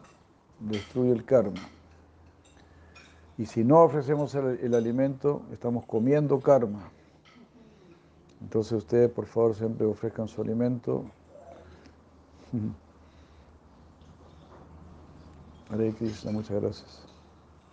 destruye 0.60 1.12
el 1.12 1.24
karma. 1.24 1.60
Y 3.38 3.46
si 3.46 3.64
no 3.64 3.82
ofrecemos 3.82 4.34
el, 4.34 4.58
el 4.60 4.74
alimento, 4.74 5.42
estamos 5.52 5.84
comiendo 5.86 6.40
karma. 6.40 6.90
Entonces 8.40 8.72
ustedes, 8.72 9.10
por 9.10 9.26
favor, 9.26 9.54
siempre 9.54 9.86
ofrezcan 9.86 10.28
su 10.28 10.40
alimento. 10.42 11.04
Hare 15.70 15.92
Krishna, 15.94 16.32
muchas 16.32 16.60
gracias. 16.60 17.09